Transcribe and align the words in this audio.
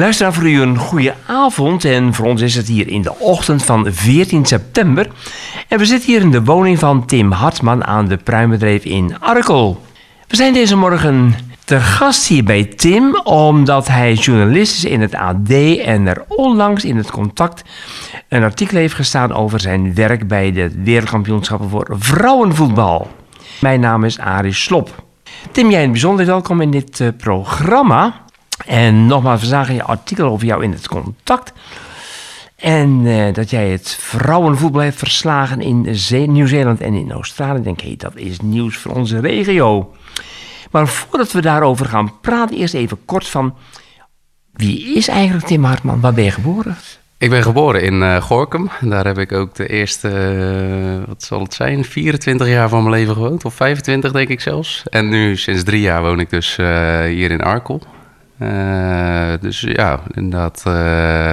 Luisteraar 0.00 0.32
voor 0.32 0.48
u 0.48 0.60
een 0.60 0.76
goede 0.76 1.14
avond 1.26 1.84
en 1.84 2.14
voor 2.14 2.26
ons 2.26 2.40
is 2.40 2.54
het 2.54 2.68
hier 2.68 2.88
in 2.88 3.02
de 3.02 3.18
ochtend 3.18 3.64
van 3.64 3.86
14 3.90 4.44
september. 4.46 5.08
En 5.68 5.78
we 5.78 5.84
zitten 5.84 6.10
hier 6.10 6.20
in 6.20 6.30
de 6.30 6.44
woning 6.44 6.78
van 6.78 7.06
Tim 7.06 7.32
Hartman 7.32 7.84
aan 7.84 8.08
de 8.08 8.16
Pruimbedrijf 8.16 8.84
in 8.84 9.20
Arkel. 9.20 9.80
We 10.28 10.36
zijn 10.36 10.52
deze 10.52 10.76
morgen 10.76 11.34
te 11.64 11.80
gast 11.80 12.26
hier 12.26 12.44
bij 12.44 12.64
Tim 12.64 13.20
omdat 13.24 13.88
hij 13.88 14.12
journalist 14.12 14.76
is 14.76 14.84
in 14.84 15.00
het 15.00 15.14
AD 15.14 15.50
en 15.84 16.06
er 16.06 16.24
onlangs 16.28 16.84
in 16.84 16.96
het 16.96 17.10
Contact 17.10 17.62
een 18.28 18.42
artikel 18.42 18.76
heeft 18.76 18.94
gestaan 18.94 19.32
over 19.32 19.60
zijn 19.60 19.94
werk 19.94 20.28
bij 20.28 20.52
de 20.52 20.82
wereldkampioenschappen 20.82 21.68
voor 21.68 21.86
vrouwenvoetbal. 21.98 23.10
Mijn 23.60 23.80
naam 23.80 24.04
is 24.04 24.18
Arie 24.18 24.52
Slop. 24.52 25.08
Tim, 25.52 25.70
jij 25.70 25.80
het 25.80 25.90
bijzonder 25.90 26.26
welkom 26.26 26.60
in 26.60 26.70
dit 26.70 27.00
uh, 27.00 27.08
programma. 27.16 28.24
En 28.66 29.06
nogmaals, 29.06 29.40
we 29.40 29.46
zagen 29.46 29.74
je 29.74 29.82
artikel 29.82 30.28
over 30.28 30.46
jou 30.46 30.62
in 30.62 30.72
het 30.72 30.88
contact. 30.88 31.52
En 32.56 32.88
uh, 32.88 33.34
dat 33.34 33.50
jij 33.50 33.70
het 33.70 33.96
vrouwenvoetbal 34.00 34.82
hebt 34.82 34.96
verslagen 34.96 35.60
in 35.60 35.96
Nieuw-Zeeland 36.32 36.80
en 36.80 36.94
in 36.94 37.12
Australië. 37.12 37.62
Denk, 37.62 37.80
hey, 37.80 37.94
dat 37.96 38.16
is 38.16 38.40
nieuws 38.40 38.76
voor 38.76 38.92
onze 38.92 39.20
regio. 39.20 39.94
Maar 40.70 40.88
voordat 40.88 41.32
we 41.32 41.40
daarover 41.40 41.86
gaan 41.86 42.20
praten, 42.20 42.56
eerst 42.56 42.74
even 42.74 43.04
kort 43.04 43.28
van... 43.28 43.54
Wie 44.52 44.94
is 44.94 45.08
eigenlijk 45.08 45.46
Tim 45.46 45.64
Hartman? 45.64 46.00
Waar 46.00 46.14
ben 46.14 46.24
je 46.24 46.30
geboren? 46.30 46.76
Ik 47.20 47.30
ben 47.30 47.42
geboren 47.42 47.82
in 47.82 47.94
uh, 47.94 48.16
Gorkum. 48.16 48.70
Daar 48.80 49.06
heb 49.06 49.18
ik 49.18 49.32
ook 49.32 49.54
de 49.54 49.66
eerste, 49.66 50.08
uh, 50.08 51.08
wat 51.08 51.22
zal 51.22 51.40
het 51.40 51.54
zijn, 51.54 51.84
24 51.84 52.48
jaar 52.48 52.68
van 52.68 52.82
mijn 52.82 52.94
leven 52.94 53.14
gewoond. 53.14 53.44
Of 53.44 53.54
25 53.54 54.12
denk 54.12 54.28
ik 54.28 54.40
zelfs. 54.40 54.82
En 54.90 55.08
nu 55.08 55.36
sinds 55.36 55.62
drie 55.62 55.80
jaar 55.80 56.02
woon 56.02 56.20
ik 56.20 56.30
dus 56.30 56.56
uh, 56.58 57.04
hier 57.04 57.30
in 57.30 57.40
Arkel. 57.40 57.82
Uh, 58.42 59.32
dus 59.40 59.60
ja, 59.60 60.00
inderdaad, 60.10 60.64
uh, 60.66 61.32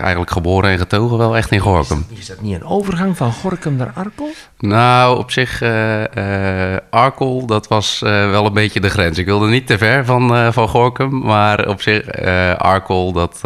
eigenlijk 0.00 0.30
geboren 0.30 0.70
en 0.70 0.78
getogen 0.78 1.18
wel 1.18 1.36
echt 1.36 1.50
in 1.50 1.58
Gorkum. 1.58 2.06
Is, 2.10 2.18
is 2.18 2.26
dat 2.26 2.40
niet 2.40 2.54
een 2.54 2.66
overgang 2.66 3.16
van 3.16 3.32
Gorkum 3.32 3.76
naar 3.76 3.90
Arkel? 3.94 4.30
Nou, 4.58 5.18
op 5.18 5.30
zich, 5.30 5.62
uh, 5.62 6.76
Arkel, 6.90 7.46
dat 7.46 7.68
was 7.68 7.98
wel 8.00 8.46
een 8.46 8.52
beetje 8.52 8.80
de 8.80 8.88
grens. 8.88 9.18
Ik 9.18 9.24
wilde 9.24 9.48
niet 9.48 9.66
te 9.66 9.78
ver 9.78 10.04
van, 10.04 10.52
van 10.52 10.68
Gorkum, 10.68 11.18
maar 11.18 11.68
op 11.68 11.82
zich, 11.82 12.10
Arkel, 12.58 13.12
dat, 13.12 13.40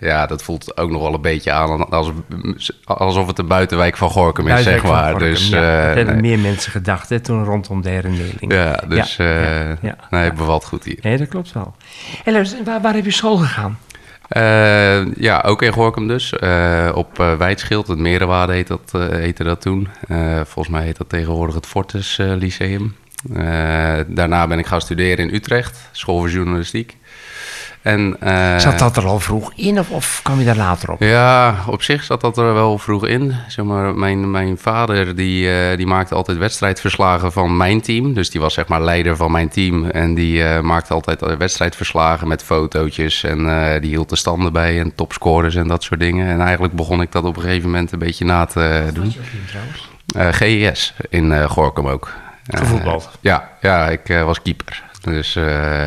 ja, 0.00 0.26
dat 0.26 0.42
voelt 0.42 0.76
ook 0.76 0.90
nog 0.90 1.02
wel 1.02 1.14
een 1.14 1.20
beetje 1.20 1.52
aan 1.52 1.90
als, 1.90 2.10
alsof 2.84 3.26
het 3.26 3.38
een 3.38 3.46
buitenwijk 3.46 3.96
van 3.96 4.10
Gorkum 4.10 4.48
is, 4.48 4.62
zeg 4.62 4.82
maar. 4.82 5.10
Gorkum, 5.10 5.28
dus, 5.28 5.48
ja, 5.48 5.86
dat 5.86 5.96
hebben 5.96 6.20
meer 6.20 6.38
mensen 6.38 6.72
gedacht 6.72 7.08
hè, 7.08 7.20
toen 7.20 7.44
rondom 7.44 7.82
de 7.82 7.88
herindeling. 7.88 8.52
Ja, 8.52 8.82
dus 8.88 9.16
ja, 9.16 9.76
ja, 9.80 9.96
nee, 10.10 10.32
bevalt 10.32 10.64
goed 10.64 10.84
hier. 10.84 10.98
Nee, 11.02 11.16
dat 11.16 11.28
klopt 11.28 11.52
wel. 11.52 11.74
En 12.26 12.64
waar, 12.64 12.80
waar 12.80 12.94
heb 12.94 13.04
je 13.04 13.10
school 13.10 13.36
gegaan? 13.36 13.78
Uh, 14.36 15.14
ja, 15.14 15.40
ook 15.40 15.62
in 15.62 15.72
Gorkum 15.72 16.08
dus. 16.08 16.34
Uh, 16.40 16.90
op 16.94 17.18
uh, 17.20 17.36
Wijtschild, 17.36 17.86
het 17.86 17.98
Merenwaarde 17.98 18.52
heet 18.52 18.66
dat, 18.66 18.92
heette 19.10 19.44
dat 19.44 19.60
toen. 19.60 19.88
volgens 20.44 20.68
mij 20.68 20.84
heet 20.84 20.96
dat 20.96 21.08
tegenwoordig 21.08 21.54
het 21.54 21.66
Fortis 21.66 22.16
Lyceum. 22.16 22.96
daarna 24.06 24.46
ben 24.46 24.58
ik 24.58 24.66
gaan 24.66 24.80
studeren 24.80 25.28
in 25.28 25.34
Utrecht, 25.34 25.88
school 25.92 26.18
voor 26.18 26.30
journalistiek. 26.30 26.96
En, 27.86 28.16
uh, 28.24 28.58
zat 28.58 28.78
dat 28.78 28.96
er 28.96 29.04
al 29.04 29.20
vroeg 29.20 29.52
in 29.54 29.78
of, 29.78 29.90
of 29.90 30.20
kwam 30.22 30.38
je 30.38 30.44
daar 30.44 30.56
later 30.56 30.92
op? 30.92 31.00
Ja, 31.00 31.54
op 31.66 31.82
zich 31.82 32.04
zat 32.04 32.20
dat 32.20 32.38
er 32.38 32.54
wel 32.54 32.78
vroeg 32.78 33.06
in. 33.06 33.34
Zeg 33.48 33.64
maar, 33.64 33.94
mijn, 33.94 34.30
mijn 34.30 34.58
vader 34.58 35.16
die, 35.16 35.48
uh, 35.48 35.76
die 35.76 35.86
maakte 35.86 36.14
altijd 36.14 36.38
wedstrijdverslagen 36.38 37.32
van 37.32 37.56
mijn 37.56 37.80
team. 37.80 38.14
Dus 38.14 38.30
die 38.30 38.40
was 38.40 38.54
zeg 38.54 38.68
maar 38.68 38.80
leider 38.80 39.16
van 39.16 39.30
mijn 39.30 39.48
team. 39.48 39.84
En 39.84 40.14
die 40.14 40.42
uh, 40.42 40.60
maakte 40.60 40.94
altijd 40.94 41.36
wedstrijdverslagen 41.38 42.28
met 42.28 42.42
fotootjes. 42.42 43.24
En 43.24 43.38
die 43.80 43.90
hield 43.90 44.08
de 44.08 44.16
standen 44.16 44.52
bij 44.52 44.80
en 44.80 44.94
topscorers 44.94 45.54
en 45.54 45.68
dat 45.68 45.82
soort 45.82 46.00
dingen. 46.00 46.28
En 46.28 46.40
eigenlijk 46.40 46.74
begon 46.74 47.00
ik 47.00 47.12
dat 47.12 47.24
op 47.24 47.36
een 47.36 47.42
gegeven 47.42 47.70
moment 47.70 47.92
een 47.92 47.98
beetje 47.98 48.24
na 48.24 48.44
te 48.44 48.82
Wat 48.84 48.94
doen. 48.94 49.04
Was 49.04 49.14
je 49.14 49.44
trouwens? 50.12 50.38
GES 50.38 50.94
in 51.08 51.48
Gorkum 51.48 51.86
ook. 51.86 52.12
Gevoetbald? 52.46 53.10
ja, 53.20 53.48
ja, 53.60 53.88
ik 53.88 54.22
was 54.24 54.42
keeper. 54.42 54.85
Dus, 55.06 55.36
uh, 55.36 55.86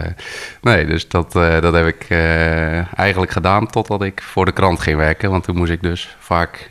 nee, 0.61 0.85
dus 0.85 1.07
dat, 1.07 1.35
uh, 1.35 1.61
dat 1.61 1.73
heb 1.73 1.87
ik 1.87 2.05
uh, 2.09 2.99
eigenlijk 2.99 3.31
gedaan 3.31 3.67
totdat 3.67 4.01
ik 4.01 4.21
voor 4.21 4.45
de 4.45 4.51
krant 4.51 4.79
ging 4.79 4.97
werken. 4.97 5.31
Want 5.31 5.43
toen 5.43 5.55
moest 5.55 5.71
ik 5.71 5.81
dus 5.81 6.15
vaak 6.19 6.69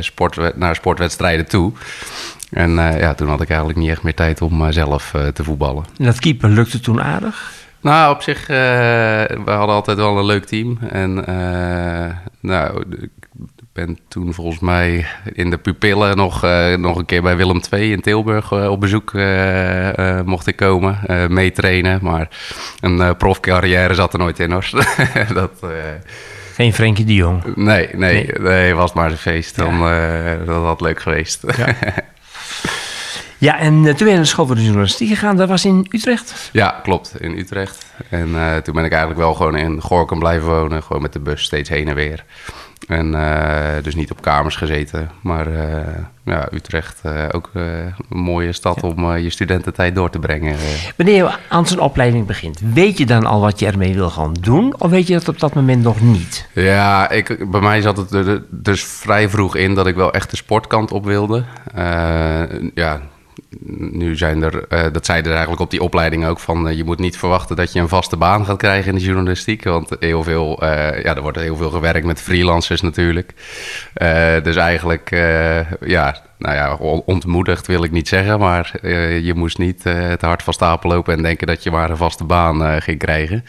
sport, 0.00 0.56
naar 0.56 0.74
sportwedstrijden 0.74 1.46
toe. 1.46 1.72
En 2.50 2.70
ja, 2.74 3.14
toen 3.14 3.28
had 3.28 3.40
ik 3.40 3.48
eigenlijk 3.48 3.78
niet 3.78 3.90
echt 3.90 4.02
meer 4.02 4.14
tijd 4.14 4.42
om 4.42 4.72
zelf 4.72 5.14
te 5.34 5.44
voetballen. 5.44 5.84
En 5.98 6.04
dat 6.04 6.18
keeper 6.18 6.48
lukte 6.48 6.80
toen 6.80 7.02
aardig? 7.02 7.52
Nou, 7.80 8.14
op 8.14 8.22
zich, 8.22 8.46
we 8.46 9.42
hadden 9.44 9.74
altijd 9.74 9.96
wel 9.96 10.18
een 10.18 10.24
leuk 10.24 10.44
team. 10.44 10.78
En 10.90 11.14
nou, 12.40 12.84
ben 13.72 13.98
toen 14.08 14.34
volgens 14.34 14.60
mij 14.60 15.06
in 15.32 15.50
de 15.50 15.58
pupillen 15.58 16.16
nog, 16.16 16.44
uh, 16.44 16.74
nog 16.74 16.96
een 16.96 17.04
keer 17.04 17.22
bij 17.22 17.36
Willem 17.36 17.60
II 17.70 17.92
in 17.92 18.00
Tilburg 18.00 18.50
uh, 18.50 18.70
op 18.70 18.80
bezoek 18.80 19.12
uh, 19.12 20.20
mocht 20.20 20.46
ik 20.46 20.56
komen, 20.56 20.98
meetrainen. 21.28 21.98
Maar 22.02 22.28
een 22.80 23.16
profcarrière 23.16 23.94
zat 23.94 24.12
er 24.12 24.18
nooit 24.18 24.38
in 24.38 24.50
hoor. 24.50 24.70
dat, 25.34 25.50
Geen 26.54 26.72
Frenkie 26.72 27.04
de 27.04 27.14
Jong? 27.14 27.56
Nee, 27.56 27.88
nee, 27.92 28.24
nee. 28.24 28.38
nee 28.38 28.74
was 28.74 28.92
maar 28.92 29.10
een 29.10 29.16
feest. 29.16 29.56
Dan, 29.56 29.78
dat 30.46 30.62
had 30.62 30.80
leuk 30.80 31.00
geweest. 31.00 31.44
Ja. 31.56 31.74
Ja, 33.42 33.58
en 33.58 33.74
toen 33.74 33.82
ben 33.82 34.06
je 34.06 34.12
naar 34.12 34.22
de 34.22 34.24
school 34.24 34.46
voor 34.46 34.54
de 34.54 34.64
journalistiek 34.64 35.08
gegaan. 35.08 35.36
Dat 35.36 35.48
was 35.48 35.64
in 35.64 35.86
Utrecht? 35.90 36.50
Ja, 36.52 36.80
klopt. 36.82 37.20
In 37.20 37.38
Utrecht. 37.38 37.86
En 38.08 38.28
uh, 38.28 38.56
toen 38.56 38.74
ben 38.74 38.84
ik 38.84 38.90
eigenlijk 38.90 39.20
wel 39.20 39.34
gewoon 39.34 39.56
in 39.56 39.80
Gorkum 39.80 40.18
blijven 40.18 40.48
wonen. 40.48 40.82
Gewoon 40.82 41.02
met 41.02 41.12
de 41.12 41.20
bus 41.20 41.42
steeds 41.42 41.68
heen 41.68 41.88
en 41.88 41.94
weer. 41.94 42.24
En 42.88 43.12
uh, 43.12 43.68
dus 43.82 43.94
niet 43.94 44.10
op 44.10 44.22
kamers 44.22 44.56
gezeten. 44.56 45.10
Maar 45.20 45.48
uh, 45.48 45.58
ja, 46.24 46.48
Utrecht 46.52 47.02
ook 47.32 47.50
een 47.52 47.94
mooie 48.08 48.52
stad 48.52 48.78
ja. 48.82 48.88
om 48.88 49.16
je 49.16 49.30
studententijd 49.30 49.94
door 49.94 50.10
te 50.10 50.18
brengen. 50.18 50.56
Wanneer 50.96 51.14
je 51.14 51.30
aan 51.48 51.66
zo'n 51.66 51.78
opleiding 51.78 52.26
begint, 52.26 52.60
weet 52.74 52.98
je 52.98 53.06
dan 53.06 53.26
al 53.26 53.40
wat 53.40 53.58
je 53.58 53.66
ermee 53.66 53.94
wil 53.94 54.10
gaan 54.10 54.32
doen? 54.40 54.74
Of 54.78 54.90
weet 54.90 55.06
je 55.06 55.12
dat 55.12 55.28
op 55.28 55.40
dat 55.40 55.54
moment 55.54 55.82
nog 55.82 56.00
niet? 56.00 56.48
Ja, 56.52 57.10
ik, 57.10 57.50
bij 57.50 57.60
mij 57.60 57.80
zat 57.80 57.96
het 57.96 58.12
er 58.12 58.42
dus 58.50 58.84
vrij 58.84 59.28
vroeg 59.28 59.56
in 59.56 59.74
dat 59.74 59.86
ik 59.86 59.94
wel 59.94 60.12
echt 60.12 60.30
de 60.30 60.36
sportkant 60.36 60.92
op 60.92 61.04
wilde. 61.04 61.44
ja, 62.74 63.00
nu 63.60 64.16
zijn 64.16 64.42
er, 64.42 64.64
uh, 64.68 64.80
dat 64.92 65.06
zeiden 65.06 65.26
er 65.30 65.36
eigenlijk 65.36 65.62
op 65.62 65.70
die 65.70 65.82
opleiding 65.82 66.26
ook 66.26 66.38
van, 66.38 66.68
uh, 66.68 66.76
je 66.76 66.84
moet 66.84 66.98
niet 66.98 67.16
verwachten 67.16 67.56
dat 67.56 67.72
je 67.72 67.80
een 67.80 67.88
vaste 67.88 68.16
baan 68.16 68.44
gaat 68.44 68.56
krijgen 68.56 68.92
in 68.92 68.98
de 68.98 69.04
journalistiek, 69.04 69.64
want 69.64 69.96
heel 70.00 70.22
veel, 70.22 70.62
uh, 70.62 70.68
ja, 71.02 71.14
er 71.14 71.22
wordt 71.22 71.38
heel 71.38 71.56
veel 71.56 71.70
gewerkt 71.70 72.06
met 72.06 72.20
freelancers 72.20 72.80
natuurlijk. 72.80 73.32
dus 74.42 74.56
eigenlijk, 74.56 75.10
ja, 75.80 76.22
nou 76.38 76.54
ja, 76.54 76.74
ontmoedigd 77.04 77.66
wil 77.66 77.84
ik 77.84 77.90
niet 77.90 78.08
zeggen, 78.08 78.38
maar 78.38 78.72
je 79.22 79.32
moest 79.34 79.58
niet 79.58 79.84
het 79.84 80.22
hart 80.22 80.42
van 80.42 80.52
stapel 80.52 80.90
lopen 80.90 81.14
en 81.14 81.22
denken 81.22 81.46
dat 81.46 81.62
je 81.62 81.70
maar 81.70 81.90
een 81.90 81.96
vaste 81.96 82.24
baan 82.24 82.82
ging 82.82 82.98
krijgen. 82.98 83.44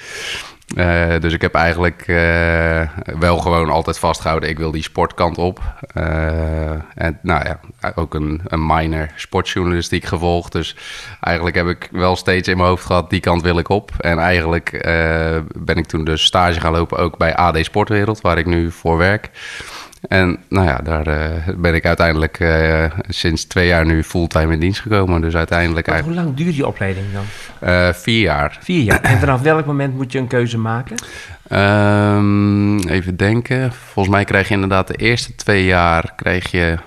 Uh, 0.75 1.19
dus 1.19 1.33
ik 1.33 1.41
heb 1.41 1.53
eigenlijk 1.55 2.07
uh, 2.07 2.81
wel 3.19 3.37
gewoon 3.37 3.69
altijd 3.69 3.99
vastgehouden, 3.99 4.49
ik 4.49 4.57
wil 4.57 4.71
die 4.71 4.83
sportkant 4.83 5.37
op. 5.37 5.59
Uh, 5.97 6.71
en 6.95 7.19
nou 7.21 7.45
ja, 7.45 7.59
ook 7.95 8.13
een, 8.13 8.41
een 8.45 8.65
minor 8.65 9.11
sportjournalistiek 9.15 10.05
gevolgd. 10.05 10.51
Dus 10.51 10.75
eigenlijk 11.19 11.55
heb 11.55 11.67
ik 11.67 11.89
wel 11.91 12.15
steeds 12.15 12.47
in 12.47 12.57
mijn 12.57 12.69
hoofd 12.69 12.85
gehad, 12.85 13.09
die 13.09 13.19
kant 13.19 13.41
wil 13.41 13.57
ik 13.57 13.69
op. 13.69 13.91
En 13.99 14.19
eigenlijk 14.19 14.69
ben 15.57 15.77
ik 15.77 15.85
toen 15.85 16.03
dus 16.03 16.23
stage 16.23 16.59
gaan 16.59 16.71
lopen 16.71 16.97
ook 16.97 17.17
bij 17.17 17.35
AD 17.35 17.57
Sportwereld, 17.61 18.21
waar 18.21 18.37
ik 18.37 18.45
nu 18.45 18.71
voor 18.71 18.97
werk. 18.97 19.29
En 20.07 20.37
nou 20.49 20.67
ja, 20.67 20.77
daar 20.83 21.07
uh, 21.07 21.55
ben 21.57 21.73
ik 21.73 21.85
uiteindelijk 21.85 22.39
uh, 22.39 22.85
sinds 23.07 23.45
twee 23.45 23.67
jaar 23.67 23.85
nu 23.85 24.03
fulltime 24.03 24.53
in 24.53 24.59
dienst 24.59 24.81
gekomen. 24.81 25.21
Dus 25.21 25.35
uiteindelijk 25.35 25.87
maar 25.87 26.01
Hoe 26.01 26.13
lang 26.13 26.35
duurt 26.35 26.55
die 26.55 26.67
opleiding 26.67 27.05
dan? 27.13 27.23
Uh, 27.69 27.93
vier 27.93 28.21
jaar. 28.21 28.57
Vier 28.61 28.83
jaar. 28.83 29.01
En 29.01 29.19
vanaf 29.19 29.41
welk 29.41 29.65
moment 29.65 29.95
moet 29.95 30.11
je 30.11 30.19
een 30.19 30.27
keuze 30.27 30.57
maken? 30.57 30.95
Um, 31.51 32.79
even 32.79 33.17
denken. 33.17 33.71
Volgens 33.71 34.15
mij 34.15 34.23
krijg 34.23 34.47
je 34.47 34.53
inderdaad 34.53 34.87
de 34.87 34.95
eerste 34.95 35.35
twee 35.35 35.65
jaar 35.65 36.13
krijg 36.15 36.51
je 36.51 36.77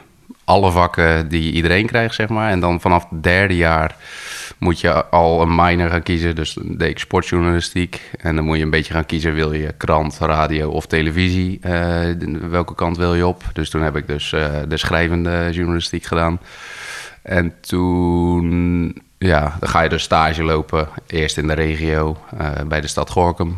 alle 0.44 0.70
vakken 0.70 1.28
die 1.28 1.52
iedereen 1.52 1.86
krijgt, 1.86 2.14
zeg 2.14 2.28
maar. 2.28 2.50
En 2.50 2.60
dan 2.60 2.80
vanaf 2.80 3.06
het 3.10 3.22
derde 3.22 3.56
jaar 3.56 3.94
moet 4.58 4.80
je 4.80 5.04
al 5.04 5.42
een 5.42 5.54
minor 5.54 5.90
gaan 5.90 6.02
kiezen. 6.02 6.34
Dus 6.34 6.54
dan 6.54 6.76
deed 6.76 6.90
ik 6.90 6.98
sportjournalistiek. 6.98 8.10
En 8.20 8.36
dan 8.36 8.44
moet 8.44 8.56
je 8.56 8.62
een 8.62 8.70
beetje 8.70 8.92
gaan 8.92 9.06
kiezen, 9.06 9.34
wil 9.34 9.52
je 9.52 9.74
krant, 9.76 10.18
radio 10.18 10.70
of 10.70 10.86
televisie? 10.86 11.60
Uh, 11.62 12.02
welke 12.50 12.74
kant 12.74 12.96
wil 12.96 13.14
je 13.14 13.26
op? 13.26 13.42
Dus 13.52 13.70
toen 13.70 13.82
heb 13.82 13.96
ik 13.96 14.06
dus 14.06 14.32
uh, 14.32 14.46
de 14.68 14.76
schrijvende 14.76 15.48
journalistiek 15.52 16.04
gedaan. 16.04 16.40
En 17.22 17.54
toen, 17.60 18.96
ja, 19.18 19.56
dan 19.60 19.68
ga 19.68 19.80
je 19.80 19.88
dus 19.88 20.02
stage 20.02 20.42
lopen. 20.42 20.88
Eerst 21.06 21.38
in 21.38 21.46
de 21.46 21.52
regio, 21.52 22.16
uh, 22.40 22.50
bij 22.68 22.80
de 22.80 22.86
stad 22.86 23.10
Gorkum. 23.10 23.56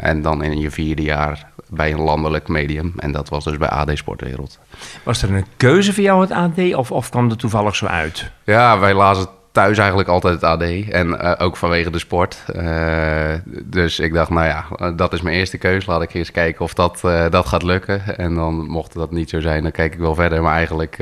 en 0.00 0.22
dan 0.22 0.42
in 0.42 0.58
je 0.58 0.70
vierde 0.70 1.02
jaar 1.02 1.52
bij 1.68 1.92
een 1.92 2.00
landelijk 2.00 2.48
medium. 2.48 2.92
En 2.96 3.12
dat 3.12 3.28
was 3.28 3.44
dus 3.44 3.56
bij 3.56 3.68
AD 3.68 3.90
Sportwereld. 3.94 4.58
Was 5.02 5.22
er 5.22 5.34
een 5.34 5.46
keuze 5.56 5.92
voor 5.92 6.02
jou 6.02 6.20
het 6.20 6.30
AD 6.30 6.74
of, 6.74 6.90
of 6.90 7.10
kwam 7.10 7.28
het 7.28 7.38
toevallig 7.38 7.76
zo 7.76 7.86
uit? 7.86 8.30
Ja, 8.44 8.78
wij 8.78 8.94
lazen 8.94 9.28
thuis 9.54 9.78
eigenlijk 9.78 10.08
altijd 10.08 10.34
het 10.34 10.44
AD. 10.44 10.62
En 10.90 11.20
eh, 11.20 11.46
ook 11.46 11.56
vanwege 11.56 11.90
de 11.90 11.98
sport. 11.98 12.44
Eh, 12.54 13.34
dus 13.64 13.98
ik 13.98 14.12
dacht, 14.12 14.30
nou 14.30 14.46
ja, 14.46 14.90
dat 14.90 15.12
is 15.12 15.20
mijn 15.20 15.36
eerste 15.36 15.58
keus. 15.58 15.86
Laat 15.86 16.02
ik 16.02 16.14
eens 16.14 16.30
kijken 16.30 16.64
of 16.64 16.74
dat, 16.74 17.00
eh, 17.04 17.30
dat 17.30 17.46
gaat 17.46 17.62
lukken. 17.62 18.18
En 18.18 18.34
dan 18.34 18.66
mocht 18.66 18.94
dat 18.94 19.10
niet 19.10 19.30
zo 19.30 19.40
zijn, 19.40 19.62
dan 19.62 19.72
kijk 19.72 19.92
ik 19.92 19.98
wel 19.98 20.14
verder. 20.14 20.42
Maar 20.42 20.54
eigenlijk 20.54 20.96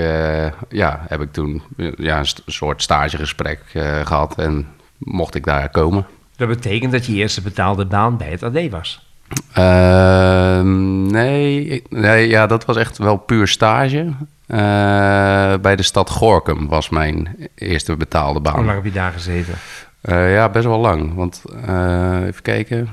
ja, 0.69 1.05
heb 1.09 1.21
ik 1.21 1.33
toen 1.33 1.63
ja, 1.97 2.19
een 2.19 2.27
soort 2.47 2.83
stagegesprek 2.83 3.61
gehad. 4.05 4.39
En 4.39 4.67
mocht 4.99 5.35
ik 5.35 5.45
daar 5.45 5.69
komen. 5.69 6.07
Dat 6.37 6.49
betekent 6.49 6.93
dat 6.93 7.07
je 7.07 7.13
eerste 7.13 7.43
betaalde 7.43 7.87
baan 7.87 8.17
bij 8.17 8.31
het 8.31 8.43
AD 8.43 8.69
was? 8.71 9.12
Ehm, 9.53 11.07
nee, 11.07 11.83
nee, 11.89 12.29
ja, 12.29 12.47
dat 12.47 12.65
was 12.65 12.77
echt 12.77 12.99
wel 12.99 13.17
puur 13.17 13.49
stage. 13.49 14.13
Uh, 14.53 14.59
bij 15.61 15.77
de 15.77 15.83
stad 15.83 16.11
Gorkum 16.11 16.69
was 16.69 16.89
mijn 16.89 17.37
eerste 17.55 17.97
betaalde 17.97 18.41
baan. 18.41 18.55
Hoe 18.55 18.65
lang 18.65 18.77
heb 18.77 18.85
je 18.85 18.93
daar 18.93 19.13
gezeten? 19.13 19.55
Uh, 20.03 20.35
ja, 20.35 20.49
best 20.49 20.67
wel 20.67 20.79
lang. 20.79 21.15
Want 21.15 21.43
uh, 21.69 22.27
even 22.27 22.43
kijken. 22.43 22.89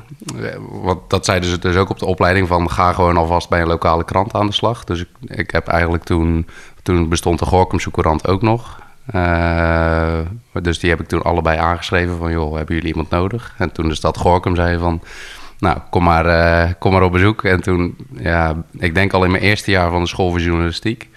Want 0.70 1.00
dat 1.10 1.26
zeiden 1.26 1.50
ze 1.50 1.60
dus 1.60 1.76
ook 1.76 1.90
op 1.90 2.00
de 2.00 2.06
opleiding 2.06 2.48
van 2.48 2.70
ga 2.70 2.94
gewoon 2.94 3.18
alvast 3.18 3.50
bij 3.50 3.62
een 3.62 3.68
lokale 3.68 4.06
krant 4.06 4.34
aan 4.34 4.46
de 4.46 4.54
slag. 4.54 4.84
Dus 4.84 5.00
ik, 5.00 5.08
ik 5.28 5.52
heb 5.52 5.68
eigenlijk 5.68 6.04
toen, 6.04 6.48
toen 6.84 7.10
bestond 7.10 7.40
de 7.40 7.46
Gorkumse 7.46 7.92
Courant 7.92 8.28
ook 8.28 8.42
nog. 8.42 8.80
dus 10.62 10.80
die 10.80 10.90
heb 10.90 11.00
ik 11.00 11.08
toen 11.08 11.22
allebei 11.22 11.58
aangeschreven 11.58 12.18
van 12.18 12.32
joh, 12.32 12.56
hebben 12.56 12.76
jullie 12.76 12.90
iemand 12.90 13.10
nodig? 13.10 13.54
En 13.58 13.72
toen 13.72 13.88
de 13.88 13.96
stad 13.96 14.18
Gorkum 14.18 14.56
zei 14.56 14.78
van 14.78 15.02
nou, 15.60 15.80
kom 15.90 16.04
maar, 16.04 16.26
uh, 16.26 16.72
kom 16.80 16.92
maar 16.92 17.04
op 17.04 17.12
bezoek. 17.12 17.44
En 17.44 17.62
toen, 17.62 17.96
ja, 18.20 18.64
ik 18.78 18.94
denk 18.96 19.14
al 19.14 19.24
in 19.24 19.32
mijn 19.32 19.44
eerste 19.44 19.72
jaar 19.72 19.90
van 19.90 20.02
de 20.02 20.08
school 20.08 20.30
voor 20.30 20.40
journalistiek. 20.40 21.10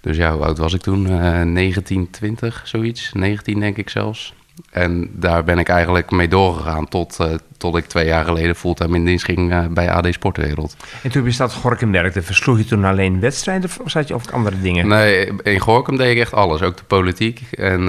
Dus 0.00 0.16
ja, 0.16 0.32
hoe 0.32 0.44
oud 0.44 0.58
was 0.58 0.74
ik 0.74 0.80
toen? 0.80 1.06
Uh, 1.06 1.42
19, 1.42 2.10
20, 2.10 2.62
zoiets. 2.64 3.10
19 3.12 3.60
denk 3.60 3.76
ik 3.76 3.90
zelfs. 3.90 4.34
En 4.70 5.10
daar 5.12 5.44
ben 5.44 5.58
ik 5.58 5.68
eigenlijk 5.68 6.10
mee 6.10 6.28
doorgegaan 6.28 6.88
tot, 6.88 7.16
uh, 7.20 7.26
tot 7.56 7.76
ik 7.76 7.86
twee 7.86 8.06
jaar 8.06 8.24
geleden 8.24 8.56
fulltime 8.56 8.96
in 8.96 9.04
dienst 9.04 9.24
ging 9.24 9.52
uh, 9.52 9.66
bij 9.66 9.90
AD 9.90 10.06
Sportwereld. 10.10 10.76
En 11.02 11.10
toen 11.10 11.24
je 11.24 11.30
stad 11.30 11.54
Gorkum 11.54 11.92
werkte, 11.92 12.22
versloeg 12.22 12.58
je 12.58 12.64
toen 12.64 12.84
alleen 12.84 13.20
wedstrijden 13.20 13.70
of 13.84 13.90
zat 13.90 14.08
je 14.08 14.14
ook 14.14 14.30
andere 14.30 14.60
dingen? 14.60 14.88
Nee, 14.88 15.32
in 15.42 15.58
Gorkum 15.58 15.96
deed 15.96 16.10
ik 16.10 16.18
echt 16.20 16.32
alles. 16.32 16.62
Ook 16.62 16.76
de 16.76 16.84
politiek 16.84 17.42
en 17.50 17.80
uh, 17.80 17.88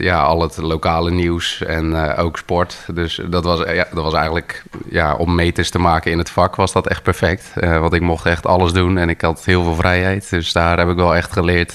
ja, 0.00 0.22
al 0.22 0.40
het 0.40 0.56
lokale 0.56 1.10
nieuws 1.10 1.62
en 1.62 2.16
ook 2.16 2.38
sport. 2.38 2.86
Dus 2.92 3.20
dat 3.28 3.44
was, 3.44 3.58
ja, 3.58 3.86
dat 3.92 4.04
was 4.04 4.14
eigenlijk, 4.14 4.62
ja, 4.90 5.14
om 5.14 5.34
meters 5.34 5.70
te 5.70 5.78
maken 5.78 6.10
in 6.10 6.18
het 6.18 6.30
vak 6.30 6.56
was 6.56 6.72
dat 6.72 6.86
echt 6.86 7.02
perfect. 7.02 7.52
want 7.60 7.92
ik 7.92 8.00
mocht 8.00 8.26
echt 8.26 8.46
alles 8.46 8.72
doen 8.72 8.98
en 8.98 9.08
ik 9.08 9.20
had 9.20 9.44
heel 9.44 9.62
veel 9.62 9.74
vrijheid. 9.74 10.30
Dus 10.30 10.52
daar 10.52 10.78
heb 10.78 10.88
ik 10.88 10.96
wel 10.96 11.14
echt 11.16 11.32
geleerd 11.32 11.72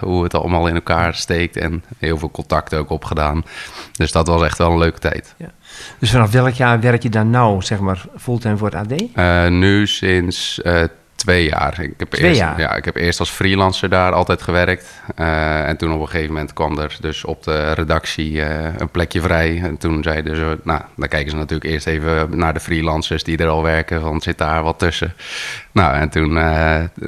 hoe 0.00 0.22
het 0.22 0.34
allemaal 0.34 0.66
in 0.66 0.74
elkaar 0.74 1.14
steekt 1.14 1.56
en 1.56 1.84
heel 1.98 2.18
veel 2.18 2.30
contact 2.30 2.74
ook 2.74 2.90
opgedaan. 3.10 3.44
Dus 3.92 4.12
dat 4.12 4.26
was 4.26 4.42
echt 4.42 4.58
wel 4.58 4.70
een 4.70 4.78
leuke 4.78 4.98
tijd. 4.98 5.34
Ja. 5.36 5.50
Dus 5.98 6.10
vanaf 6.10 6.30
welk 6.30 6.54
jaar 6.54 6.80
werk 6.80 7.02
je 7.02 7.08
dan 7.08 7.30
nou, 7.30 7.62
zeg 7.62 7.78
maar, 7.78 8.04
fulltime 8.18 8.56
voor 8.56 8.70
het 8.70 8.92
AD? 8.92 9.02
Uh, 9.14 9.46
nu 9.58 9.86
sinds 9.86 10.60
uh, 10.64 10.82
twee 11.14 11.48
jaar. 11.48 11.80
Ik 11.80 11.94
heb 11.96 12.10
twee 12.10 12.28
eerst, 12.28 12.40
jaar? 12.40 12.60
Ja, 12.60 12.74
ik 12.74 12.84
heb 12.84 12.96
eerst 12.96 13.20
als 13.20 13.30
freelancer 13.30 13.88
daar 13.88 14.12
altijd 14.12 14.42
gewerkt. 14.42 15.02
Uh, 15.20 15.68
en 15.68 15.76
toen 15.76 15.92
op 15.92 16.00
een 16.00 16.08
gegeven 16.08 16.32
moment 16.32 16.52
kwam 16.52 16.78
er 16.78 16.96
dus 17.00 17.24
op 17.24 17.42
de 17.42 17.72
redactie 17.72 18.42
een 18.78 18.88
plekje 18.90 19.20
vrij. 19.20 19.60
En 19.62 19.76
toen 19.76 20.02
zeiden 20.02 20.36
ze, 20.36 20.58
nou, 20.64 20.80
dan 20.96 21.08
kijken 21.08 21.30
ze 21.30 21.36
natuurlijk 21.36 21.70
eerst 21.70 21.86
even 21.86 22.38
naar 22.38 22.54
de 22.54 22.60
freelancers 22.60 23.24
die 23.24 23.38
er 23.38 23.48
al 23.48 23.62
werken. 23.62 24.00
Van 24.00 24.20
zit 24.20 24.38
daar 24.38 24.62
wat 24.62 24.78
tussen? 24.78 25.14
Nou, 25.72 25.94
en 25.94 26.08
toen, 26.08 26.32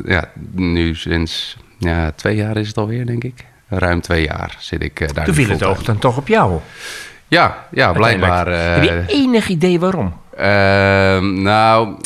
ja, 0.04 0.24
nu 0.52 0.94
sinds 0.94 1.56
ja, 1.78 2.10
twee 2.10 2.36
jaar 2.36 2.56
is 2.56 2.68
het 2.68 2.76
alweer, 2.76 3.06
denk 3.06 3.24
ik. 3.24 3.44
Ruim 3.78 4.00
twee 4.00 4.24
jaar 4.24 4.56
zit 4.58 4.82
ik 4.82 5.14
daar. 5.14 5.24
Toen 5.24 5.34
viel 5.34 5.48
het 5.48 5.64
oog 5.64 5.82
dan 5.82 5.98
toch 5.98 6.16
op 6.16 6.28
jou? 6.28 6.58
Ja, 7.28 7.66
ja 7.70 7.92
blijkbaar. 7.92 8.46
Heb 8.46 8.82
je 8.82 9.04
enig 9.06 9.48
idee 9.48 9.80
waarom? 9.80 10.20
Uh, 10.38 10.40
nou, 11.18 11.96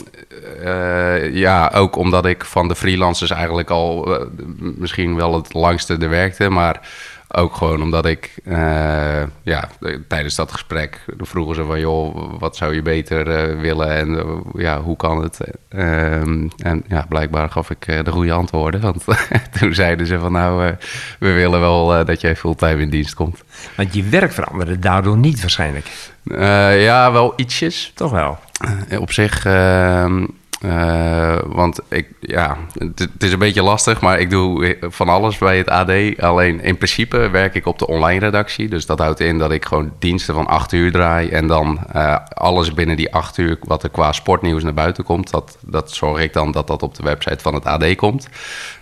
uh, 0.64 1.34
ja, 1.34 1.70
ook 1.74 1.96
omdat 1.96 2.26
ik 2.26 2.44
van 2.44 2.68
de 2.68 2.74
freelancers 2.74 3.30
eigenlijk 3.30 3.70
al 3.70 4.12
uh, 4.12 4.26
misschien 4.56 5.16
wel 5.16 5.34
het 5.34 5.54
langste 5.54 5.96
er 5.96 6.08
werkte. 6.08 6.48
Maar 6.48 6.80
ook 7.28 7.56
gewoon 7.56 7.82
omdat 7.82 8.06
ik, 8.06 8.34
uh, 8.44 9.22
ja, 9.42 9.68
tijdens 10.08 10.34
dat 10.34 10.52
gesprek 10.52 11.04
vroegen 11.18 11.54
ze 11.54 11.64
van, 11.64 11.80
joh, 11.80 12.32
wat 12.38 12.56
zou 12.56 12.74
je 12.74 12.82
beter 12.82 13.50
uh, 13.50 13.60
willen 13.60 13.88
en 13.88 14.08
uh, 14.08 14.22
ja, 14.62 14.80
hoe 14.80 14.96
kan 14.96 15.22
het? 15.22 15.40
Ehm, 15.68 16.48
en 16.56 16.84
ja, 16.88 17.06
blijkbaar 17.08 17.50
gaf 17.50 17.70
ik 17.70 18.04
de 18.04 18.10
goede 18.10 18.32
antwoorden, 18.32 18.80
want 18.80 19.04
toen 19.58 19.74
zeiden 19.74 20.06
ze 20.06 20.18
van, 20.18 20.32
nou, 20.32 20.74
we 21.18 21.32
willen 21.32 21.60
wel 21.60 22.04
dat 22.04 22.20
jij 22.20 22.36
fulltime 22.36 22.82
in 22.82 22.90
dienst 22.90 23.14
komt. 23.14 23.42
Want 23.76 23.94
je 23.94 24.02
werk 24.02 24.32
veranderde 24.32 24.78
daardoor 24.78 25.16
niet 25.16 25.40
waarschijnlijk? 25.40 25.86
ja, 26.78 27.12
wel 27.12 27.32
ietsjes. 27.36 27.92
Toch 27.94 28.10
wel? 28.10 28.38
op 28.98 29.12
zich 29.12 29.44
ehm, 29.44 30.24
uh, 30.64 31.36
want 31.46 31.80
ik, 31.88 32.08
ja, 32.20 32.56
het, 32.78 33.08
is 33.18 33.32
een 33.32 33.38
beetje 33.38 33.62
lastig, 33.62 34.00
maar 34.00 34.18
ik 34.18 34.30
doe 34.30 34.76
van 34.80 35.08
alles 35.08 35.38
bij 35.38 35.58
het 35.58 35.68
AD. 35.68 36.20
Alleen 36.20 36.60
in 36.60 36.76
principe 36.76 37.30
werk 37.30 37.54
ik 37.54 37.66
op 37.66 37.78
de 37.78 37.86
online 37.86 38.18
redactie. 38.18 38.68
Dus 38.68 38.86
dat 38.86 38.98
houdt 38.98 39.20
in 39.20 39.38
dat 39.38 39.50
ik 39.50 39.64
gewoon 39.64 39.92
diensten 39.98 40.34
van 40.34 40.46
acht 40.46 40.72
uur 40.72 40.92
draai. 40.92 41.28
En 41.28 41.46
dan 41.46 41.78
uh, 41.94 42.16
alles 42.28 42.74
binnen 42.74 42.96
die 42.96 43.14
acht 43.14 43.38
uur 43.38 43.58
wat 43.62 43.82
er 43.82 43.90
qua 43.90 44.12
sportnieuws 44.12 44.62
naar 44.62 44.74
buiten 44.74 45.04
komt. 45.04 45.30
Dat, 45.30 45.56
dat 45.60 45.90
zorg 45.90 46.20
ik 46.20 46.32
dan 46.32 46.52
dat 46.52 46.66
dat 46.66 46.82
op 46.82 46.94
de 46.94 47.02
website 47.02 47.42
van 47.42 47.54
het 47.54 47.64
AD 47.64 47.94
komt. 47.94 48.28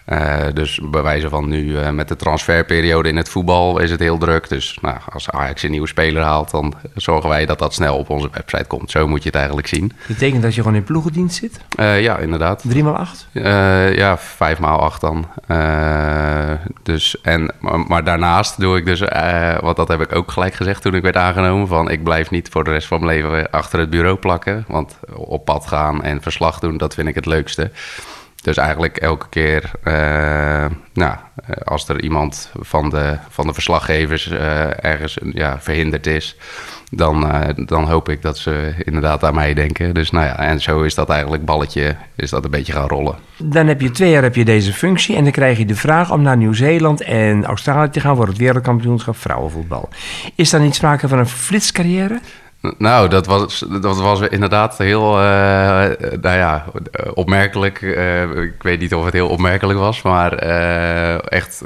Uh, 0.08 0.36
dus 0.54 0.80
bij 0.90 1.02
wijze 1.02 1.28
van 1.28 1.48
nu 1.48 1.64
uh, 1.64 1.90
met 1.90 2.08
de 2.08 2.16
transferperiode 2.16 3.08
in 3.08 3.16
het 3.16 3.28
voetbal 3.28 3.78
is 3.78 3.90
het 3.90 4.00
heel 4.00 4.18
druk. 4.18 4.48
Dus 4.48 4.78
nou, 4.80 4.96
als 5.12 5.30
Ajax 5.30 5.62
een 5.62 5.70
nieuwe 5.70 5.86
speler 5.86 6.22
haalt, 6.22 6.50
dan 6.50 6.74
zorgen 6.94 7.28
wij 7.28 7.46
dat 7.46 7.58
dat 7.58 7.74
snel 7.74 7.96
op 7.96 8.10
onze 8.10 8.28
website 8.32 8.64
komt. 8.64 8.90
Zo 8.90 9.08
moet 9.08 9.22
je 9.22 9.28
het 9.28 9.36
eigenlijk 9.36 9.66
zien. 9.66 9.88
Dat 9.88 10.06
betekent 10.06 10.42
dat 10.42 10.54
je 10.54 10.60
gewoon 10.60 10.76
in 10.76 10.84
ploegendienst 10.84 11.36
zit? 11.36 11.60
Uh, 11.80 12.02
ja, 12.02 12.18
inderdaad. 12.18 12.62
3 12.66 12.82
x 12.82 12.88
8? 12.88 13.28
ja, 13.96 14.18
5 14.18 14.58
x 14.58 14.64
8 14.64 15.00
dan. 15.00 15.26
dus, 16.82 17.20
en, 17.20 17.54
maar, 17.60 17.78
maar, 17.78 18.04
daarnaast 18.04 18.60
doe 18.60 18.76
ik 18.76 18.84
dus, 18.84 19.00
want 19.60 19.76
dat 19.76 19.88
heb 19.88 20.00
ik 20.00 20.14
ook 20.14 20.30
gelijk 20.30 20.54
gezegd 20.54 20.82
toen 20.82 20.94
ik 20.94 21.02
werd 21.02 21.16
aangenomen, 21.16 21.66
van 21.66 21.90
ik 21.90 22.04
blijf 22.04 22.30
niet 22.30 22.48
voor 22.48 22.64
de 22.64 22.70
rest 22.70 22.86
van 22.86 23.04
mijn 23.04 23.16
leven 23.16 23.50
achter 23.50 23.78
het 23.78 23.90
bureau 23.90 24.16
plakken. 24.16 24.64
Want 24.68 24.98
op 25.14 25.44
pad 25.44 25.66
gaan 25.66 26.02
en 26.02 26.22
verslag 26.22 26.58
doen, 26.58 26.76
dat 26.76 26.94
vind 26.94 27.08
ik 27.08 27.14
het 27.14 27.26
leukste. 27.26 27.70
Dus 28.44 28.56
eigenlijk 28.56 28.96
elke 28.96 29.28
keer, 29.28 29.70
uh, 29.84 30.64
nou, 30.92 31.16
als 31.64 31.88
er 31.88 32.02
iemand 32.02 32.50
van 32.60 32.90
de, 32.90 33.16
van 33.28 33.46
de 33.46 33.52
verslaggevers 33.52 34.30
uh, 34.30 34.84
ergens 34.84 35.18
ja, 35.32 35.60
verhinderd 35.60 36.06
is, 36.06 36.36
dan, 36.90 37.26
uh, 37.26 37.40
dan 37.66 37.84
hoop 37.84 38.08
ik 38.08 38.22
dat 38.22 38.38
ze 38.38 38.74
inderdaad 38.78 39.24
aan 39.24 39.34
mij 39.34 39.54
denken. 39.54 39.94
Dus 39.94 40.10
nou 40.10 40.26
ja, 40.26 40.38
en 40.38 40.60
zo 40.60 40.82
is 40.82 40.94
dat 40.94 41.10
eigenlijk 41.10 41.44
balletje, 41.44 41.96
is 42.16 42.30
dat 42.30 42.44
een 42.44 42.50
beetje 42.50 42.72
gaan 42.72 42.88
rollen. 42.88 43.14
Dan 43.38 43.66
heb 43.66 43.80
je 43.80 43.90
twee 43.90 44.10
jaar 44.10 44.22
heb 44.22 44.34
je 44.34 44.44
deze 44.44 44.72
functie 44.72 45.16
en 45.16 45.22
dan 45.22 45.32
krijg 45.32 45.58
je 45.58 45.66
de 45.66 45.76
vraag 45.76 46.12
om 46.12 46.22
naar 46.22 46.36
Nieuw-Zeeland 46.36 47.00
en 47.00 47.44
Australië 47.44 47.90
te 47.90 48.00
gaan 48.00 48.16
voor 48.16 48.26
het 48.26 48.36
wereldkampioenschap 48.36 49.16
vrouwenvoetbal. 49.16 49.88
Is 50.34 50.50
daar 50.50 50.60
niet 50.60 50.74
sprake 50.74 51.08
van 51.08 51.18
een 51.18 51.26
flitscarrière? 51.26 52.20
Nou, 52.78 53.08
dat 53.08 53.26
was, 53.26 53.64
dat 53.80 54.00
was 54.00 54.20
inderdaad 54.20 54.78
heel, 54.78 55.20
uh, 55.20 55.24
nou 56.20 56.38
ja, 56.38 56.64
opmerkelijk. 57.14 57.80
Uh, 57.80 58.42
ik 58.42 58.62
weet 58.62 58.80
niet 58.80 58.94
of 58.94 59.04
het 59.04 59.12
heel 59.12 59.28
opmerkelijk 59.28 59.78
was, 59.78 60.02
maar 60.02 60.44
uh, 60.44 61.32
echt, 61.32 61.62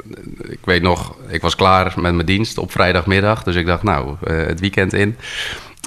ik 0.49 0.59
weet 0.63 0.81
nog, 0.81 1.15
ik 1.27 1.41
was 1.41 1.55
klaar 1.55 1.93
met 1.95 2.13
mijn 2.13 2.25
dienst 2.25 2.57
op 2.57 2.71
vrijdagmiddag. 2.71 3.43
Dus 3.43 3.55
ik 3.55 3.65
dacht, 3.65 3.83
nou, 3.83 4.15
het 4.25 4.59
weekend 4.59 4.93
in. 4.93 5.17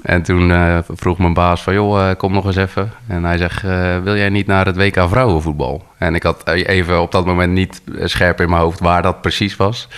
En 0.03 0.23
toen 0.23 0.53
vroeg 0.89 1.19
mijn 1.19 1.35
baas 1.35 1.63
van, 1.63 1.75
joh, 1.75 2.11
kom 2.17 2.33
nog 2.33 2.45
eens 2.47 2.57
even. 2.57 2.93
En 3.07 3.25
hij 3.25 3.39
zegt, 3.39 3.63
wil 4.03 4.17
jij 4.17 4.29
niet 4.29 4.47
naar 4.47 4.67
het 4.67 4.77
WK 4.77 5.09
vrouwenvoetbal? 5.09 5.85
En 5.99 6.15
ik 6.15 6.23
had 6.23 6.49
even 6.49 7.01
op 7.01 7.13
dat 7.13 7.27
moment 7.27 7.53
niet 7.53 7.83
scherp 8.05 8.41
in 8.41 8.51
mijn 8.51 8.63
hoofd 8.63 8.81
waar 8.81 9.03
dat 9.03 9.21
precies 9.21 9.57
was. 9.57 9.89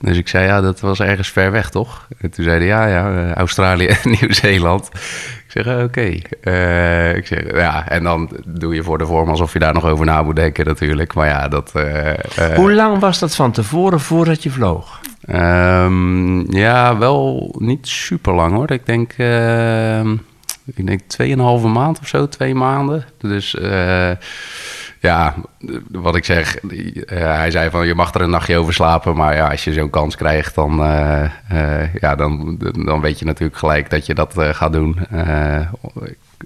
Dus 0.00 0.16
ik 0.16 0.28
zei, 0.28 0.46
ja, 0.46 0.60
dat 0.60 0.80
was 0.80 1.00
ergens 1.00 1.28
ver 1.28 1.50
weg, 1.50 1.70
toch? 1.70 2.08
En 2.18 2.30
toen 2.30 2.44
zeiden 2.44 2.68
ja, 2.68 2.86
ja, 2.86 3.34
Australië 3.34 3.86
en 4.02 4.10
Nieuw-Zeeland. 4.10 4.88
Ik 4.92 5.44
zeg, 5.46 5.82
oké. 5.82 6.00
Ik 7.16 7.26
zeg, 7.26 7.52
ja, 7.52 7.88
en 7.88 8.02
dan 8.02 8.30
doe 8.46 8.74
je 8.74 8.82
voor 8.82 8.98
de 8.98 9.06
vorm 9.06 9.28
alsof 9.28 9.52
je 9.52 9.58
daar 9.58 9.74
nog 9.74 9.84
over 9.84 10.06
na 10.06 10.22
moet 10.22 10.36
denken 10.36 10.66
natuurlijk. 10.66 11.14
Maar 11.14 11.26
ja, 11.26 11.48
dat... 11.48 11.72
Hoe 12.54 12.72
lang 12.72 12.98
was 12.98 13.18
dat 13.18 13.34
van 13.34 13.52
tevoren 13.52 14.00
voordat 14.00 14.42
je 14.42 14.50
vloog? 14.50 15.00
Um, 15.30 16.52
ja, 16.52 16.98
wel 16.98 17.54
niet 17.58 17.86
super 17.86 18.34
lang 18.34 18.54
hoor. 18.54 18.70
Ik 18.70 18.86
denk, 18.86 19.12
ik 20.74 20.86
denk 20.86 21.00
2,5 21.22 21.72
maand 21.72 21.98
of 22.00 22.08
zo, 22.08 22.28
twee 22.28 22.54
maanden. 22.54 23.04
Dus 23.18 23.56
ja, 25.04 25.34
wat 25.90 26.16
ik 26.16 26.24
zeg, 26.24 26.62
uh, 26.62 27.00
hij 27.10 27.50
zei 27.50 27.70
van 27.70 27.86
je 27.86 27.94
mag 27.94 28.14
er 28.14 28.20
een 28.20 28.30
nachtje 28.30 28.56
over 28.56 28.74
slapen, 28.74 29.16
maar 29.16 29.34
ja, 29.34 29.50
als 29.50 29.64
je 29.64 29.72
zo'n 29.72 29.90
kans 29.90 30.16
krijgt, 30.16 30.54
dan, 30.54 30.80
uh, 30.80 31.24
uh, 31.52 31.94
ja, 31.94 32.14
dan, 32.14 32.58
dan 32.84 33.00
weet 33.00 33.18
je 33.18 33.24
natuurlijk 33.24 33.58
gelijk 33.58 33.90
dat 33.90 34.06
je 34.06 34.14
dat 34.14 34.34
gaat 34.36 34.72
doen. 34.72 34.98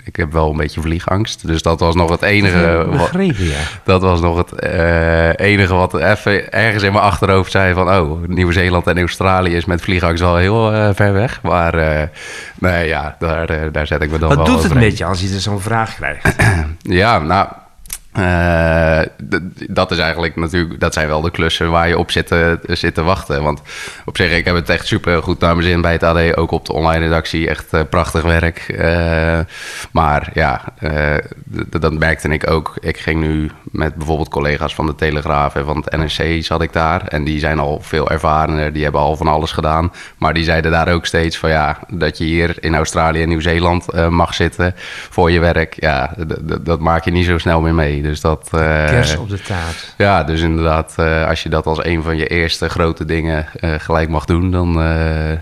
Ik 0.04 0.16
heb 0.16 0.32
wel 0.32 0.50
een 0.50 0.56
beetje 0.56 0.80
vliegangst. 0.80 1.46
Dus 1.46 1.62
dat 1.62 1.80
was 1.80 1.94
nog 1.94 2.10
het 2.10 2.22
enige. 2.22 2.86
Begrepen, 2.90 3.44
ja. 3.44 3.58
Dat 3.84 4.02
was 4.02 4.20
nog 4.20 4.36
het 4.36 4.52
eh, 4.52 5.28
enige 5.36 5.74
wat 5.74 5.94
even 5.94 6.52
ergens 6.52 6.82
in 6.82 6.92
mijn 6.92 7.04
achterhoofd 7.04 7.50
zei 7.50 7.74
van... 7.74 7.88
oh, 7.88 8.22
Nieuw-Zeeland 8.26 8.86
en 8.86 8.98
Australië 8.98 9.56
is 9.56 9.64
met 9.64 9.80
vliegangst 9.80 10.22
wel 10.22 10.36
heel 10.36 10.74
uh, 10.74 10.88
ver 10.94 11.12
weg. 11.12 11.42
Maar 11.42 11.78
uh, 11.78 12.02
nee, 12.58 12.88
ja, 12.88 13.16
daar, 13.18 13.72
daar 13.72 13.86
zet 13.86 14.02
ik 14.02 14.10
me 14.10 14.18
dan 14.18 14.28
wat 14.28 14.36
wel 14.36 14.46
Wat 14.46 14.54
doet 14.54 14.64
het 14.70 14.80
met 14.80 14.98
je 14.98 15.04
als 15.04 15.20
je 15.20 15.34
er 15.34 15.40
zo'n 15.40 15.60
vraag 15.60 15.94
krijgt? 15.94 16.36
ja, 17.02 17.18
nou... 17.18 17.48
Uh, 18.18 19.00
dat 19.68 19.90
is 19.90 19.98
eigenlijk 19.98 20.36
natuurlijk, 20.36 20.80
dat 20.80 20.94
zijn 20.94 21.08
wel 21.08 21.20
de 21.20 21.30
klussen 21.30 21.70
waar 21.70 21.88
je 21.88 21.98
op 21.98 22.10
zit, 22.10 22.30
uh, 22.30 22.52
zit 22.62 22.94
te 22.94 23.02
wachten. 23.02 23.42
Want 23.42 23.62
op 24.04 24.16
zich, 24.16 24.32
ik 24.32 24.44
heb 24.44 24.54
het 24.54 24.68
echt 24.68 24.86
super 24.86 25.22
goed 25.22 25.40
naar 25.40 25.56
mijn 25.56 25.68
zin 25.68 25.80
bij 25.80 25.92
het 25.92 26.02
AD, 26.02 26.36
ook 26.36 26.50
op 26.50 26.66
de 26.66 26.72
online 26.72 27.04
redactie. 27.04 27.48
Echt 27.48 27.74
uh, 27.74 27.80
prachtig 27.90 28.22
werk. 28.22 28.66
maar 29.90 30.30
ja, 30.34 30.64
dat 31.68 31.92
merkte 31.92 32.28
ik 32.28 32.50
ook. 32.50 32.76
Ik 32.80 32.98
ging 32.98 33.20
nu 33.20 33.50
met 33.62 33.94
bijvoorbeeld 33.94 34.28
collega's 34.28 34.74
van 34.74 34.86
de 34.86 34.94
Telegraaf 34.94 35.54
en 35.54 35.64
van 35.64 35.84
het 35.84 35.96
NRC 35.96 36.44
zat 36.44 36.62
ik 36.62 36.72
daar. 36.72 37.06
En 37.06 37.24
die 37.24 37.38
zijn 37.38 37.58
al 37.58 37.80
veel 37.82 38.10
ervarener, 38.10 38.72
die 38.72 38.82
hebben 38.82 39.00
al 39.00 39.16
van 39.16 39.28
alles 39.28 39.52
gedaan. 39.52 39.92
Maar 40.16 40.34
die 40.34 40.44
zeiden 40.44 40.70
daar 40.70 40.92
ook 40.92 41.06
steeds 41.06 41.38
van 41.38 41.50
ja, 41.50 41.78
dat 41.88 42.18
je 42.18 42.24
hier 42.24 42.56
in 42.60 42.74
Australië 42.74 43.22
en 43.22 43.28
Nieuw-Zeeland 43.28 44.08
mag 44.10 44.34
zitten 44.34 44.74
voor 45.10 45.30
je 45.30 45.40
werk. 45.40 45.74
Ja, 45.80 46.14
dat 46.60 46.80
maak 46.80 47.04
je 47.04 47.10
niet 47.10 47.26
zo 47.26 47.38
snel 47.38 47.60
meer 47.60 47.74
mee. 47.74 48.07
Dus 48.08 48.20
dat, 48.20 48.50
uh, 48.54 48.60
Kers 48.86 49.16
op 49.16 49.28
de 49.28 49.40
taart. 49.40 49.94
Ja, 49.96 50.24
dus 50.24 50.40
inderdaad, 50.40 50.94
uh, 51.00 51.28
als 51.28 51.42
je 51.42 51.48
dat 51.48 51.66
als 51.66 51.84
een 51.84 52.02
van 52.02 52.16
je 52.16 52.26
eerste 52.26 52.68
grote 52.68 53.04
dingen 53.04 53.46
uh, 53.60 53.74
gelijk 53.78 54.08
mag 54.08 54.24
doen, 54.24 54.50
dan. 54.50 54.72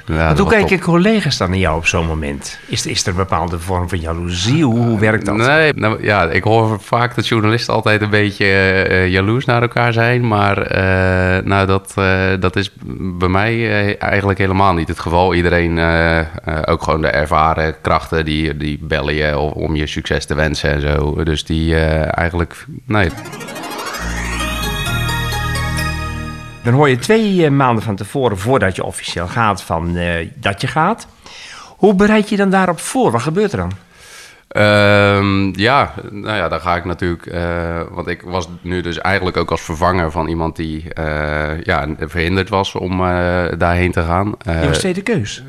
Ja, 0.06 0.37
hoe 0.37 0.49
kijken 0.49 0.80
collega's 0.80 1.37
dan 1.37 1.50
naar 1.50 1.58
jou 1.58 1.76
op 1.76 1.87
zo'n 1.87 2.06
moment? 2.06 2.58
Is, 2.66 2.87
is 2.87 3.02
er 3.02 3.08
een 3.08 3.16
bepaalde 3.16 3.58
vorm 3.58 3.88
van 3.88 4.00
jaloezie? 4.00 4.64
Hoe, 4.64 4.78
hoe 4.78 4.99
werkt 4.99 5.26
dat? 5.26 5.37
Nee, 5.37 5.73
nou, 5.75 6.04
ja, 6.04 6.30
ik 6.30 6.42
hoor 6.42 6.80
vaak 6.80 7.14
dat 7.14 7.28
journalisten 7.28 7.75
altijd 7.75 8.02
een 8.02 8.11
beetje 8.11 8.46
jaloers 9.08 9.44
naar 9.44 9.62
elkaar 9.62 9.92
zijn. 9.92 10.28
Maar 10.28 10.56
nou, 11.44 11.66
dat, 11.66 11.94
dat 12.40 12.56
is 12.56 12.70
bij 13.18 13.28
mij 13.28 13.99
eigenlijk 13.99 14.38
helemaal 14.38 14.75
niet 14.75 14.88
het 14.88 15.00
geval. 15.00 15.35
Iedereen, 15.35 15.78
ook 16.64 16.82
gewoon 16.82 17.00
de 17.00 17.08
ervaren 17.08 17.75
krachten, 17.80 18.25
die, 18.25 18.56
die 18.56 18.78
bellen 18.82 19.14
je 19.14 19.38
om 19.38 19.76
je 19.76 19.87
succes 19.87 20.26
te 20.26 20.35
wensen 20.35 20.70
en 20.70 20.80
zo. 20.80 21.25
Dus 21.25 21.44
die 21.44 21.76
eigenlijk 21.76 22.55
nee. 22.84 23.10
Dan 26.62 26.75
hoor 26.75 26.88
je 26.88 26.98
twee 26.98 27.34
uh, 27.34 27.50
maanden 27.50 27.84
van 27.84 27.96
tevoren, 27.96 28.38
voordat 28.38 28.76
je 28.76 28.84
officieel 28.84 29.26
gaat, 29.26 29.62
van 29.62 29.96
uh, 29.96 30.28
dat 30.34 30.60
je 30.60 30.66
gaat. 30.66 31.06
Hoe 31.66 31.94
bereid 31.94 32.28
je 32.28 32.36
dan 32.36 32.50
daarop 32.50 32.80
voor? 32.80 33.10
Wat 33.10 33.22
gebeurt 33.22 33.52
er 33.52 33.58
dan? 33.58 33.72
Um, 34.58 35.58
ja, 35.58 35.92
nou 36.10 36.36
ja, 36.36 36.48
dan 36.48 36.60
ga 36.60 36.76
ik 36.76 36.84
natuurlijk. 36.84 37.26
Uh, 37.26 37.80
want 37.90 38.06
ik 38.06 38.22
was 38.22 38.48
nu 38.60 38.80
dus 38.80 38.98
eigenlijk 38.98 39.36
ook 39.36 39.50
als 39.50 39.60
vervanger 39.60 40.10
van 40.10 40.28
iemand 40.28 40.56
die 40.56 40.84
uh, 40.98 41.62
ja, 41.62 41.88
verhinderd 41.98 42.48
was 42.48 42.75
om 42.75 43.00
uh, 43.00 43.44
daarheen 43.58 43.92
te 43.92 44.02
gaan. 44.02 44.34
je 44.44 44.68
was 44.68 44.78
tweede 44.78 45.02
keus. 45.02 45.42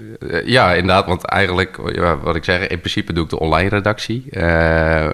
ja, 0.46 0.74
inderdaad. 0.74 1.06
Want 1.06 1.26
eigenlijk, 1.26 1.78
wat 2.24 2.36
ik 2.36 2.44
zeg, 2.44 2.68
in 2.68 2.80
principe 2.80 3.14
doe 3.14 3.24
ik 3.24 3.30
de 3.30 3.40
online 3.40 3.70
redactie. 3.70 4.30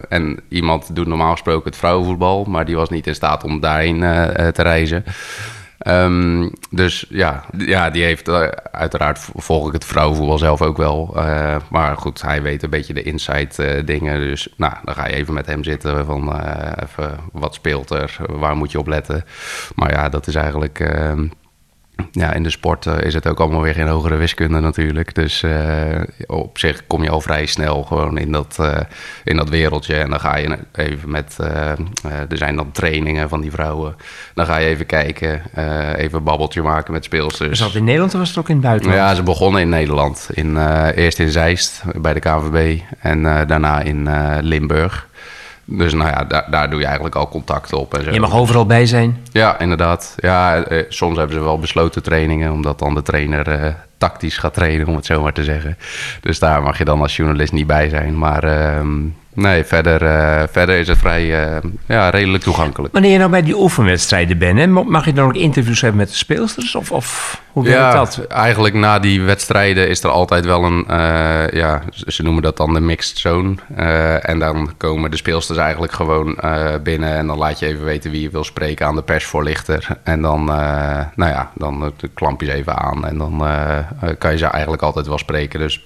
en 0.09 0.39
iemand 0.50 0.95
doet 0.95 1.07
normaal 1.07 1.31
gesproken 1.31 1.69
het 1.69 1.79
vrouwenvoetbal, 1.79 2.43
maar 2.43 2.65
die 2.65 2.75
was 2.75 2.89
niet 2.89 3.07
in 3.07 3.15
staat 3.15 3.43
om 3.43 3.59
daarheen 3.59 4.00
te 4.53 4.62
reizen. 4.62 5.03
Um, 5.87 6.51
dus 6.69 7.05
ja, 7.09 7.43
ja, 7.57 7.89
die 7.89 8.03
heeft 8.03 8.27
uh, 8.27 8.47
uiteraard 8.71 9.19
volg 9.35 9.67
ik 9.67 9.73
het 9.73 9.85
vrouwenvoetbal 9.85 10.37
zelf 10.37 10.61
ook 10.61 10.77
wel. 10.77 11.13
Uh, 11.15 11.55
maar 11.69 11.97
goed, 11.97 12.21
hij 12.21 12.41
weet 12.41 12.63
een 12.63 12.69
beetje 12.69 12.93
de 12.93 13.03
inside 13.03 13.77
uh, 13.77 13.85
dingen. 13.85 14.19
Dus 14.19 14.47
nou, 14.57 14.73
dan 14.83 14.95
ga 14.95 15.07
je 15.07 15.13
even 15.13 15.33
met 15.33 15.45
hem 15.45 15.63
zitten 15.63 16.05
van 16.05 16.41
even 16.81 17.19
wat 17.31 17.53
speelt 17.53 17.89
er, 17.89 18.17
waar 18.29 18.55
moet 18.55 18.71
je 18.71 18.79
op 18.79 18.87
letten. 18.87 19.25
Maar 19.75 19.91
ja, 19.91 20.09
dat 20.09 20.27
is 20.27 20.35
eigenlijk 20.35 20.79
ehm, 20.79 21.27
ja, 22.12 22.33
in 22.33 22.43
de 22.43 22.50
sport 22.50 22.86
uh, 22.86 23.01
is 23.01 23.13
het 23.13 23.27
ook 23.27 23.39
allemaal 23.39 23.62
weer 23.62 23.74
geen 23.74 23.88
hogere 23.88 24.15
wiskunde 24.15 24.60
natuurlijk. 24.60 25.15
Dus 25.15 25.41
uh, 25.41 25.53
op 26.27 26.57
zich 26.57 26.88
kom 26.88 27.03
je 27.03 27.10
al 27.10 27.22
vrij 27.22 27.45
snel 27.45 27.83
gewoon 27.83 28.17
in 28.17 28.31
dat, 28.31 28.57
uh, 28.60 28.77
in 29.24 29.38
dat 29.38 29.50
wereldje. 29.50 29.95
En 29.95 30.10
dan 30.10 30.19
ga 30.19 30.38
je 30.38 30.57
even 30.72 31.10
met... 31.10 31.36
er 32.29 32.38
zijn 32.38 32.55
dan 32.55 32.72
trainingen 32.72 33.29
van 33.29 33.41
die 33.41 33.51
vrouwen. 33.51 33.95
Dan 34.33 34.45
ga 34.45 34.57
je 34.57 34.67
even 34.67 34.86
kijken, 34.86 35.41
even 35.98 36.17
een 36.17 36.24
babbeltje 36.24 36.62
maken 36.62 36.93
met 36.93 37.03
speelsters. 37.03 37.60
Was 37.60 37.67
dat 37.67 37.75
in 37.75 37.83
Nederland 37.83 38.13
of 38.13 38.19
was 38.19 38.29
het 38.29 38.38
ook 38.38 38.50
in 38.50 38.55
het 38.55 38.63
buitenland? 38.63 39.00
Ja, 39.00 39.15
ze 39.15 39.24
begonnen 39.24 39.62
in 39.62 39.69
Nederland. 39.69 40.29
In, 40.33 40.57
eerst 40.95 41.19
in 41.19 41.29
Zeist 41.29 41.83
bij 41.95 42.13
de 42.13 42.19
KNVB 42.19 42.79
en 43.00 43.24
daarna 43.24 43.81
in 43.81 44.10
Limburg. 44.41 45.07
Dus 45.65 45.93
nou 45.93 46.10
ja, 46.10 46.24
daar, 46.24 46.51
daar 46.51 46.70
doe 46.70 46.79
je 46.79 46.86
eigenlijk 46.86 47.15
al 47.15 47.27
contacten 47.27 47.77
op. 47.77 47.93
En 47.93 48.03
zo. 48.03 48.12
Je 48.12 48.20
mag 48.20 48.36
overal 48.36 48.65
bij 48.65 48.86
zijn. 48.86 49.17
Ja, 49.32 49.60
inderdaad. 49.60 50.15
Ja, 50.17 50.63
eh, 50.63 50.84
soms 50.89 51.17
hebben 51.17 51.36
ze 51.36 51.43
wel 51.43 51.60
besloten 51.60 52.03
trainingen, 52.03 52.51
omdat 52.51 52.79
dan 52.79 52.93
de 52.93 53.01
trainer 53.01 53.48
eh, 53.48 53.74
tactisch 53.98 54.38
gaat 54.38 54.53
trainen, 54.53 54.88
om 54.88 54.96
het 54.96 55.05
zo 55.05 55.22
maar 55.22 55.34
te 55.34 55.43
zeggen. 55.43 55.77
Dus 56.22 56.39
daar 56.39 56.62
mag 56.62 56.77
je 56.77 56.86
dan 56.86 57.01
als 57.01 57.15
journalist 57.15 57.53
niet 57.53 57.67
bij 57.67 57.89
zijn. 57.89 58.17
Maar 58.17 58.43
uh, 58.46 58.82
nee, 59.33 59.63
verder, 59.63 60.01
uh, 60.01 60.43
verder 60.51 60.79
is 60.79 60.87
het 60.87 60.97
vrij 60.97 61.25
ja, 61.85 62.09
redelijk 62.09 62.43
toegankelijk. 62.43 62.93
Wanneer 62.93 63.11
je 63.11 63.17
nou 63.17 63.29
bij 63.29 63.41
die 63.41 63.57
oefenwedstrijden 63.57 64.37
bent, 64.37 64.59
hè, 64.59 64.67
mag 64.67 65.05
je 65.05 65.13
dan 65.13 65.25
ook 65.25 65.35
interviews 65.35 65.81
hebben 65.81 65.99
met 65.99 66.09
de 66.09 66.15
speelsters? 66.15 66.75
Of, 66.75 66.91
of 66.91 67.41
hoe 67.51 67.63
werkt 67.63 67.79
ja, 67.79 67.93
dat? 67.93 68.25
Eigenlijk 68.27 68.75
na 68.75 68.99
die 68.99 69.21
wedstrijden 69.21 69.89
is 69.89 70.03
er 70.03 70.09
altijd 70.09 70.45
wel 70.45 70.63
een, 70.63 70.85
uh, 70.89 71.49
ja, 71.49 71.81
ze 71.89 72.23
noemen 72.23 72.43
dat 72.43 72.57
dan 72.57 72.73
de 72.73 72.79
mixed 72.79 73.17
zone. 73.17 73.55
En 74.21 74.39
dan 74.39 74.71
komen 74.77 75.11
de 75.11 75.17
speelsters 75.17 75.59
eigenlijk 75.59 75.93
gewoon 75.93 76.37
binnen 76.83 77.15
en 77.15 77.27
dan 77.27 77.37
laat 77.37 77.59
je 77.59 77.65
even 77.65 77.85
weten 77.85 78.11
wie 78.11 78.21
je 78.21 78.29
wil 78.29 78.43
spreken 78.43 78.85
aan 78.85 78.95
de 78.95 79.01
persvoorlichter. 79.01 79.87
En 80.03 80.21
dan, 80.21 80.45
nou 81.15 81.31
ja, 81.31 81.51
dan 81.55 81.93
klamp 82.13 82.41
je 82.41 82.45
ze 82.45 82.53
even 82.53 82.77
aan 82.77 83.05
en 83.05 83.17
dan 83.17 83.37
kan 84.17 84.31
je 84.31 84.37
ze 84.37 84.45
eigenlijk 84.45 84.83
altijd 84.83 85.07
wel 85.07 85.17
spreken. 85.17 85.59
Dus 85.59 85.81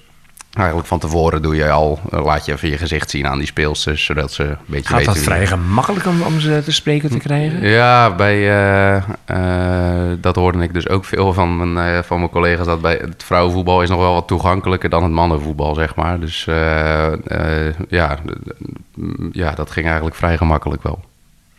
Eigenlijk 0.52 0.88
van 0.88 0.98
tevoren 0.98 1.42
doe 1.42 1.56
je 1.56 1.70
al, 1.70 2.00
laat 2.10 2.46
je 2.46 2.52
even 2.52 2.68
je 2.68 2.78
gezicht 2.78 3.10
zien 3.10 3.26
aan 3.26 3.38
die 3.38 3.46
speelsters, 3.46 4.04
zodat 4.04 4.32
ze 4.32 4.42
een 4.42 4.56
beetje 4.66 4.88
Gaat 4.88 4.98
weten. 4.98 5.14
dat 5.14 5.22
vrij 5.22 5.46
gemakkelijk 5.46 6.06
om, 6.06 6.22
om 6.22 6.40
ze 6.40 6.62
te 6.64 6.72
spreken 6.72 7.10
te 7.10 7.18
krijgen? 7.18 7.68
Ja, 7.68 8.14
bij, 8.14 8.36
uh, 8.36 9.02
uh, 9.30 10.16
dat 10.20 10.36
hoorde 10.36 10.62
ik 10.62 10.74
dus 10.74 10.88
ook 10.88 11.04
veel 11.04 11.32
van 11.32 11.56
mijn, 11.56 11.94
uh, 11.94 12.02
van 12.02 12.18
mijn 12.18 12.30
collega's. 12.30 12.66
Dat 12.66 12.80
bij 12.80 12.96
het 13.00 13.24
vrouwenvoetbal 13.24 13.82
is 13.82 13.88
nog 13.88 13.98
wel 13.98 14.14
wat 14.14 14.26
toegankelijker 14.26 14.90
dan 14.90 15.02
het 15.02 15.12
mannenvoetbal, 15.12 15.74
zeg 15.74 15.94
maar. 15.94 16.20
Dus 16.20 16.44
ja, 17.88 18.18
ja, 19.32 19.52
dat 19.54 19.70
ging 19.70 19.86
eigenlijk 19.86 20.16
vrij 20.16 20.36
gemakkelijk 20.36 20.82
wel. 20.82 21.00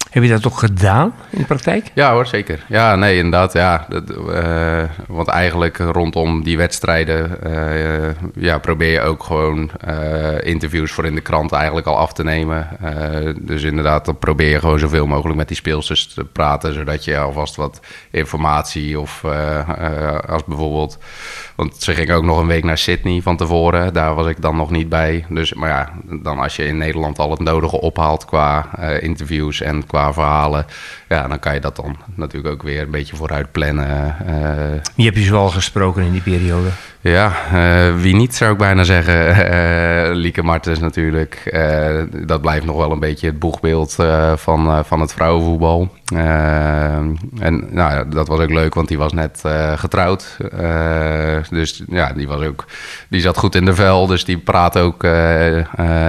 Heb 0.10 0.24
je 0.24 0.30
dat 0.30 0.42
toch 0.42 0.60
gedaan 0.60 1.14
in 1.30 1.40
de 1.40 1.46
praktijk? 1.46 1.92
Ja 1.94 2.12
hoor, 2.12 2.26
zeker. 2.26 2.66
Ja, 2.68 2.96
nee, 2.96 3.16
inderdaad. 3.16 3.54
Ja, 3.54 3.86
dat, 3.90 4.12
uh, 4.12 4.84
want 5.08 5.28
eigenlijk 5.28 5.78
rondom 5.78 6.44
die 6.44 6.58
wedstrijden 6.58 7.38
uh, 7.48 8.10
ja, 8.34 8.58
probeer 8.58 8.92
je 8.92 9.02
ook 9.02 9.24
gewoon 9.24 9.72
uh, 9.88 10.44
interviews 10.44 10.92
voor 10.92 11.06
in 11.06 11.16
de 11.16 11.22
krant 11.22 11.52
eigenlijk 11.52 11.88
al 11.88 11.98
af 11.98 12.14
te 12.14 12.24
nemen. 12.24 12.68
dus 13.42 13.64
inderdaad, 13.64 14.06
dan 14.06 14.18
probeer 14.18 14.50
je 14.50 14.60
gewoon 14.60 14.80
zoveel 14.80 15.08
mogelijk 15.08 15.38
met 15.38 15.48
die 15.48 15.58
speelsters 15.58 16.08
te 16.08 16.24
praten, 16.24 16.74
zodat 16.74 17.04
je 17.04 17.18
alvast 17.18 17.56
wat 17.56 17.80
informatie 18.12 19.00
of 19.00 19.26
als 20.28 20.44
bijvoorbeeld... 20.46 20.98
Want 21.56 21.76
ze 21.76 21.94
gingen 21.94 22.16
ook 22.16 22.24
nog 22.24 22.40
een 22.40 22.48
week 22.48 22.64
naar 22.64 22.78
Sydney 22.78 23.22
van 23.22 23.38
tevoren. 23.38 23.94
Daar 23.94 24.16
was 24.16 24.28
ik 24.28 24.42
dan 24.42 24.56
nog 24.56 24.72
niet 24.72 24.90
bij. 24.90 25.26
Dus, 25.30 25.54
maar 25.54 25.70
ja, 25.70 25.90
dan 26.24 26.40
als 26.40 26.56
je 26.56 26.66
in 26.66 26.78
Nederland 26.78 27.20
al 27.20 27.32
het 27.32 27.40
nodige 27.40 27.82
ophaalt 27.82 28.26
qua 28.26 28.78
interviews 29.00 29.62
en 29.62 29.86
qua 29.86 29.99
verhalen. 30.14 30.66
Ja, 31.10 31.28
dan 31.28 31.40
kan 31.40 31.54
je 31.54 31.60
dat 31.60 31.76
dan 31.76 31.98
natuurlijk 32.16 32.54
ook 32.54 32.64
weer 32.64 32.82
een 32.82 32.92
beetje 32.92 33.16
vooruit 33.16 33.52
plannen. 33.52 34.16
Uh, 34.28 34.82
wie 34.96 35.06
heb 35.06 35.16
je 35.16 35.24
zoal 35.24 35.50
gesproken 35.50 36.04
in 36.04 36.12
die 36.12 36.22
periode? 36.22 36.70
Ja, 37.02 37.34
uh, 37.54 38.02
wie 38.02 38.16
niet 38.16 38.36
zou 38.36 38.52
ik 38.52 38.58
bijna 38.58 38.84
zeggen. 38.84 39.30
Uh, 39.30 40.16
Lieke 40.24 40.44
Martens 40.44 40.80
natuurlijk. 40.80 41.50
Uh, 41.54 42.02
dat 42.26 42.42
blijft 42.42 42.66
nog 42.66 42.76
wel 42.76 42.92
een 42.92 43.00
beetje 43.00 43.28
het 43.28 43.40
boegbeeld 43.40 43.96
van, 44.36 44.86
van 44.86 45.00
het 45.00 45.14
vrouwenvoetbal. 45.14 45.94
en 47.40 47.68
nou, 47.70 48.10
dat 48.10 48.28
was 48.28 48.40
ook 48.40 48.50
leuk, 48.50 48.74
want 48.74 48.88
die 48.88 48.98
was 48.98 49.14
net 49.14 49.42
getrouwd. 49.76 50.38
dus 51.50 51.84
ja, 51.88 52.14
die, 52.14 52.28
was 52.28 52.46
ook, 52.46 52.66
die 53.10 53.22
zat 53.22 53.38
goed 53.38 53.56
in 53.56 53.66
de 53.66 53.74
vel, 53.74 54.08
dus 54.08 54.26
die 54.26 54.38
praat 54.38 54.78
ook, 54.78 55.02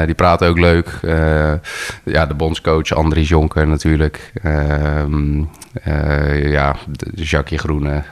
die 0.04 0.14
praat 0.14 0.44
ook 0.44 0.58
leuk. 0.58 0.98
ja, 2.04 2.26
de 2.26 2.34
bondscoach 2.36 2.92
Andries 2.92 3.28
Jonker 3.28 3.66
natuurlijk. 3.66 4.32
Ehm, 4.42 5.44
ja, 6.50 6.76
Jackie 7.14 7.58
Groene. 7.58 8.02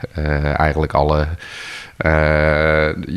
eigenlijk 0.57 0.93
alle... 0.93 1.27
Uh, 2.05 2.11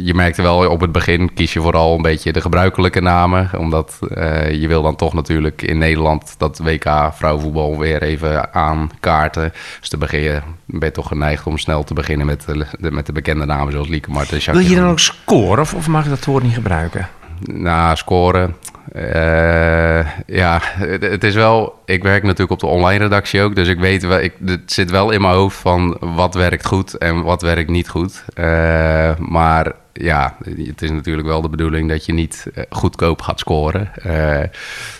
je 0.04 0.14
merkte 0.14 0.42
wel 0.42 0.68
op 0.70 0.80
het 0.80 0.92
begin 0.92 1.34
kies 1.34 1.52
je 1.52 1.60
vooral 1.60 1.94
een 1.94 2.02
beetje 2.02 2.32
de 2.32 2.40
gebruikelijke 2.40 3.00
namen. 3.00 3.50
Omdat 3.58 3.98
uh, 4.00 4.50
je 4.50 4.68
wil 4.68 4.82
dan 4.82 4.96
toch 4.96 5.14
natuurlijk 5.14 5.62
in 5.62 5.78
Nederland 5.78 6.34
dat 6.38 6.58
WK 6.58 7.10
vrouwenvoetbal 7.12 7.78
weer 7.78 8.02
even 8.02 8.54
aankaarten. 8.54 9.52
Dus 9.80 9.88
dan 9.88 10.00
begin 10.00 10.20
je, 10.20 10.40
ben 10.66 10.88
je 10.88 10.94
toch 10.94 11.08
geneigd 11.08 11.46
om 11.46 11.58
snel 11.58 11.84
te 11.84 11.94
beginnen 11.94 12.26
met 12.26 12.44
de, 12.78 12.90
met 12.90 13.06
de 13.06 13.12
bekende 13.12 13.44
namen 13.44 13.72
zoals 13.72 13.88
Lieke 13.88 14.10
Marten. 14.10 14.52
Wil 14.52 14.60
je 14.60 14.76
dan 14.76 14.88
ook 14.88 15.00
scoren 15.00 15.60
of, 15.60 15.74
of 15.74 15.88
mag 15.88 16.04
je 16.04 16.10
dat 16.10 16.24
woord 16.24 16.42
niet 16.42 16.54
gebruiken? 16.54 17.08
Nou, 17.44 17.96
scoren. 17.96 18.56
Eh, 18.92 20.06
ja, 20.26 20.60
het, 20.62 21.24
is 21.24 21.34
wel. 21.34 21.80
Ik 21.84 22.02
werk 22.02 22.22
natuurlijk 22.22 22.50
op 22.50 22.60
de 22.60 22.66
online 22.66 23.02
redactie 23.02 23.42
ook, 23.42 23.54
dus 23.54 23.68
ik 23.68 23.78
weet 23.78 24.02
wel. 24.02 24.20
Ik, 24.20 24.32
het 24.44 24.72
zit 24.72 24.90
wel 24.90 25.10
in 25.10 25.20
mijn 25.20 25.34
hoofd 25.34 25.56
van 25.56 25.96
wat 26.00 26.34
werkt 26.34 26.66
goed 26.66 26.98
en 26.98 27.22
wat 27.22 27.42
werkt 27.42 27.70
niet 27.70 27.88
goed. 27.88 28.24
Eh, 28.34 29.16
maar 29.18 29.72
ja, 29.92 30.36
het 30.64 30.82
is 30.82 30.90
natuurlijk 30.90 31.28
wel 31.28 31.42
de 31.42 31.48
bedoeling 31.48 31.88
dat 31.88 32.06
je 32.06 32.12
niet 32.12 32.46
eh, 32.54 32.64
goedkoop 32.70 33.22
gaat 33.22 33.38
scoren. 33.38 33.90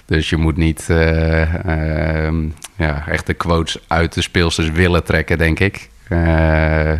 Dus 0.07 0.31
je 0.31 0.37
moet 0.37 0.57
niet 0.57 0.91
eh, 0.91 2.25
ehm, 2.25 2.49
ja, 2.77 3.07
echt 3.07 3.27
de 3.27 3.35
quotes 3.35 3.79
uit 3.87 4.13
de 4.15 4.23
speelsters 4.23 4.71
willen 4.71 5.05
trekken, 5.05 5.39
denk 5.39 5.61
ik. 5.61 5.91
Eh, 6.13 6.93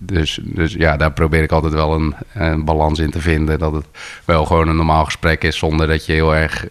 dus, 0.00 0.40
dus 0.42 0.72
ja, 0.72 0.96
daar 0.96 1.12
probeer 1.12 1.42
ik 1.42 1.52
altijd 1.52 1.72
wel 1.72 1.94
een, 1.94 2.14
een 2.32 2.64
balans 2.64 2.98
in 2.98 3.10
te 3.10 3.20
vinden. 3.20 3.58
Dat 3.58 3.72
het 3.72 3.86
wel 4.24 4.44
gewoon 4.44 4.68
een 4.68 4.76
normaal 4.76 5.04
gesprek 5.04 5.44
is, 5.44 5.58
zonder 5.58 5.86
dat 5.86 6.06
je 6.06 6.12
heel 6.12 6.34
erg 6.34 6.66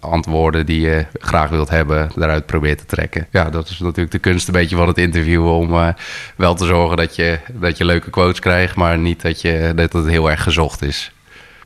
antwoorden 0.00 0.66
die 0.66 0.80
je 0.80 1.06
graag 1.12 1.50
wilt 1.50 1.70
hebben, 1.70 2.10
daaruit 2.14 2.46
probeert 2.46 2.78
te 2.78 2.86
trekken. 2.86 3.26
Ja, 3.30 3.50
dat 3.50 3.68
is 3.68 3.78
natuurlijk 3.78 4.10
de 4.10 4.18
kunst 4.18 4.46
een 4.46 4.52
beetje 4.52 4.76
van 4.76 4.88
het 4.88 4.98
interview, 4.98 5.46
om 5.46 5.74
eh, 5.74 5.88
wel 6.36 6.54
te 6.54 6.66
zorgen 6.66 6.96
dat 6.96 7.16
je, 7.16 7.38
dat 7.52 7.78
je 7.78 7.84
leuke 7.84 8.10
quotes 8.10 8.38
krijgt, 8.40 8.76
maar 8.76 8.98
niet 8.98 9.22
dat, 9.22 9.40
je, 9.40 9.72
dat 9.74 9.92
het 9.92 10.06
heel 10.06 10.30
erg 10.30 10.42
gezocht 10.42 10.82
is. 10.82 11.12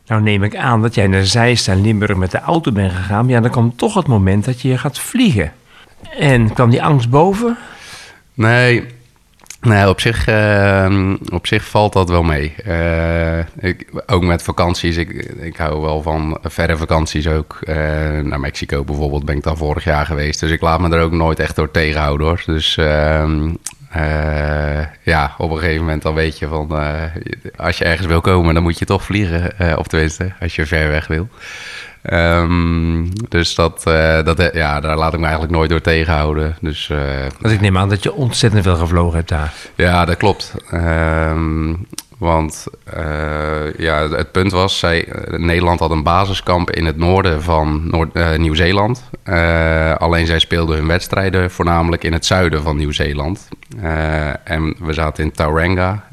Nou 0.07 0.23
neem 0.23 0.43
ik 0.43 0.57
aan 0.57 0.83
dat 0.83 0.95
jij 0.95 1.07
naar 1.07 1.25
Zeist 1.25 1.69
en 1.69 1.81
Limburg 1.81 2.17
met 2.17 2.31
de 2.31 2.41
auto 2.41 2.73
bent 2.73 2.93
gegaan. 2.93 3.29
Ja, 3.29 3.41
dan 3.41 3.51
komt 3.51 3.79
toch 3.79 3.95
het 3.95 4.07
moment 4.07 4.45
dat 4.45 4.61
je 4.61 4.79
gaat 4.79 4.99
vliegen. 4.99 5.53
En 6.19 6.53
kwam 6.53 6.71
die 6.71 6.83
angst 6.83 7.11
boven? 7.11 7.57
Nee, 8.35 8.85
nee 9.67 9.89
op, 9.89 10.01
zich, 10.01 10.27
eh, 10.27 11.13
op 11.33 11.47
zich 11.47 11.65
valt 11.65 11.93
dat 11.93 12.09
wel 12.09 12.23
mee. 12.23 12.55
Eh, 12.65 13.39
ik, 13.39 13.87
ook 14.07 14.23
met 14.23 14.43
vakanties. 14.43 14.97
Ik, 14.97 15.11
ik 15.41 15.57
hou 15.57 15.81
wel 15.81 16.03
van 16.03 16.39
verre 16.43 16.77
vakanties 16.77 17.29
ook. 17.29 17.59
Eh, 17.61 17.77
naar 18.23 18.41
Mexico 18.41 18.85
bijvoorbeeld 18.85 19.25
ben 19.25 19.37
ik 19.37 19.43
dan 19.43 19.57
vorig 19.57 19.85
jaar 19.85 20.07
geweest. 20.07 20.41
Dus 20.41 20.51
ik 20.51 20.61
laat 20.61 20.81
me 20.81 20.97
er 20.97 21.03
ook 21.03 21.13
nooit 21.13 21.39
echt 21.39 21.57
door 21.57 21.71
tegenhouden 21.71 22.27
hoor. 22.27 22.43
Dus 22.47 22.77
ehm, 22.77 23.55
eh, 23.91 24.85
ja, 25.03 25.35
op 25.39 25.51
een 25.51 25.59
gegeven 25.59 25.85
moment 25.85 26.03
dan 26.03 26.15
weet 26.15 26.39
je 26.39 26.47
van... 26.47 26.71
als 27.57 27.79
je 27.79 27.85
ergens 27.85 28.07
wil 28.07 28.21
komen, 28.21 28.55
dan 28.55 28.63
moet 28.63 28.79
je 28.79 28.85
toch 28.85 29.05
vliegen. 29.05 29.79
of 29.79 29.87
tenminste, 29.87 30.33
als 30.41 30.55
je 30.55 30.67
ver 30.67 30.89
weg 30.89 31.07
wil. 31.07 31.29
Ehm, 32.07 33.05
dus 33.29 33.55
dat, 33.55 33.83
eh, 33.87 34.23
dat, 34.25 34.39
eh, 34.39 34.53
ja, 34.55 34.81
daar 34.81 34.97
laat 34.97 35.13
ik 35.13 35.19
me 35.19 35.25
eigenlijk 35.25 35.55
nooit 35.55 35.71
door 35.71 35.81
tegenhouden. 35.81 36.57
Dus 36.61 36.93
Want 37.41 37.55
ik 37.55 37.61
neem 37.61 37.79
aan 37.79 37.89
dat 37.89 38.03
je 38.03 38.13
ontzettend 38.13 38.63
veel 38.63 38.77
gevlogen 38.77 39.17
hebt 39.17 39.29
daar. 39.29 39.53
ja, 39.75 40.05
dat 40.05 40.17
klopt. 40.17 40.55
Ehm, 40.71 41.75
want 42.19 42.67
ja, 43.77 44.09
het 44.11 44.33
punt 44.33 44.53
was, 44.53 44.79
zij, 44.79 45.09
Nederland 45.31 45.81
had 45.81 45.91
een 45.91 46.03
basiskamp 46.03 46.71
in 46.71 46.85
het 46.87 46.97
noorden 46.97 47.43
van 47.43 47.89
Noord- 47.91 48.39
Nieuw-Zeeland. 48.39 49.03
Eh, 49.23 49.95
alleen 49.95 50.27
zij 50.27 50.39
speelden 50.39 50.77
hun 50.77 50.87
wedstrijden 50.87 51.51
voornamelijk 51.51 52.05
in 52.05 52.13
het 52.13 52.27
zuiden 52.27 52.63
van 52.63 52.77
Nieuw-Zeeland. 52.77 53.49
En 54.45 54.77
we 54.79 54.93
zaten 54.93 55.25
in 55.25 55.33
Tauranga, 55.33 56.05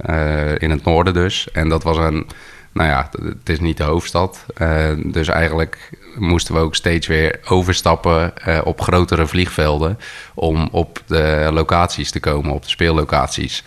in 0.57 0.69
het 0.71 0.83
noorden 0.85 1.13
dus. 1.13 1.51
En 1.51 1.69
dat 1.69 1.83
was 1.83 1.97
een, 1.97 2.27
nou 2.73 2.89
ja, 2.89 3.09
het 3.23 3.49
is 3.49 3.59
niet 3.59 3.77
de 3.77 3.83
hoofdstad. 3.83 4.45
Eh, 4.55 4.89
dus 5.05 5.27
eigenlijk 5.27 5.89
moesten 6.15 6.53
we 6.53 6.59
ook 6.59 6.75
steeds 6.75 7.07
weer 7.07 7.39
overstappen 7.47 8.37
eh, 8.37 8.59
op 8.63 8.81
grotere 8.81 9.27
vliegvelden 9.27 9.99
om 10.33 10.67
op 10.71 11.01
de 11.05 11.49
locaties 11.51 12.11
te 12.11 12.19
komen, 12.19 12.53
op 12.53 12.63
de 12.63 12.69
speellocaties. 12.69 13.63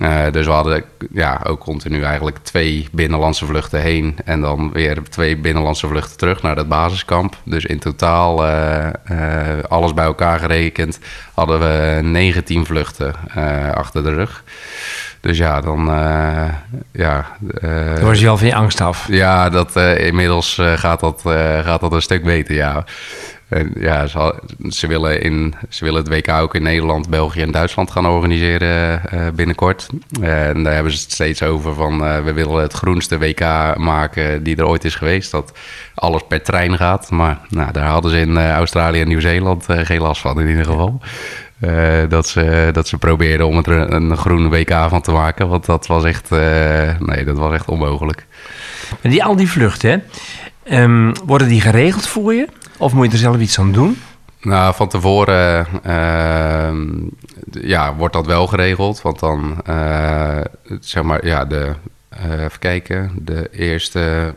Eh, 0.00 0.30
dus 0.30 0.46
we 0.46 0.52
hadden 0.52 0.84
ja, 1.12 1.40
ook 1.44 1.60
continu 1.60 2.02
eigenlijk 2.02 2.38
twee 2.38 2.88
binnenlandse 2.92 3.46
vluchten 3.46 3.80
heen 3.80 4.16
en 4.24 4.40
dan 4.40 4.72
weer 4.72 5.02
twee 5.02 5.36
binnenlandse 5.36 5.86
vluchten 5.86 6.16
terug 6.16 6.42
naar 6.42 6.54
dat 6.54 6.68
basiskamp. 6.68 7.36
Dus 7.44 7.64
in 7.64 7.78
totaal, 7.78 8.44
alles 9.68 9.94
bij 9.94 10.04
elkaar 10.04 10.38
gerekend, 10.38 10.98
hadden 11.34 11.60
we 11.60 12.02
19 12.02 12.66
vluchten 12.66 13.14
achter 13.74 14.02
de 14.02 14.14
rug. 14.14 14.44
Dus 15.20 15.38
ja, 15.38 15.60
dan 15.60 15.88
uh, 15.90 16.48
ja. 16.92 17.26
Uh, 17.62 17.94
Dan 17.94 18.04
was 18.04 18.20
je 18.20 18.28
al 18.28 18.36
van 18.36 18.46
je 18.46 18.54
angst 18.54 18.80
af. 18.80 19.06
Ja, 19.08 19.50
dat, 19.50 19.76
uh, 19.76 20.06
inmiddels 20.06 20.60
gaat, 20.74 21.00
dat, 21.00 21.20
gaat 21.64 21.80
dat 21.80 21.92
een 21.92 22.02
stuk 22.02 22.24
beter, 22.24 22.54
ja. 22.54 22.84
En 23.48 23.72
ja, 23.78 24.06
ze, 24.06 24.34
ze, 24.68 24.86
willen 24.86 25.22
in, 25.22 25.54
ze 25.68 25.84
willen 25.84 26.02
het 26.02 26.08
WK 26.08 26.28
ook 26.28 26.54
in 26.54 26.62
Nederland, 26.62 27.08
België 27.08 27.40
en 27.40 27.50
Duitsland 27.50 27.90
gaan 27.90 28.06
organiseren 28.06 29.02
binnenkort. 29.34 29.88
En 30.20 30.62
daar 30.62 30.74
hebben 30.74 30.92
ze 30.92 31.02
het 31.02 31.12
steeds 31.12 31.42
over 31.42 31.74
van 31.74 32.24
we 32.24 32.32
willen 32.32 32.62
het 32.62 32.72
groenste 32.72 33.18
WK 33.18 33.40
maken 33.76 34.42
die 34.42 34.56
er 34.56 34.66
ooit 34.66 34.84
is 34.84 34.94
geweest. 34.94 35.30
Dat 35.30 35.52
alles 35.94 36.22
per 36.28 36.42
trein 36.42 36.76
gaat. 36.76 37.10
Maar 37.10 37.38
nou, 37.48 37.72
daar 37.72 37.86
hadden 37.86 38.10
ze 38.10 38.20
in 38.20 38.38
Australië 38.38 39.00
en 39.00 39.08
Nieuw-Zeeland 39.08 39.66
geen 39.68 40.00
last 40.00 40.20
van 40.20 40.40
in 40.40 40.48
ieder 40.48 40.64
geval. 40.64 41.00
Dat, 42.08 42.28
ze, 42.28 42.68
dat 42.72 42.88
ze 42.88 42.98
probeerden 42.98 43.46
om 43.46 43.56
er 43.56 43.92
een, 43.92 44.16
groene 44.16 44.48
WK 44.48 44.70
van 44.88 45.00
te 45.00 45.12
maken. 45.12 45.48
Want 45.48 45.66
dat 45.66 45.86
was 45.86 46.04
echt, 46.04 46.32
uh, 46.32 46.98
nee, 46.98 47.24
dat 47.24 47.36
was 47.36 47.54
echt 47.54 47.68
onmogelijk. 47.68 48.26
En 49.00 49.10
die, 49.10 49.24
al 49.24 49.36
die 49.36 49.50
vluchten, 49.50 49.90
hè? 49.90 50.82
Um, 50.82 51.12
worden 51.24 51.48
die 51.48 51.60
geregeld 51.60 52.08
voor 52.08 52.34
je? 52.34 52.48
Of 52.76 52.92
moet 52.92 53.06
je 53.06 53.12
er 53.12 53.18
zelf 53.18 53.38
iets 53.38 53.58
aan 53.58 53.72
doen? 53.72 53.98
Nou, 54.40 54.74
van 54.74 54.88
tevoren 54.88 55.66
uh, 55.86 56.70
ja, 57.50 57.94
wordt 57.94 58.14
dat 58.14 58.26
wel 58.26 58.46
geregeld. 58.46 59.02
Want 59.02 59.18
dan, 59.18 59.62
uh, 59.68 60.40
zeg 60.80 61.02
maar, 61.02 61.26
ja, 61.26 61.44
de, 61.44 61.72
even 62.28 62.58
kijken, 62.58 63.12
de 63.20 63.48
eerste, 63.52 64.34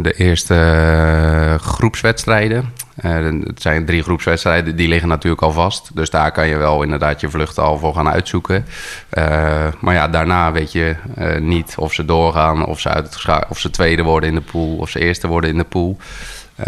de 0.00 0.12
eerste 0.12 1.58
groepswedstrijden. 1.60 2.72
Uh, 3.02 3.40
het 3.46 3.62
zijn 3.62 3.86
drie 3.86 4.02
groepswedstrijden, 4.02 4.76
die 4.76 4.88
liggen 4.88 5.08
natuurlijk 5.08 5.42
al 5.42 5.52
vast. 5.52 5.90
Dus 5.94 6.10
daar 6.10 6.32
kan 6.32 6.48
je 6.48 6.56
wel 6.56 6.82
inderdaad 6.82 7.20
je 7.20 7.30
vluchten 7.30 7.62
al 7.62 7.78
voor 7.78 7.94
gaan 7.94 8.08
uitzoeken. 8.08 8.66
Uh, 9.18 9.66
maar 9.80 9.94
ja, 9.94 10.08
daarna 10.08 10.52
weet 10.52 10.72
je 10.72 10.96
uh, 11.18 11.38
niet 11.38 11.74
of 11.78 11.92
ze 11.92 12.04
doorgaan, 12.04 12.66
of 12.66 12.80
ze, 12.80 12.88
uit 12.88 13.24
of 13.48 13.58
ze 13.58 13.70
tweede 13.70 14.02
worden 14.02 14.28
in 14.28 14.34
de 14.34 14.40
pool, 14.40 14.76
of 14.76 14.90
ze 14.90 14.98
eerste 14.98 15.26
worden 15.26 15.50
in 15.50 15.56
de 15.56 15.64
pool. 15.64 15.96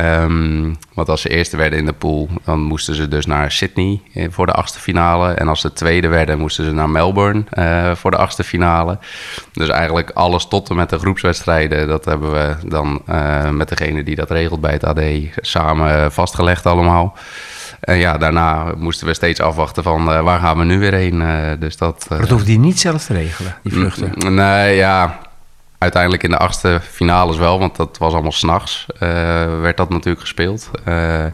Um, 0.00 0.76
want 0.94 1.08
als 1.08 1.20
ze 1.20 1.28
eerste 1.28 1.56
werden 1.56 1.78
in 1.78 1.86
de 1.86 1.92
pool, 1.92 2.28
dan 2.44 2.60
moesten 2.60 2.94
ze 2.94 3.08
dus 3.08 3.26
naar 3.26 3.52
Sydney 3.52 4.00
voor 4.30 4.46
de 4.46 4.52
achtste 4.52 4.80
finale. 4.80 5.32
En 5.32 5.48
als 5.48 5.60
ze 5.60 5.72
tweede 5.72 6.08
werden, 6.08 6.38
moesten 6.38 6.64
ze 6.64 6.72
naar 6.72 6.90
Melbourne 6.90 7.44
uh, 7.58 7.94
voor 7.94 8.10
de 8.10 8.16
achtste 8.16 8.44
finale. 8.44 8.98
Dus 9.52 9.68
eigenlijk 9.68 10.10
alles 10.10 10.46
tot 10.48 10.70
en 10.70 10.76
met 10.76 10.90
de 10.90 10.98
groepswedstrijden, 10.98 11.88
dat 11.88 12.04
hebben 12.04 12.32
we 12.32 12.54
dan 12.68 13.02
uh, 13.08 13.50
met 13.50 13.68
degene 13.68 14.02
die 14.02 14.16
dat 14.16 14.30
regelt 14.30 14.60
bij 14.60 14.72
het 14.72 14.84
AD 14.84 15.00
samen 15.36 16.12
vastgelegd 16.12 16.66
allemaal. 16.66 17.16
En 17.80 17.96
ja, 17.96 18.18
daarna 18.18 18.72
moesten 18.76 19.06
we 19.06 19.14
steeds 19.14 19.40
afwachten 19.40 19.82
van 19.82 20.08
uh, 20.08 20.20
waar 20.20 20.40
gaan 20.40 20.58
we 20.58 20.64
nu 20.64 20.78
weer 20.78 20.94
heen. 20.94 21.24
dus 21.58 21.76
dat, 21.76 22.06
dat 22.08 22.28
hoefde 22.28 22.52
je 22.52 22.58
niet 22.58 22.80
zelf 22.80 23.04
te 23.04 23.12
regelen, 23.12 23.56
die 23.62 23.72
vluchten? 23.72 24.34
Nee, 24.34 24.76
ja, 24.76 25.18
uiteindelijk 25.86 26.22
in 26.22 26.30
de 26.30 26.38
achtste 26.38 26.80
finales 26.82 27.36
wel, 27.36 27.58
want 27.58 27.76
dat 27.76 27.98
was 27.98 28.12
allemaal 28.12 28.32
s'nachts. 28.32 28.86
Uh, 28.94 29.00
werd 29.60 29.76
dat 29.76 29.88
natuurlijk 29.88 30.20
gespeeld. 30.20 30.70
Uh, 30.88 31.24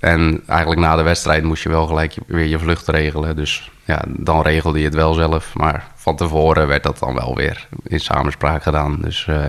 en 0.00 0.42
eigenlijk 0.46 0.80
na 0.80 0.96
de 0.96 1.02
wedstrijd 1.02 1.42
moest 1.42 1.62
je 1.62 1.68
wel 1.68 1.86
gelijk 1.86 2.14
weer 2.26 2.46
je 2.46 2.58
vlucht 2.58 2.88
regelen. 2.88 3.36
Dus 3.36 3.70
ja, 3.84 4.02
dan 4.06 4.42
regelde 4.42 4.78
je 4.78 4.84
het 4.84 4.94
wel 4.94 5.14
zelf. 5.14 5.54
Maar 5.54 5.86
van 5.94 6.16
tevoren 6.16 6.66
werd 6.66 6.82
dat 6.82 6.98
dan 6.98 7.14
wel 7.14 7.34
weer 7.34 7.66
in 7.82 8.00
samenspraak 8.00 8.62
gedaan. 8.62 8.98
Dus, 9.00 9.26
uh, 9.30 9.46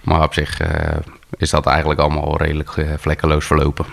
maar 0.00 0.22
op 0.22 0.34
zich 0.34 0.60
is 1.36 1.50
dat 1.50 1.66
eigenlijk 1.66 2.00
allemaal 2.00 2.36
redelijk 2.36 2.86
vlekkeloos 2.98 3.46
verlopen. 3.46 3.86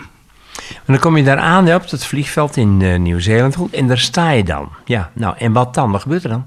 En 0.68 0.92
dan 0.92 0.98
kom 0.98 1.16
je 1.16 1.24
daar 1.24 1.38
aan 1.38 1.74
op 1.74 1.90
het 1.90 2.04
vliegveld 2.04 2.56
in 2.56 3.02
Nieuw-Zeeland 3.02 3.56
en 3.72 3.86
daar 3.86 3.98
sta 3.98 4.30
je 4.30 4.44
dan. 4.44 4.68
Ja, 4.84 5.10
nou 5.12 5.34
en 5.38 5.52
wat 5.52 5.74
dan? 5.74 5.90
Wat 5.90 6.02
gebeurt 6.02 6.24
er 6.24 6.30
dan? 6.30 6.44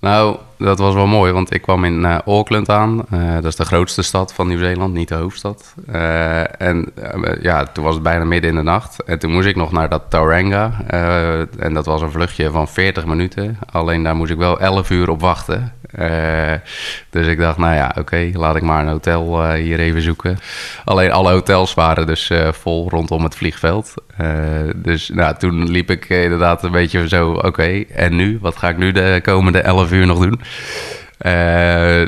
Nou, 0.00 0.36
dat 0.58 0.78
was 0.78 0.94
wel 0.94 1.06
mooi, 1.06 1.32
want 1.32 1.54
ik 1.54 1.62
kwam 1.62 1.84
in 1.84 2.00
uh, 2.00 2.18
Auckland 2.18 2.68
aan. 2.68 3.04
Uh, 3.12 3.34
dat 3.34 3.44
is 3.44 3.56
de 3.56 3.64
grootste 3.64 4.02
stad 4.02 4.32
van 4.32 4.46
Nieuw-Zeeland, 4.46 4.94
niet 4.94 5.08
de 5.08 5.14
hoofdstad. 5.14 5.74
Uh, 5.92 6.60
en 6.60 6.92
ja, 7.40 7.64
toen 7.64 7.84
was 7.84 7.94
het 7.94 8.02
bijna 8.02 8.24
midden 8.24 8.50
in 8.50 8.56
de 8.56 8.62
nacht. 8.62 9.02
En 9.02 9.18
toen 9.18 9.32
moest 9.32 9.46
ik 9.46 9.56
nog 9.56 9.72
naar 9.72 9.88
dat 9.88 10.02
Tauranga. 10.08 10.72
en 11.58 11.74
dat 11.74 11.86
was 11.86 12.02
een 12.02 12.10
vluchtje 12.10 12.50
van 12.50 12.68
40 12.68 13.06
minuten. 13.06 13.58
Alleen 13.72 14.02
daar 14.02 14.16
moest 14.16 14.30
ik 14.30 14.38
wel 14.38 14.60
11 14.60 14.90
uur 14.90 15.10
op 15.10 15.20
wachten. 15.20 15.72
Dus 17.10 17.26
ik 17.26 17.38
dacht, 17.38 17.58
nou 17.58 17.74
ja, 17.74 17.94
oké, 17.98 18.30
laat 18.32 18.56
ik 18.56 18.62
maar 18.62 18.82
een 18.82 18.88
hotel 18.88 19.52
hier 19.52 19.78
even 19.78 20.02
zoeken. 20.02 20.38
Alleen 20.84 21.12
alle 21.12 21.30
hotels 21.30 21.74
waren 21.74 22.06
dus 22.06 22.30
vol 22.50 22.88
rondom 22.90 23.22
het 23.22 23.36
vliegveld. 23.36 23.94
dus 24.76 25.08
nou, 25.08 25.36
toen 25.36 25.70
liep 25.70 25.90
ik 25.90 26.08
inderdaad 26.08 26.62
een 26.64 26.70
beetje 26.70 27.08
zo, 27.08 27.30
oké, 27.30 27.84
en 27.94 28.16
nu? 28.16 28.38
Wat 28.40 28.56
ga 28.56 28.68
ik 28.68 28.76
nu 28.76 28.92
de 28.92 29.20
komende 29.22 29.60
11 29.60 29.92
uur 29.92 30.06
nog 30.06 30.18
doen? 30.18 30.40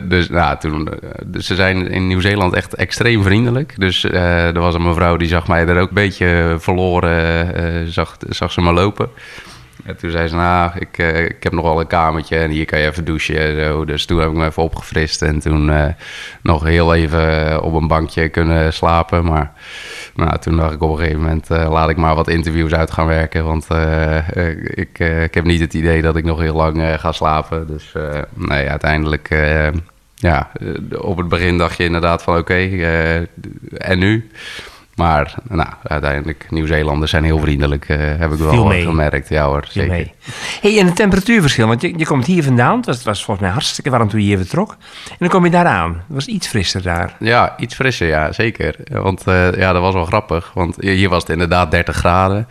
Dus 0.08 0.28
nou, 0.28 0.58
toen, 0.58 0.88
dus 1.26 1.46
ze 1.46 1.54
zijn 1.54 1.90
in 1.90 2.06
Nieuw-Zeeland 2.06 2.54
echt 2.54 2.74
extreem 2.74 3.22
vriendelijk. 3.22 3.74
Dus 3.76 4.04
er 4.04 4.60
was 4.60 4.74
een 4.74 4.82
mevrouw 4.82 5.16
die 5.16 5.28
zag 5.28 5.48
mij 5.48 5.66
er 5.66 5.80
ook 5.80 5.88
een 5.88 5.94
beetje 5.94 6.56
verloren, 6.58 7.92
zag, 7.92 8.16
zag 8.28 8.52
ze 8.52 8.60
me 8.60 8.72
lopen. 8.72 9.08
En 9.88 9.96
toen 9.96 10.10
zei 10.10 10.28
ze, 10.28 10.34
nou, 10.34 10.70
ik, 10.78 10.98
uh, 10.98 11.24
ik 11.24 11.42
heb 11.42 11.52
nog 11.52 11.64
wel 11.64 11.80
een 11.80 11.86
kamertje 11.86 12.36
en 12.36 12.50
hier 12.50 12.64
kan 12.64 12.78
je 12.78 12.86
even 12.86 13.04
douchen 13.04 13.38
en 13.38 13.64
zo. 13.64 13.84
Dus 13.84 14.06
toen 14.06 14.18
heb 14.18 14.28
ik 14.28 14.36
me 14.36 14.46
even 14.46 14.62
opgefrist 14.62 15.22
en 15.22 15.38
toen 15.38 15.68
uh, 15.68 15.86
nog 16.42 16.64
heel 16.64 16.94
even 16.94 17.62
op 17.62 17.74
een 17.74 17.86
bankje 17.86 18.28
kunnen 18.28 18.72
slapen. 18.72 19.24
Maar 19.24 19.52
nou, 20.14 20.38
toen 20.38 20.56
dacht 20.56 20.72
ik 20.72 20.82
op 20.82 20.90
een 20.90 20.98
gegeven 20.98 21.20
moment, 21.20 21.48
laat 21.48 21.88
ik 21.88 21.96
maar 21.96 22.14
wat 22.14 22.28
interviews 22.28 22.74
uit 22.74 22.90
gaan 22.90 23.06
werken. 23.06 23.44
Want 23.44 23.66
ik, 24.74 24.98
ik 24.98 25.34
heb 25.34 25.44
niet 25.44 25.60
het 25.60 25.74
idee 25.74 26.02
dat 26.02 26.16
ik 26.16 26.24
nog 26.24 26.40
heel 26.40 26.56
lang 26.56 27.00
ga 27.00 27.12
slapen. 27.12 27.66
Dus 27.66 27.92
nee, 28.34 28.68
uiteindelijk 28.68 29.28
ja, 30.14 30.50
op 30.98 31.16
het 31.16 31.28
begin 31.28 31.58
dacht 31.58 31.76
je 31.76 31.84
inderdaad 31.84 32.22
van 32.22 32.36
oké, 32.36 32.54
en 33.76 33.98
nu? 33.98 34.30
Maar 34.98 35.34
nou, 35.48 35.68
uiteindelijk, 35.82 36.46
Nieuw-Zeelanders 36.50 37.10
zijn 37.10 37.24
heel 37.24 37.38
vriendelijk, 37.38 37.88
uh, 37.88 37.96
heb 37.98 38.32
ik 38.32 38.38
wel 38.38 38.70
gemerkt. 38.70 39.28
Ja 39.28 39.46
hoor, 39.46 39.64
zeker. 39.68 39.90
Mee. 39.90 40.12
Hey, 40.60 40.78
en 40.78 40.86
het 40.86 40.96
temperatuurverschil, 40.96 41.66
want 41.66 41.82
je, 41.82 41.98
je 41.98 42.06
komt 42.06 42.26
hier 42.26 42.42
vandaan. 42.42 42.76
Het 42.76 42.86
was, 42.86 42.96
het 42.96 43.04
was 43.04 43.24
volgens 43.24 43.46
mij 43.46 43.54
hartstikke 43.54 43.90
warm 43.90 44.08
toen 44.08 44.20
je 44.20 44.26
hier 44.26 44.38
vertrok. 44.38 44.70
En 45.08 45.16
dan 45.18 45.28
kom 45.28 45.44
je 45.44 45.50
daar 45.50 45.66
aan. 45.66 45.92
Het 45.92 46.02
was 46.08 46.26
iets 46.26 46.46
frisser 46.46 46.82
daar. 46.82 47.16
Ja, 47.18 47.54
iets 47.58 47.74
frisser, 47.74 48.06
ja, 48.06 48.32
zeker. 48.32 48.74
Want 48.84 49.24
uh, 49.28 49.54
ja, 49.54 49.72
dat 49.72 49.82
was 49.82 49.94
wel 49.94 50.04
grappig. 50.04 50.50
Want 50.54 50.76
hier 50.80 51.08
was 51.08 51.22
het 51.22 51.30
inderdaad 51.30 51.70
30 51.70 51.96
graden. 51.96 52.48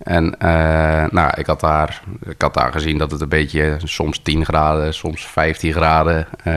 En 0.00 0.24
uh, 0.24 1.04
nou, 1.10 1.30
ik 1.36 1.46
had, 1.46 1.60
daar, 1.60 2.02
ik 2.28 2.42
had 2.42 2.54
daar 2.54 2.72
gezien 2.72 2.98
dat 2.98 3.10
het 3.10 3.20
een 3.20 3.28
beetje 3.28 3.76
soms 3.84 4.18
10 4.18 4.44
graden, 4.44 4.94
soms 4.94 5.26
15 5.26 5.72
graden. 5.72 6.26
Uh, 6.44 6.54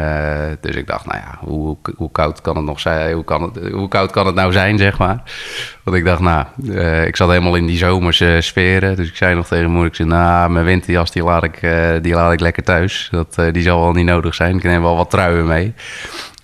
dus 0.62 0.76
ik 0.76 0.88
dacht, 0.88 1.06
nou 1.06 1.18
ja, 1.18 1.38
hoe, 1.40 1.78
hoe 1.96 2.12
koud 2.12 2.42
kan 2.42 2.56
het 2.56 2.66
nog 2.66 2.80
zijn? 2.80 3.14
Hoe, 3.14 3.24
kan 3.24 3.42
het, 3.42 3.72
hoe 3.72 3.88
koud 3.88 4.12
kan 4.12 4.26
het 4.26 4.36
nou 4.36 4.52
zijn, 4.52 4.78
zeg 4.78 4.98
maar? 4.98 5.24
Want 5.84 5.98
ik 5.98 6.06
dacht, 6.06 6.20
nou, 6.20 6.46
uh, 6.64 7.06
ik 7.06 7.16
zat 7.16 7.30
helemaal 7.30 7.56
in 7.56 7.66
die 7.66 7.78
zomerse 7.78 8.38
sferen. 8.42 8.96
Dus 8.96 9.10
ik 9.10 9.16
zei 9.16 9.36
nog 9.36 9.48
tegen 9.48 9.72
moeder, 9.72 10.06
nou, 10.06 10.52
mijn 10.52 10.66
winterjas 10.66 11.12
die 11.12 11.24
laat 11.24 11.44
ik, 11.44 11.60
die 12.02 12.14
laat 12.14 12.34
ik 12.34 12.40
lekker 12.40 12.64
thuis. 12.64 13.08
Dat, 13.12 13.36
die 13.52 13.64
zal 13.64 13.82
wel 13.82 13.92
niet 13.92 14.06
nodig 14.06 14.36
zijn. 14.36 14.56
Ik 14.56 14.64
neem 14.64 14.82
wel 14.82 14.96
wat 14.96 15.10
truien 15.10 15.48
mee. 15.48 15.74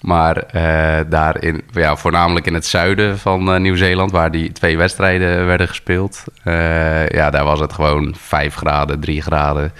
Maar 0.01 0.43
uh, 0.55 0.97
daar 1.09 1.43
in, 1.43 1.63
ja, 1.71 1.95
voornamelijk 1.95 2.45
in 2.45 2.53
het 2.53 2.65
zuiden 2.65 3.17
van 3.19 3.53
uh, 3.53 3.59
Nieuw-Zeeland, 3.59 4.11
waar 4.11 4.31
die 4.31 4.51
twee 4.51 4.77
wedstrijden 4.77 5.45
werden 5.45 5.67
gespeeld, 5.67 6.23
uh, 6.43 7.07
ja, 7.07 7.29
daar 7.29 7.43
was 7.43 7.59
het 7.59 7.73
gewoon 7.73 8.15
5 8.17 8.55
graden, 8.55 8.99
3 8.99 9.21
graden. 9.21 9.73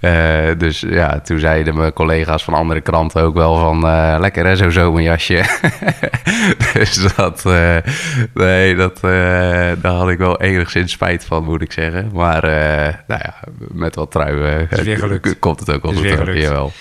Uh, 0.00 0.48
dus 0.58 0.80
ja, 0.80 1.20
toen 1.20 1.38
zeiden 1.38 1.76
mijn 1.76 1.92
collega's 1.92 2.44
van 2.44 2.54
andere 2.54 2.80
kranten 2.80 3.22
ook 3.22 3.34
wel 3.34 3.58
van 3.58 3.86
uh, 3.86 4.16
lekker 4.20 4.46
hè, 4.46 4.56
zo'n 4.56 4.70
zomerjasje. 4.70 5.44
dus 6.74 7.14
dat, 7.16 7.44
uh, 7.46 7.76
nee, 8.34 8.76
dat, 8.76 9.00
daar 9.80 9.92
had 9.92 10.08
ik 10.08 10.18
wel 10.18 10.40
enigszins 10.40 10.92
spijt 10.92 11.24
van, 11.24 11.44
moet 11.44 11.62
ik 11.62 11.72
zeggen. 11.72 12.10
Maar 12.12 12.42
nou 13.06 13.20
ja, 13.24 13.34
met 13.72 13.94
wat 13.94 14.10
truien 14.10 14.68
komt 15.38 15.60
het 15.60 15.72
ook 15.72 15.82
wel 15.82 15.92
goed. 15.92 16.34
Jawel. 16.34 16.72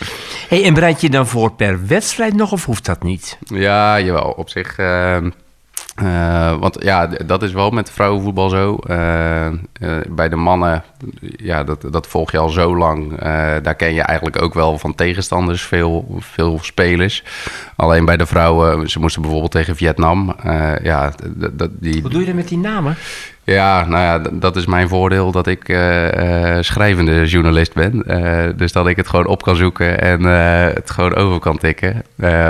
Hey, 0.49 0.63
en 0.63 0.73
bereid 0.73 1.01
je 1.01 1.09
dan 1.09 1.27
voor 1.27 1.51
per 1.51 1.87
wedstrijd 1.87 2.33
nog 2.33 2.51
of 2.51 2.65
hoeft 2.65 2.85
dat 2.85 3.03
niet? 3.03 3.37
Ja, 3.39 3.99
jawel. 3.99 4.31
Op 4.31 4.49
zich 4.49 4.77
ehm, 4.77 5.29
uh, 6.03 6.57
want 6.59 6.83
ja, 6.83 7.07
dat 7.25 7.43
is 7.43 7.51
wel 7.51 7.69
met 7.69 7.91
vrouwenvoetbal 7.91 8.49
zo. 8.49 8.77
Uh, 8.89 9.47
uh, 9.47 9.97
bij 10.09 10.29
de 10.29 10.35
mannen, 10.35 10.83
ja, 11.21 11.63
dat, 11.63 11.85
dat 11.91 12.07
volg 12.07 12.31
je 12.31 12.37
al 12.37 12.49
zo 12.49 12.77
lang. 12.77 13.19
daar 13.61 13.75
ken 13.75 13.93
je 13.93 14.01
eigenlijk 14.01 14.41
ook 14.41 14.53
wel 14.53 14.77
van 14.77 14.95
tegenstanders, 14.95 15.61
veel, 15.61 16.17
veel 16.19 16.59
spelers. 16.61 17.23
Alleen 17.75 18.05
bij 18.05 18.17
de 18.17 18.25
vrouwen, 18.25 18.89
ze 18.89 18.99
moesten 18.99 19.21
bijvoorbeeld 19.21 19.51
tegen 19.51 19.75
Vietnam. 19.75 20.35
ja, 20.83 21.11
die... 21.69 22.01
Wat 22.01 22.11
doe 22.11 22.19
je 22.19 22.25
dan 22.27 22.35
met 22.35 22.47
die 22.47 22.57
namen? 22.57 22.97
Ja, 23.53 23.85
nou 23.85 24.03
ja, 24.03 24.29
dat 24.31 24.55
is 24.55 24.65
mijn 24.65 24.89
voordeel 24.89 25.31
dat 25.31 25.47
ik 25.47 25.69
uh, 25.69 26.57
schrijvende 26.59 27.25
journalist 27.25 27.73
ben. 27.73 28.03
Uh, 28.07 28.43
dus 28.55 28.71
dat 28.71 28.87
ik 28.87 28.95
het 28.95 29.07
gewoon 29.07 29.25
op 29.25 29.43
kan 29.43 29.55
zoeken 29.55 30.01
en 30.01 30.23
het 30.23 30.91
gewoon 30.91 31.15
over 31.15 31.39
kan 31.39 31.57
tikken. 31.57 32.03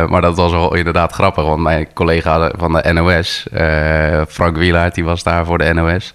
maar 0.09 0.21
dat 0.21 0.35
was 0.35 0.51
wel 0.51 0.75
inderdaad 0.75 1.11
grappig, 1.11 1.43
want 1.43 1.61
mijn 1.61 1.93
collega 1.93 2.51
van 2.57 2.73
de 2.73 2.93
NOS, 2.93 3.47
Frank 4.29 4.57
Wielaert, 4.57 4.95
die 4.95 5.03
was 5.03 5.23
daar 5.23 5.45
voor 5.45 5.57
de 5.57 5.73
NOS. 5.73 6.13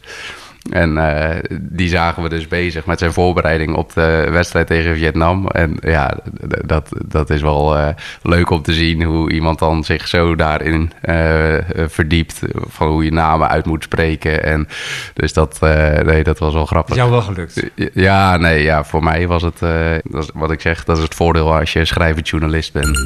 En 0.71 0.97
uh, 0.97 1.31
die 1.61 1.89
zagen 1.89 2.23
we 2.23 2.29
dus 2.29 2.49
bezig 2.49 2.87
met 2.87 2.99
zijn 2.99 3.13
voorbereiding 3.13 3.75
op 3.75 3.93
de 3.93 4.29
wedstrijd 4.31 4.67
tegen 4.67 4.97
Vietnam. 4.97 5.47
En 5.47 5.77
ja, 5.81 6.19
dat, 6.65 6.89
dat 7.07 7.31
is 7.31 7.43
wel 7.43 7.77
uh, 7.77 7.89
leuk 8.23 8.51
om 8.51 8.63
te 8.63 8.73
zien 8.73 9.03
hoe 9.03 9.33
iemand 9.33 9.59
dan 9.59 9.85
zich 9.85 10.09
zo 10.09 10.35
daarin 10.35 10.93
uh, 11.05 11.55
verdiept. 11.87 12.41
Van 12.55 12.89
hoe 12.89 13.05
je 13.05 13.13
namen 13.13 13.49
uit 13.49 13.67
moet 13.67 13.83
spreken. 13.83 14.45
En 14.45 14.69
dus 15.15 15.33
dat, 15.33 15.61
nee, 16.05 16.25
dat 16.25 16.39
was 16.39 16.53
wel 16.53 16.67
grappig. 16.67 16.95
Is 16.95 17.01
jou 17.01 17.11
wel 17.11 17.23
gelukt? 17.23 17.71
Ja, 17.95 18.37
nee, 18.37 18.63
ja, 18.63 18.85
voor 18.85 19.03
mij 19.03 19.27
was 19.27 19.43
het, 19.43 19.59
dat 20.03 20.23
is, 20.23 20.31
wat 20.35 20.51
ik 20.51 20.61
zeg, 20.61 20.85
dat 20.85 20.97
is 20.97 21.03
het 21.03 21.15
voordeel 21.15 21.55
als 21.55 21.73
je 21.73 21.85
schrijvend 21.85 22.29
journalist 22.29 22.73
bent. 22.73 22.99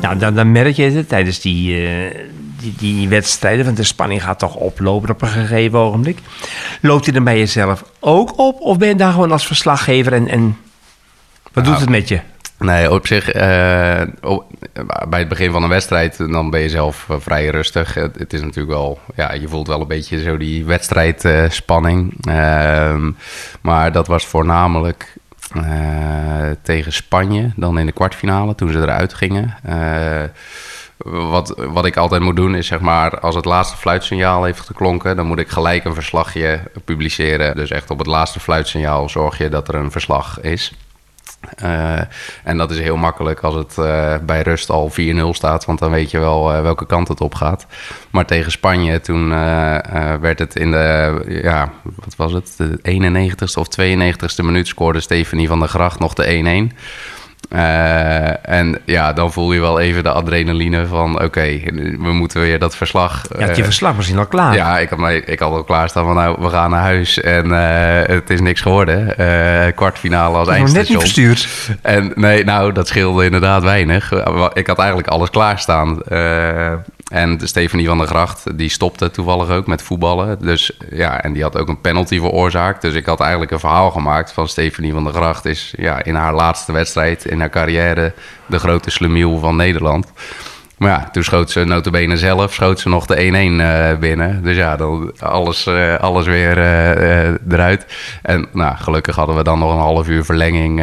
Nou, 0.00 0.18
dan, 0.18 0.34
dan 0.34 0.52
merk 0.52 0.74
je 0.74 0.90
het 0.90 1.08
tijdens 1.08 1.40
die 1.40 1.88
die, 2.76 2.94
die 2.94 3.08
wedstrijden, 3.08 3.64
want 3.64 3.76
de 3.76 3.82
spanning 3.82 4.22
gaat 4.22 4.38
toch 4.38 4.54
oplopen 4.54 5.10
op 5.10 5.22
een 5.22 5.28
gegeven 5.28 5.78
ogenblik. 5.78 6.18
Loopt 6.80 7.04
hij 7.04 7.14
dan 7.14 7.24
bij 7.24 7.38
jezelf 7.38 7.84
ook 8.00 8.38
op? 8.38 8.60
Of 8.60 8.78
ben 8.78 8.88
je 8.88 8.94
daar 8.94 9.12
gewoon 9.12 9.32
als 9.32 9.46
verslaggever 9.46 10.12
en, 10.12 10.28
en 10.28 10.56
wat 11.52 11.64
doet 11.64 11.72
nou, 11.72 11.80
het 11.80 11.90
met 11.90 12.08
je? 12.08 12.20
Nee, 12.58 12.92
op 12.92 13.06
zich, 13.06 13.34
uh, 13.34 13.42
bij 15.08 15.18
het 15.18 15.28
begin 15.28 15.50
van 15.50 15.62
een 15.62 15.68
wedstrijd, 15.68 16.18
dan 16.18 16.50
ben 16.50 16.60
je 16.60 16.68
zelf 16.68 17.06
uh, 17.10 17.16
vrij 17.20 17.48
rustig. 17.48 17.94
Het, 17.94 18.18
het, 18.18 18.32
is 18.32 18.40
natuurlijk 18.40 18.76
wel, 18.76 19.00
ja, 19.14 19.32
je 19.32 19.48
voelt 19.48 19.66
wel 19.66 19.80
een 19.80 19.86
beetje 19.86 20.22
zo 20.22 20.36
die 20.36 20.64
wedstrijdspanning. 20.64 22.28
Uh, 22.28 22.96
maar 23.60 23.92
dat 23.92 24.06
was 24.06 24.26
voornamelijk 24.26 25.14
tegen 26.62 26.92
Spanje, 26.92 27.50
dan 27.56 27.78
in 27.78 27.86
de 27.86 27.92
kwartfinale, 27.92 28.54
toen 28.54 28.72
ze 28.72 28.78
eruit 28.78 29.14
gingen 29.14 29.56
wat, 31.04 31.54
wat 31.56 31.84
ik 31.84 31.96
altijd 31.96 32.22
moet 32.22 32.36
doen 32.36 32.54
is 32.54 32.66
zeg 32.66 32.80
maar, 32.80 33.20
als 33.20 33.34
het 33.34 33.44
laatste 33.44 33.76
fluitsignaal 33.76 34.44
heeft 34.44 34.60
geklonken, 34.60 35.16
dan 35.16 35.26
moet 35.26 35.38
ik 35.38 35.48
gelijk 35.48 35.84
een 35.84 35.94
verslagje 35.94 36.60
publiceren. 36.84 37.56
Dus 37.56 37.70
echt 37.70 37.90
op 37.90 37.98
het 37.98 38.06
laatste 38.06 38.40
fluitsignaal 38.40 39.08
zorg 39.08 39.38
je 39.38 39.48
dat 39.48 39.68
er 39.68 39.74
een 39.74 39.90
verslag 39.90 40.40
is. 40.40 40.72
Uh, 41.62 42.00
en 42.44 42.56
dat 42.56 42.70
is 42.70 42.78
heel 42.78 42.96
makkelijk 42.96 43.40
als 43.40 43.54
het 43.54 43.76
uh, 43.78 44.14
bij 44.22 44.42
rust 44.42 44.70
al 44.70 44.90
4-0 44.90 44.94
staat, 45.30 45.64
want 45.64 45.78
dan 45.78 45.90
weet 45.90 46.10
je 46.10 46.18
wel 46.18 46.54
uh, 46.54 46.60
welke 46.60 46.86
kant 46.86 47.08
het 47.08 47.20
op 47.20 47.34
gaat. 47.34 47.66
Maar 48.10 48.26
tegen 48.26 48.50
Spanje, 48.50 49.00
toen 49.00 49.28
werd 50.20 50.38
het 50.38 50.56
in 50.56 50.70
de, 50.70 51.22
ja, 51.42 51.72
wat 51.82 52.16
was 52.16 52.32
het, 52.32 52.54
de 52.56 52.78
91ste 52.78 53.58
of 53.58 53.66
92ste 53.80 54.44
minuut 54.44 54.66
scoorde 54.66 55.00
Stefanie 55.00 55.48
van 55.48 55.58
der 55.58 55.68
Gracht 55.68 55.98
nog 55.98 56.14
de 56.14 56.70
1-1. 56.72 56.76
Uh, 57.50 58.48
en 58.48 58.78
ja, 58.84 59.12
dan 59.12 59.32
voel 59.32 59.52
je 59.52 59.60
wel 59.60 59.80
even 59.80 60.02
de 60.02 60.10
adrenaline 60.10 60.86
van... 60.86 61.22
oké, 61.22 61.60
we 61.98 62.12
moeten 62.12 62.40
weer 62.40 62.58
dat 62.58 62.76
verslag... 62.76 63.24
Ja, 63.38 63.46
had 63.46 63.54
je 63.54 63.60
uh, 63.60 63.64
verslag 63.64 63.96
misschien 63.96 64.18
al 64.18 64.26
klaar? 64.26 64.54
Ja, 64.54 64.78
ik 64.78 64.88
had, 64.88 64.98
mij, 64.98 65.16
ik 65.16 65.38
had 65.38 65.52
al 65.52 65.64
klaarstaan 65.64 66.04
van... 66.04 66.14
nou, 66.14 66.36
we 66.40 66.48
gaan 66.48 66.70
naar 66.70 66.82
huis 66.82 67.20
en 67.20 67.46
uh, 67.46 67.58
het 68.02 68.30
is 68.30 68.40
niks 68.40 68.60
geworden. 68.60 69.14
kwartfinale 69.74 70.36
als 70.36 70.48
eindstation. 70.48 70.82
net 70.82 70.88
niet 70.88 71.00
verstuurd. 71.00 71.48
En 71.82 72.12
nee, 72.14 72.44
nou, 72.44 72.72
dat 72.72 72.88
scheelde 72.88 73.24
inderdaad 73.24 73.62
weinig. 73.62 74.12
Ik 74.52 74.66
had 74.66 74.78
eigenlijk 74.78 75.08
alles 75.08 75.30
klaarstaan. 75.30 75.98
En 77.10 77.38
Stefanie 77.42 77.86
van 77.86 77.98
der 77.98 78.06
Gracht, 78.06 78.58
die 78.58 78.68
stopte 78.68 79.10
toevallig 79.10 79.50
ook 79.50 79.66
met 79.66 79.82
voetballen. 79.82 80.38
Dus 80.40 80.70
ja, 80.90 81.22
en 81.22 81.32
die 81.32 81.42
had 81.42 81.58
ook 81.58 81.68
een 81.68 81.80
penalty 81.80 82.18
veroorzaakt. 82.18 82.82
Dus 82.82 82.94
ik 82.94 83.06
had 83.06 83.20
eigenlijk 83.20 83.50
een 83.50 83.60
verhaal 83.60 83.90
gemaakt 83.90 84.32
van 84.32 84.48
Stefanie 84.48 84.92
van 84.92 85.04
der 85.04 85.12
Gracht. 85.12 85.44
Is 85.44 85.74
ja, 85.76 86.04
in 86.04 86.14
haar 86.14 86.34
laatste 86.34 86.72
wedstrijd 86.72 87.24
in 87.24 87.40
haar 87.40 87.50
carrière 87.50 88.12
de 88.46 88.58
grote 88.58 88.90
slemiel 88.90 89.38
van 89.38 89.56
Nederland. 89.56 90.12
Maar 90.78 90.90
ja, 90.90 91.08
toen 91.12 91.24
schoot 91.24 91.50
ze 91.50 91.64
notabene 91.64 92.16
zelf, 92.16 92.52
schoot 92.52 92.80
ze 92.80 92.88
nog 92.88 93.06
de 93.06 93.16
1-1 93.16 93.18
uh, 93.20 93.90
eh, 93.90 93.98
binnen. 93.98 94.42
Dus 94.42 94.56
ja, 94.56 94.76
dan 94.76 95.12
alles, 95.18 95.66
uh, 95.66 95.96
alles 95.96 96.26
weer 96.26 96.58
uh, 96.58 97.28
eruit. 97.28 97.86
En 98.22 98.48
nou, 98.52 98.76
gelukkig 98.76 99.16
hadden 99.16 99.36
we 99.36 99.42
dan 99.42 99.58
nog 99.58 99.72
een 99.72 99.78
half 99.78 100.08
uur 100.08 100.24
verlenging, 100.24 100.76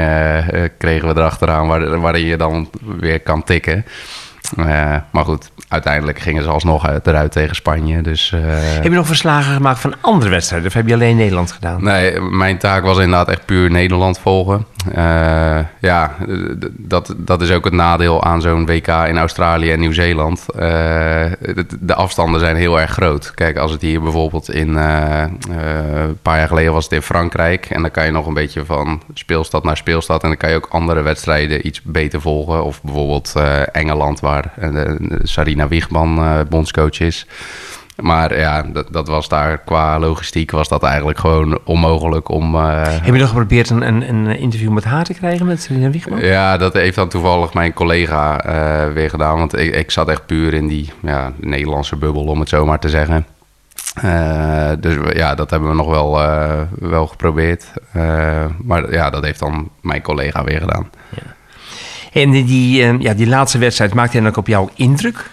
kregen 0.77 1.07
we 1.07 1.13
erachteraan, 1.15 1.67
waar, 1.67 1.99
waarin 1.99 2.25
je 2.25 2.37
dan 2.37 2.69
weer 2.99 3.19
kan 3.19 3.43
tikken. 3.43 3.85
Uh, 4.57 4.95
maar 5.11 5.25
goed, 5.25 5.51
uiteindelijk 5.67 6.19
gingen 6.19 6.43
ze 6.43 6.49
alsnog 6.49 6.87
eruit 7.03 7.31
tegen 7.31 7.55
Spanje. 7.55 8.01
Dus, 8.01 8.31
uh... 8.35 8.41
Heb 8.45 8.83
je 8.83 8.89
nog 8.89 9.07
verslagen 9.07 9.53
gemaakt 9.53 9.79
van 9.79 9.93
andere 10.01 10.29
wedstrijden? 10.29 10.67
Of 10.67 10.73
heb 10.73 10.87
je 10.87 10.93
alleen 10.93 11.15
Nederland 11.15 11.51
gedaan? 11.51 11.83
Nee, 11.83 12.19
mijn 12.19 12.57
taak 12.57 12.83
was 12.83 12.97
inderdaad 12.97 13.29
echt 13.29 13.45
puur 13.45 13.71
Nederland 13.71 14.19
volgen. 14.19 14.65
Uh, 14.89 15.59
ja, 15.79 16.15
dat, 16.71 17.13
dat 17.17 17.41
is 17.41 17.51
ook 17.51 17.63
het 17.63 17.73
nadeel 17.73 18.23
aan 18.23 18.41
zo'n 18.41 18.65
WK 18.65 18.87
in 18.87 19.17
Australië 19.17 19.71
en 19.71 19.79
Nieuw-Zeeland. 19.79 20.45
De, 20.45 21.65
de, 21.79 21.95
afstanden 21.95 22.39
zijn 22.39 22.55
heel 22.55 22.79
erg 22.79 22.91
groot. 22.91 23.33
Kijk, 23.33 23.57
als 23.57 23.71
het 23.71 23.81
hier 23.81 24.01
bijvoorbeeld 24.01 24.49
in... 24.51 24.75
een 24.75 26.19
paar 26.21 26.37
jaar 26.37 26.47
geleden 26.47 26.73
was 26.73 26.83
het 26.83 26.93
in 26.93 27.01
Frankrijk. 27.01 27.65
En 27.65 27.81
dan 27.81 27.91
kan 27.91 28.05
je 28.05 28.11
nog 28.11 28.27
een 28.27 28.33
beetje 28.33 28.65
van 28.65 29.01
speelstad 29.13 29.63
naar 29.63 29.77
speelstad. 29.77 30.23
En 30.23 30.27
dan 30.27 30.37
kan 30.37 30.49
je 30.49 30.55
ook 30.55 30.67
andere 30.69 31.01
wedstrijden 31.01 31.67
iets 31.67 31.81
beter 31.81 32.21
volgen. 32.21 32.63
Of 32.63 32.81
bijvoorbeeld 32.81 33.33
Engeland, 33.71 34.19
waar 34.19 34.53
Sarina 35.23 35.67
Wiegman 35.67 36.45
bondscoach 36.49 36.99
is. 36.99 37.27
Maar 38.01 38.37
ja, 38.39 38.61
dat, 38.61 38.87
dat 38.91 39.07
was 39.07 39.27
daar 39.27 39.57
qua 39.57 39.99
logistiek 39.99 40.51
was 40.51 40.67
dat 40.67 40.83
eigenlijk 40.83 41.19
gewoon 41.19 41.59
onmogelijk 41.63 42.29
om... 42.29 42.55
eh, 42.55 42.81
Heb 42.83 43.05
je 43.13 43.19
nog 43.19 43.27
geprobeerd 43.29 43.69
een, 43.69 43.81
een, 43.87 44.09
een 44.09 44.37
interview 44.39 44.71
met 44.71 44.83
haar 44.83 45.03
te 45.03 45.13
krijgen, 45.13 45.45
met 45.45 45.61
Serena 45.61 45.89
Wiegman? 45.89 46.19
ja, 46.19 46.57
dat 46.57 46.73
heeft 46.73 46.95
dan 46.95 47.07
toevallig 47.09 47.53
mijn 47.53 47.73
collega 47.73 48.41
eh, 48.43 48.93
weer 48.93 49.09
gedaan. 49.09 49.37
Want 49.37 49.57
ik, 49.57 49.75
ik 49.75 49.91
zat 49.91 50.09
echt 50.09 50.25
puur 50.25 50.53
in 50.53 50.67
die 50.67 50.91
ja, 51.01 51.31
Nederlandse 51.39 51.95
bubbel, 51.95 52.23
om 52.23 52.39
het 52.39 52.49
zo 52.49 52.65
maar 52.65 52.79
te 52.79 52.89
zeggen. 52.89 53.25
Eh, 54.01 54.71
dus 54.79 54.95
ja, 55.13 55.35
dat 55.35 55.49
hebben 55.49 55.69
we 55.69 55.75
nog 55.75 55.89
wel, 55.89 56.19
wel 56.79 57.07
geprobeerd. 57.07 57.65
Maar 58.63 58.91
ja, 58.91 59.09
dat 59.09 59.23
heeft 59.23 59.39
dan 59.39 59.69
mijn 59.81 60.01
collega 60.01 60.43
weer 60.43 60.59
gedaan. 60.59 60.89
En 62.13 62.31
die, 62.31 62.99
ja, 63.01 63.13
die 63.13 63.27
laatste 63.27 63.57
wedstrijd 63.57 63.93
maakte 63.93 64.17
dan 64.17 64.27
ook 64.27 64.37
op 64.37 64.47
jou 64.47 64.69
indruk? 64.75 65.29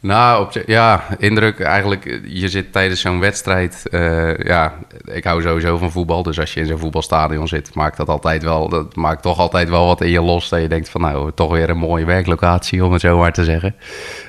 Nou, 0.00 0.48
ja, 0.66 1.04
indruk 1.18 1.60
eigenlijk. 1.60 2.20
Je 2.24 2.48
zit 2.48 2.72
tijdens 2.72 3.00
zo'n 3.00 3.20
wedstrijd. 3.20 3.88
eh, 3.90 4.36
ja, 4.38 4.74
ik 5.04 5.24
hou 5.24 5.42
sowieso 5.42 5.76
van 5.76 5.90
voetbal. 5.90 6.22
Dus 6.22 6.40
als 6.40 6.54
je 6.54 6.60
in 6.60 6.66
zo'n 6.66 6.78
voetbalstadion 6.78 7.48
zit, 7.48 7.74
maakt 7.74 7.96
dat 7.96 8.08
altijd 8.08 8.42
wel. 8.42 8.68
Dat 8.68 8.96
maakt 8.96 9.22
toch 9.22 9.38
altijd 9.38 9.68
wel 9.68 9.86
wat 9.86 10.00
in 10.00 10.10
je 10.10 10.22
los. 10.22 10.48
Dat 10.48 10.60
je 10.60 10.68
denkt 10.68 10.88
van 10.88 11.00
nou, 11.00 11.30
toch 11.34 11.50
weer 11.52 11.70
een 11.70 11.76
mooie 11.78 12.04
werklocatie, 12.04 12.84
om 12.84 12.92
het 12.92 13.00
zo 13.00 13.18
maar 13.18 13.32
te 13.32 13.44
zeggen. 13.44 13.74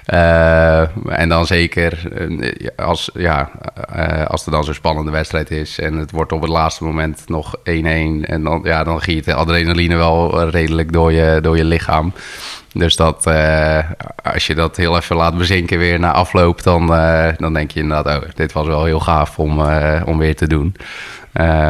Eh, 0.05 0.79
en 1.19 1.29
dan 1.29 1.45
zeker 1.45 2.13
eh, 2.13 2.67
als, 2.75 3.09
ja, 3.13 3.51
als 4.27 4.45
er 4.45 4.51
dan 4.51 4.63
zo'n 4.63 4.73
spannende 4.73 5.11
wedstrijd 5.11 5.51
is. 5.51 5.79
En 5.79 5.93
het 5.93 6.11
wordt 6.11 6.31
op 6.31 6.41
het 6.41 6.49
laatste 6.49 6.83
moment 6.83 7.23
nog 7.27 7.55
1-1. 7.57 7.61
En 7.63 8.43
dan, 8.43 8.61
ja, 8.63 8.83
dan 8.83 9.01
giet 9.01 9.25
de 9.25 9.33
adrenaline 9.33 9.95
wel 9.95 10.49
redelijk 10.49 10.93
door 10.93 11.11
je, 11.11 11.39
door 11.41 11.57
je 11.57 11.65
lichaam. 11.65 12.13
Dus 12.73 12.95
dat, 12.95 13.25
eh, 13.25 13.79
als 14.23 14.47
je 14.47 14.55
dat 14.55 14.77
heel 14.77 14.97
even 14.97 15.15
laat 15.15 15.37
bezinken 15.37 15.77
weer 15.77 15.99
na 15.99 16.11
afloop, 16.11 16.63
dan, 16.63 16.93
eh, 16.93 17.27
dan 17.37 17.53
denk 17.53 17.71
je 17.71 17.79
inderdaad, 17.79 18.23
oh, 18.23 18.29
dit 18.35 18.51
was 18.51 18.67
wel 18.67 18.85
heel 18.85 18.99
gaaf 18.99 19.39
om, 19.39 19.61
eh, 19.61 20.01
om 20.05 20.17
weer 20.17 20.35
te 20.35 20.47
doen. 20.47 20.75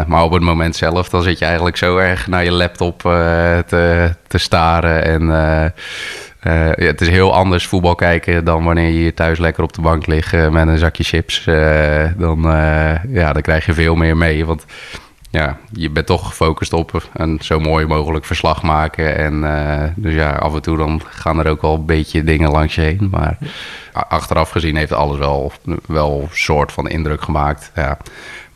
Maar 0.08 0.24
op 0.24 0.32
het 0.32 0.42
moment 0.42 0.76
zelf, 0.76 1.10
dan 1.10 1.22
zit 1.22 1.40
je 1.40 1.46
eigenlijk 1.46 1.78
zo 1.78 1.98
erg 1.98 2.28
naar 2.28 2.44
je 2.44 2.52
laptop 2.52 3.02
te, 3.02 4.14
te 4.28 4.38
staren. 4.38 5.04
En 5.04 5.28
ja, 6.42 6.86
het 6.86 7.02
is 7.02 7.10
heel 7.10 7.34
anders 7.34 7.68
voetbal 7.68 7.96
kijken 7.96 8.46
dan 8.46 8.64
wanneer 8.64 8.86
je 8.86 8.98
hier 8.98 9.14
thuis 9.14 9.40
lekker 9.40 9.64
op 9.64 9.74
de 9.74 9.82
bank 9.82 10.08
ligt 10.08 10.50
met 10.52 10.68
een 10.68 10.78
zakje 10.78 11.04
chips. 11.04 11.44
Dan, 12.18 12.42
ja, 13.10 13.34
dan 13.34 13.42
krijg 13.42 13.66
je 13.66 13.74
veel 13.74 13.96
meer 13.96 14.18
mee. 14.18 14.46
Want 14.46 14.66
ja, 15.32 15.58
je 15.72 15.90
bent 15.90 16.06
toch 16.06 16.28
gefocust 16.28 16.74
op 16.74 17.10
een 17.14 17.40
zo 17.42 17.60
mooi 17.60 17.86
mogelijk 17.86 18.26
verslag 18.26 18.64
maken. 18.64 19.18
En 19.18 19.44
eh, 19.44 19.90
dus 19.96 20.14
ja, 20.14 20.32
af 20.32 20.54
en 20.54 20.62
toe 20.62 20.78
dan 20.78 21.02
gaan 21.06 21.40
er 21.40 21.52
ook 21.52 21.62
wel 21.62 21.74
een 21.74 21.86
beetje 21.86 22.24
dingen 22.24 22.52
langs 22.52 22.76
je 22.76 22.82
heen. 22.82 23.08
Maar 23.12 23.38
achteraf 23.92 24.50
gezien 24.50 24.76
heeft 24.76 24.94
alles 24.94 25.18
wel, 25.18 25.52
wel 25.88 26.28
soort 26.32 26.72
van 26.72 26.90
indruk 26.90 27.22
gemaakt. 27.22 27.72
Ja. 27.76 27.98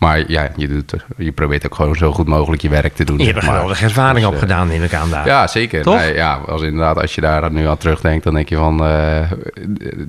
Maar 0.04 0.24
ja, 0.28 0.50
je, 0.56 0.68
doet, 0.68 0.94
je 1.18 1.32
probeert 1.32 1.66
ook 1.66 1.76
gewoon 1.76 1.96
zo 1.96 2.12
goed 2.12 2.28
mogelijk 2.28 2.62
je 2.62 2.70
werk 2.70 2.96
te 2.96 3.04
doen. 3.04 3.18
Je 3.18 3.26
hebt 3.26 3.38
er 3.38 3.44
geweldige 3.44 3.84
ervaring 3.84 4.18
Dus, 4.18 4.28
op 4.28 4.34
eh, 4.34 4.40
gedaan, 4.40 4.68
neem 4.68 4.84
ik 4.84 4.94
aan 4.94 5.10
daar. 5.10 5.26
ja, 5.26 5.48
zeker. 5.48 5.86
Nee, 5.86 6.14
ja, 6.14 6.34
als 6.48 6.62
inderdaad, 6.62 7.02
als 7.02 7.16
je 7.16 7.22
daar 7.22 7.52
nu 7.52 7.68
aan 7.68 7.78
terugdenkt, 7.78 8.24
dan 8.24 8.34
denk 8.34 8.50
je 8.50 8.56
van 8.56 8.86
eh, 8.86 9.32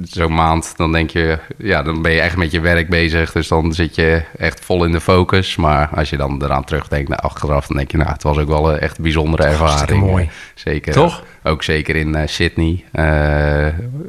zo'n 0.02 0.34
maand, 0.34 0.74
dan 0.76 0.92
denk 0.92 1.10
je, 1.10 1.38
ja, 1.56 1.82
dan 1.82 2.02
ben 2.02 2.12
je 2.12 2.20
echt 2.20 2.36
met 2.36 2.50
je 2.50 2.60
werk 2.60 2.88
bezig. 2.88 3.32
Dus 3.32 3.48
dan 3.48 3.72
zit 3.72 3.94
je 3.94 4.22
echt 4.38 4.64
vol 4.64 4.84
in 4.84 4.92
de 4.92 5.00
focus. 5.00 5.56
Maar 5.56 5.88
als 5.94 6.10
je 6.10 6.16
dan 6.16 6.42
eraan 6.44 6.64
terugdenkt 6.64 7.08
naar 7.08 7.18
achteraf, 7.18 7.66
dan 7.66 7.76
denk 7.76 7.90
je, 7.90 7.96
nou, 7.96 8.10
het 8.10 8.22
was 8.22 8.38
ook 8.38 8.48
wel 8.48 8.72
een 8.72 8.78
echt 8.78 9.00
bijzondere 9.00 9.44
ervaring. 9.44 10.00
Mooi. 10.00 10.30
Zeker. 10.54 10.92
Toch? 10.92 11.22
Ook 11.42 11.62
zeker 11.62 11.96
in 11.96 12.14
eh, 12.14 12.26
Sydney. 12.26 12.84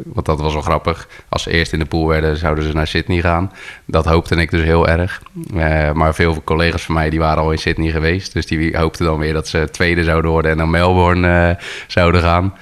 Want 0.04 0.26
dat 0.26 0.42
was 0.42 0.54
wel 0.54 0.62
grappig. 0.62 1.08
Als 1.30 1.44
ze 1.44 1.52
eerst 1.52 1.74
in 1.74 1.80
de 1.80 1.86
pool 1.86 2.08
werden, 2.08 2.38
zouden 2.38 2.64
ze 2.64 2.74
naar 2.74 2.88
Sydney 2.88 3.22
gaan. 3.22 3.52
Dat 3.86 4.06
hoopte 4.06 4.36
ik 4.36 4.52
dus 4.52 4.64
heel 4.64 4.88
erg. 4.88 5.22
Eh, 5.76 5.92
maar 5.92 6.16
veel 6.16 6.42
collega's 6.44 6.84
van 6.84 6.96
mij 6.96 7.10
die 7.10 7.20
waren 7.20 7.44
al 7.44 7.52
in 7.52 7.58
Sydney 7.58 7.92
geweest. 7.92 8.34
Dus 8.34 8.46
die 8.46 8.78
hoopten 8.78 9.06
dan 9.06 9.18
weer 9.18 9.34
dat 9.34 9.48
ze 9.48 9.70
tweede 9.72 10.04
zouden 10.04 10.32
worden 10.32 10.52
en 10.52 10.58
naar 10.58 10.68
Melbourne 10.68 11.28
eh, 11.28 11.66
zouden 11.88 12.22
gaan. 12.22 12.54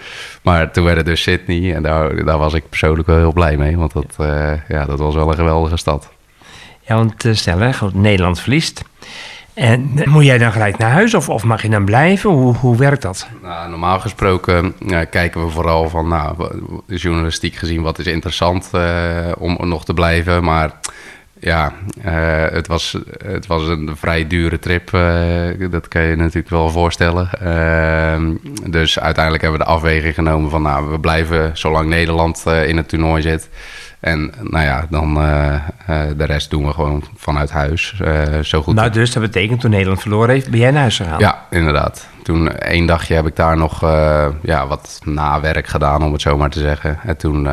Maar 0.42 0.72
toen 0.72 0.84
werd 0.84 0.98
het 0.98 1.06
dus 1.06 1.22
Sydney. 1.22 1.76
En 1.76 1.84
daar, 1.84 2.26
daar 2.26 2.38
was 2.38 2.54
ik 2.54 2.70
persoonlijk 2.70 3.08
wel 3.08 3.18
heel 3.18 3.34
blij 3.34 3.58
mee. 3.58 3.78
Want 3.78 3.94
dat, 3.94 4.16
eh, 4.18 4.52
ja, 4.68 4.86
dat 4.86 5.00
was 5.00 5.16
wel 5.16 5.28
een 5.28 5.36
geweldige 5.36 5.78
stad. 5.78 6.10
Ja, 6.82 6.96
want 6.96 7.26
stel, 7.32 7.58
hè, 7.60 7.72
Nederland 7.94 8.40
verliest. 8.40 8.84
En 9.54 10.02
moet 10.06 10.26
jij 10.26 10.38
dan 10.38 10.52
gelijk 10.52 10.78
naar 10.78 10.92
huis 10.92 11.14
of, 11.14 11.30
of 11.30 11.44
mag 11.44 11.62
je 11.62 11.70
dan 11.70 11.86
blijven? 11.86 12.30
Hoe, 12.30 12.56
hoe 12.56 12.78
werkt 12.78 13.02
dat? 13.02 13.28
Nou, 13.42 13.70
normaal 13.70 14.00
gesproken 14.00 14.76
kijken 15.10 15.46
we 15.46 15.50
vooral 15.50 15.90
van, 15.90 16.08
nou, 16.08 16.36
journalistiek 16.88 17.56
gezien, 17.56 17.82
wat 17.82 18.00
is 18.00 18.06
interessant 18.06 18.70
om 19.38 19.58
nog 19.68 19.86
te 19.86 19.94
blijven. 19.94 20.44
Maar 20.44 20.72
ja, 21.44 21.74
eh, 22.04 22.46
het, 22.52 22.68
was, 22.68 22.98
het 23.26 23.48
was 23.48 23.68
een 23.68 23.92
vrij 23.96 24.28
dure 24.28 24.60
trip. 24.60 24.94
eh, 24.94 25.70
dat 25.70 25.88
kan 25.88 26.02
je 26.02 26.16
natuurlijk 26.16 26.50
wel 26.50 26.70
voorstellen. 26.70 27.30
Ehm, 27.40 28.36
dus 28.72 29.00
uiteindelijk 29.00 29.44
hebben 29.44 29.60
we 29.60 29.66
de 29.66 29.72
afweging 29.72 30.14
genomen 30.14 30.50
van, 30.50 30.62
nou, 30.62 30.92
we 30.92 31.00
blijven 31.00 31.52
zolang 31.54 31.90
Nederland 31.90 32.44
eh, 32.46 32.68
in 32.68 32.78
het 32.78 32.90
toernooi 32.90 33.22
zit. 33.22 33.50
En 34.00 34.32
nou 34.42 34.66
ja, 34.66 34.88
dan 34.90 35.14
de 36.18 36.26
rest 36.26 36.50
doen 36.50 36.66
we 36.66 36.74
gewoon 36.74 37.04
vanuit 37.16 37.52
huis. 37.52 38.02
zo 38.42 38.62
goed 38.62 38.76
Nou, 38.76 38.90
dus 38.90 39.12
dat 39.12 39.24
betekent 39.24 39.60
toen 39.60 39.72
Nederland 39.72 40.02
verloren 40.02 40.30
heeft, 40.30 40.50
ben 40.50 40.60
jij 40.60 40.72
naar 40.72 40.82
huis 40.82 40.98
gegaan? 40.98 41.20
ja, 41.20 41.46
inderdaad. 41.50 42.08
Toen 42.24 42.58
één 42.58 42.86
dagje 42.86 43.14
heb 43.14 43.28
ik 43.28 43.36
daar 43.36 43.58
nog 43.58 43.82
ja, 44.42 44.68
wat 44.68 45.00
nawerk 45.04 45.68
gedaan, 45.68 46.04
om 46.04 46.12
het 46.12 46.22
zo 46.22 46.38
maar 46.38 46.50
te 46.50 46.60
zeggen. 46.60 47.00
En 47.04 47.18
toen 47.18 47.48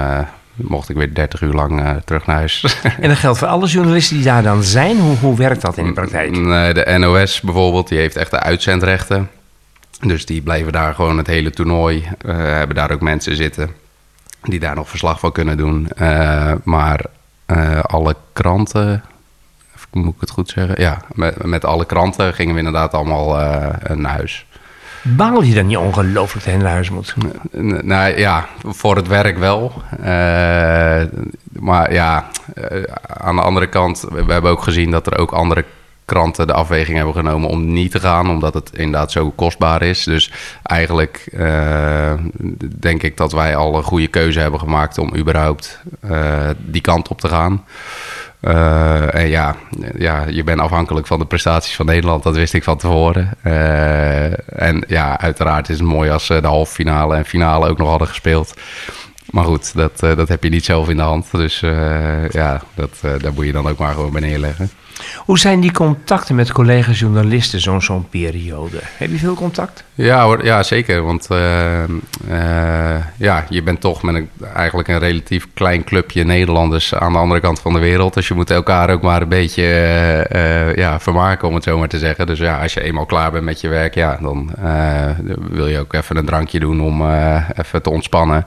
mocht 0.62 0.88
ik 0.88 0.96
weer 0.96 1.14
30 1.14 1.40
uur 1.40 1.52
lang 1.52 1.80
eh, 1.80 1.90
terug 2.04 2.26
naar 2.26 2.36
huis. 2.36 2.80
En 3.00 3.08
dat 3.08 3.18
geldt 3.18 3.38
voor 3.38 3.48
alle 3.48 3.66
journalisten 3.66 4.16
die 4.16 4.24
daar 4.24 4.42
dan 4.42 4.62
zijn. 4.62 4.98
Hoe, 4.98 5.16
hoe 5.16 5.36
werkt 5.36 5.62
dat 5.62 5.76
in 5.76 5.86
de 5.86 5.92
praktijk? 5.92 6.30
Nee, 6.38 6.74
de 6.74 6.96
NOS 6.98 7.40
bijvoorbeeld, 7.40 7.88
die 7.88 7.98
heeft 7.98 8.16
echt 8.16 8.30
de 8.30 8.40
uitzendrechten. 8.40 9.30
Dus 10.00 10.26
die 10.26 10.42
blijven 10.42 10.72
daar 10.72 10.94
gewoon 10.94 11.18
het 11.18 11.26
hele 11.26 11.50
toernooi. 11.50 12.08
eh, 12.18 12.36
hebben 12.36 12.76
daar 12.76 12.90
ook 12.90 13.00
mensen 13.00 13.36
zitten 13.36 13.70
die 14.42 14.60
daar 14.60 14.74
nog 14.74 14.88
verslag 14.88 15.20
van 15.20 15.32
kunnen 15.32 15.56
doen. 15.56 15.88
Eh, 15.88 16.52
maar 16.62 17.00
alle 17.82 18.16
kranten, 18.32 19.04
moet 19.90 20.14
ik 20.14 20.20
het 20.20 20.30
goed 20.30 20.48
zeggen? 20.48 20.74
Ja, 20.82 21.02
met, 21.12 21.44
met 21.44 21.64
alle 21.64 21.84
kranten 21.84 22.34
gingen 22.34 22.52
we 22.52 22.58
inderdaad 22.58 22.92
allemaal 22.92 23.28
naar 23.94 24.12
huis. 24.12 24.46
Baal 25.02 25.42
je 25.42 25.54
dan 25.54 25.66
niet 25.66 25.76
ongelooflijk 25.76 26.44
dat 26.44 26.54
je 26.54 26.60
naar 26.60 26.72
huis 26.72 26.90
moet? 26.90 27.14
Nou 27.82 28.18
ja, 28.18 28.46
voor 28.66 28.96
het 28.96 29.06
werk 29.06 29.38
wel. 29.38 29.72
Eh, 30.02 31.02
maar 31.60 31.92
ja, 31.92 32.30
eh, 32.54 32.82
aan 33.06 33.36
de 33.36 33.42
andere 33.42 33.66
kant, 33.66 34.06
we 34.10 34.32
hebben 34.32 34.50
ook 34.50 34.62
gezien 34.62 34.90
dat 34.90 35.06
er 35.06 35.18
ook 35.18 35.32
andere 35.32 35.64
kranten 36.10 36.46
de 36.46 36.52
afweging 36.52 36.96
hebben 36.96 37.14
genomen 37.14 37.48
om 37.48 37.72
niet 37.72 37.90
te 37.90 38.00
gaan, 38.00 38.30
omdat 38.30 38.54
het 38.54 38.70
inderdaad 38.72 39.12
zo 39.12 39.30
kostbaar 39.30 39.82
is. 39.82 40.04
Dus 40.04 40.32
eigenlijk 40.62 41.28
eh, 41.32 42.12
denk 42.78 43.02
ik 43.02 43.16
dat 43.16 43.32
wij 43.32 43.56
al 43.56 43.76
een 43.76 43.82
goede 43.82 44.06
keuze 44.06 44.40
hebben 44.40 44.60
gemaakt 44.60 44.98
om 44.98 45.16
überhaupt 45.16 45.82
eh, 46.00 46.48
die 46.58 46.80
kant 46.80 47.08
op 47.08 47.20
te 47.20 47.28
gaan. 47.28 47.64
Eh, 48.40 49.14
en 49.14 49.28
ja, 49.28 49.56
ja, 49.98 50.24
je 50.28 50.44
bent 50.44 50.60
afhankelijk 50.60 51.06
van 51.06 51.18
de 51.18 51.26
prestaties 51.26 51.76
van 51.76 51.86
Nederland. 51.86 52.22
Dat 52.22 52.36
wist 52.36 52.54
ik 52.54 52.64
van 52.64 52.78
tevoren. 52.78 53.30
En 54.46 54.84
ja, 54.86 55.20
uiteraard 55.20 55.68
is 55.68 55.78
het 55.78 55.88
mooi 55.88 56.10
als 56.10 56.26
ze 56.26 56.40
de 56.40 56.46
halve 56.46 56.74
finale 56.74 57.16
en 57.16 57.24
finale 57.24 57.68
ook 57.68 57.78
nog 57.78 57.88
hadden 57.88 58.08
gespeeld. 58.08 58.54
Maar 59.30 59.44
goed, 59.44 59.74
dat, 59.74 60.02
eh, 60.02 60.16
dat 60.16 60.28
heb 60.28 60.42
je 60.42 60.50
niet 60.50 60.64
zelf 60.64 60.88
in 60.88 60.96
de 60.96 61.02
hand. 61.02 61.30
Dus 61.30 61.62
eh, 61.62 62.28
ja, 62.30 62.62
dat, 62.74 62.90
eh, 63.02 63.10
daar 63.18 63.32
moet 63.32 63.46
je 63.46 63.52
dan 63.52 63.68
ook 63.68 63.78
maar 63.78 63.94
gewoon 63.94 64.12
bij 64.12 64.20
neerleggen. 64.20 64.70
Hoe 65.16 65.38
zijn 65.38 65.60
die 65.60 65.72
contacten 65.72 66.34
met 66.34 66.52
collega's 66.52 66.98
journalisten 66.98 67.60
zo'n 67.60 67.82
zo'n 67.82 68.08
periode? 68.08 68.78
Heb 68.82 69.10
je 69.10 69.18
veel 69.18 69.34
contact? 69.34 69.84
Ja, 69.94 70.24
hoor, 70.24 70.44
ja 70.44 70.62
zeker. 70.62 71.02
Want 71.02 71.26
ja, 73.16 73.46
je 73.48 73.62
bent 73.62 73.80
toch 73.80 74.02
met 74.02 74.14
een, 74.14 74.28
eigenlijk 74.54 74.88
een 74.88 74.98
relatief 74.98 75.46
klein 75.54 75.84
clubje 75.84 76.24
Nederlanders 76.24 76.94
aan 76.94 77.12
de 77.12 77.18
andere 77.18 77.40
kant 77.40 77.60
van 77.60 77.72
de 77.72 77.78
wereld. 77.78 78.14
Dus 78.14 78.28
je 78.28 78.34
moet 78.34 78.50
elkaar 78.50 78.90
ook 78.90 79.02
maar 79.02 79.22
een 79.22 79.28
beetje 79.28 79.64
ja, 80.76 81.00
vermaken, 81.00 81.48
om 81.48 81.54
het 81.54 81.64
zo 81.64 81.78
maar 81.78 81.88
te 81.88 81.98
zeggen. 81.98 82.26
Dus 82.26 82.38
ja, 82.38 82.62
als 82.62 82.74
je 82.74 82.82
eenmaal 82.82 83.06
klaar 83.06 83.30
bent 83.30 83.44
met 83.44 83.60
je 83.60 83.68
werk, 83.68 83.94
ja, 83.94 84.18
dan 84.20 84.50
wil 85.50 85.66
je 85.66 85.78
ook 85.78 85.92
even 85.92 86.16
een 86.16 86.26
drankje 86.26 86.60
doen 86.60 86.80
om 86.80 87.10
even 87.56 87.82
te 87.82 87.90
ontspannen. 87.90 88.46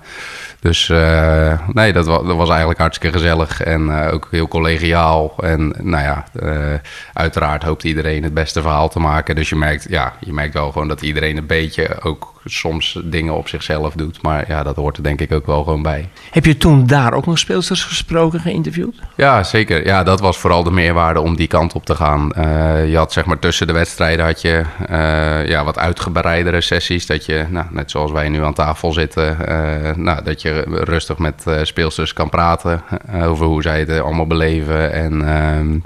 Dus 0.63 0.89
eh, 0.89 1.59
nee, 1.73 1.93
dat 1.93 2.05
was, 2.05 2.27
dat 2.27 2.35
was 2.35 2.49
eigenlijk 2.49 2.79
hartstikke 2.79 3.17
gezellig 3.17 3.61
en 3.61 3.89
eh, 3.89 4.13
ook 4.13 4.27
heel 4.31 4.47
collegiaal. 4.47 5.33
En 5.37 5.73
nou 5.81 6.03
ja, 6.03 6.25
eh, 6.39 6.79
uiteraard 7.13 7.63
hoopt 7.63 7.83
iedereen 7.83 8.23
het 8.23 8.33
beste 8.33 8.61
verhaal 8.61 8.89
te 8.89 8.99
maken. 8.99 9.35
Dus 9.35 9.49
je 9.49 9.55
merkt, 9.55 9.85
ja, 9.89 10.13
je 10.19 10.33
merkt 10.33 10.53
wel 10.53 10.71
gewoon 10.71 10.87
dat 10.87 11.01
iedereen 11.01 11.37
een 11.37 11.45
beetje 11.45 12.01
ook 12.01 12.32
soms 12.45 12.99
dingen 13.03 13.33
op 13.33 13.47
zichzelf 13.47 13.93
doet. 13.93 14.21
Maar 14.21 14.45
ja, 14.47 14.63
dat 14.63 14.75
hoort 14.75 14.97
er 14.97 15.03
denk 15.03 15.21
ik 15.21 15.31
ook 15.31 15.45
wel 15.45 15.63
gewoon 15.63 15.81
bij. 15.81 16.09
Heb 16.31 16.45
je 16.45 16.57
toen 16.57 16.85
daar 16.85 17.13
ook 17.13 17.25
nog 17.25 17.39
speelsters 17.39 17.83
gesproken, 17.83 18.39
geïnterviewd? 18.39 18.95
Ja, 19.15 19.43
zeker. 19.43 19.85
Ja, 19.85 20.03
dat 20.03 20.19
was 20.19 20.37
vooral 20.37 20.63
de 20.63 20.71
meerwaarde 20.71 21.19
om 21.19 21.35
die 21.35 21.47
kant 21.47 21.73
op 21.73 21.85
te 21.85 21.95
gaan. 21.95 22.31
Uh, 22.37 22.89
je 22.89 22.97
had 22.97 23.13
zeg 23.13 23.25
maar 23.25 23.39
tussen 23.39 23.67
de 23.67 23.73
wedstrijden 23.73 24.25
had 24.25 24.41
je 24.41 24.63
uh, 24.89 25.47
ja, 25.47 25.63
wat 25.63 25.77
uitgebreidere 25.77 26.61
sessies. 26.61 27.05
Dat 27.05 27.25
je, 27.25 27.45
nou, 27.49 27.65
net 27.69 27.91
zoals 27.91 28.11
wij 28.11 28.29
nu 28.29 28.43
aan 28.43 28.53
tafel 28.53 28.91
zitten, 28.91 29.37
uh, 29.49 29.95
nou, 29.95 30.23
dat 30.23 30.41
je 30.41 30.61
rustig 30.67 31.17
met 31.17 31.45
speelsters 31.61 32.13
kan 32.13 32.29
praten 32.29 32.83
over 33.23 33.45
hoe 33.45 33.61
zij 33.61 33.79
het 33.79 33.99
allemaal 33.99 34.27
beleven. 34.27 34.93
En 34.93 35.27
ehm, 35.27 35.79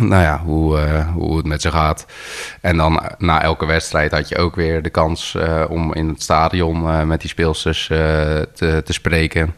nou 0.00 0.22
ja, 0.22 0.40
hoe, 0.44 0.78
uh, 0.78 1.08
hoe 1.08 1.36
het 1.36 1.46
met 1.46 1.62
ze 1.62 1.70
gaat. 1.70 2.06
En 2.60 2.76
dan 2.76 3.02
na 3.18 3.42
elke 3.42 3.66
wedstrijd 3.66 4.12
had 4.12 4.28
je 4.28 4.38
ook 4.38 4.56
weer 4.56 4.82
de 4.82 4.90
kans 4.90 5.34
uh, 5.36 5.64
om 5.68 5.94
in 5.94 6.08
het 6.08 6.22
stadion 6.22 6.82
uh, 6.82 7.02
met 7.02 7.20
die 7.20 7.30
speelsters 7.30 7.86
te, 7.86 8.82
te 8.84 8.92
spreken. 8.92 9.54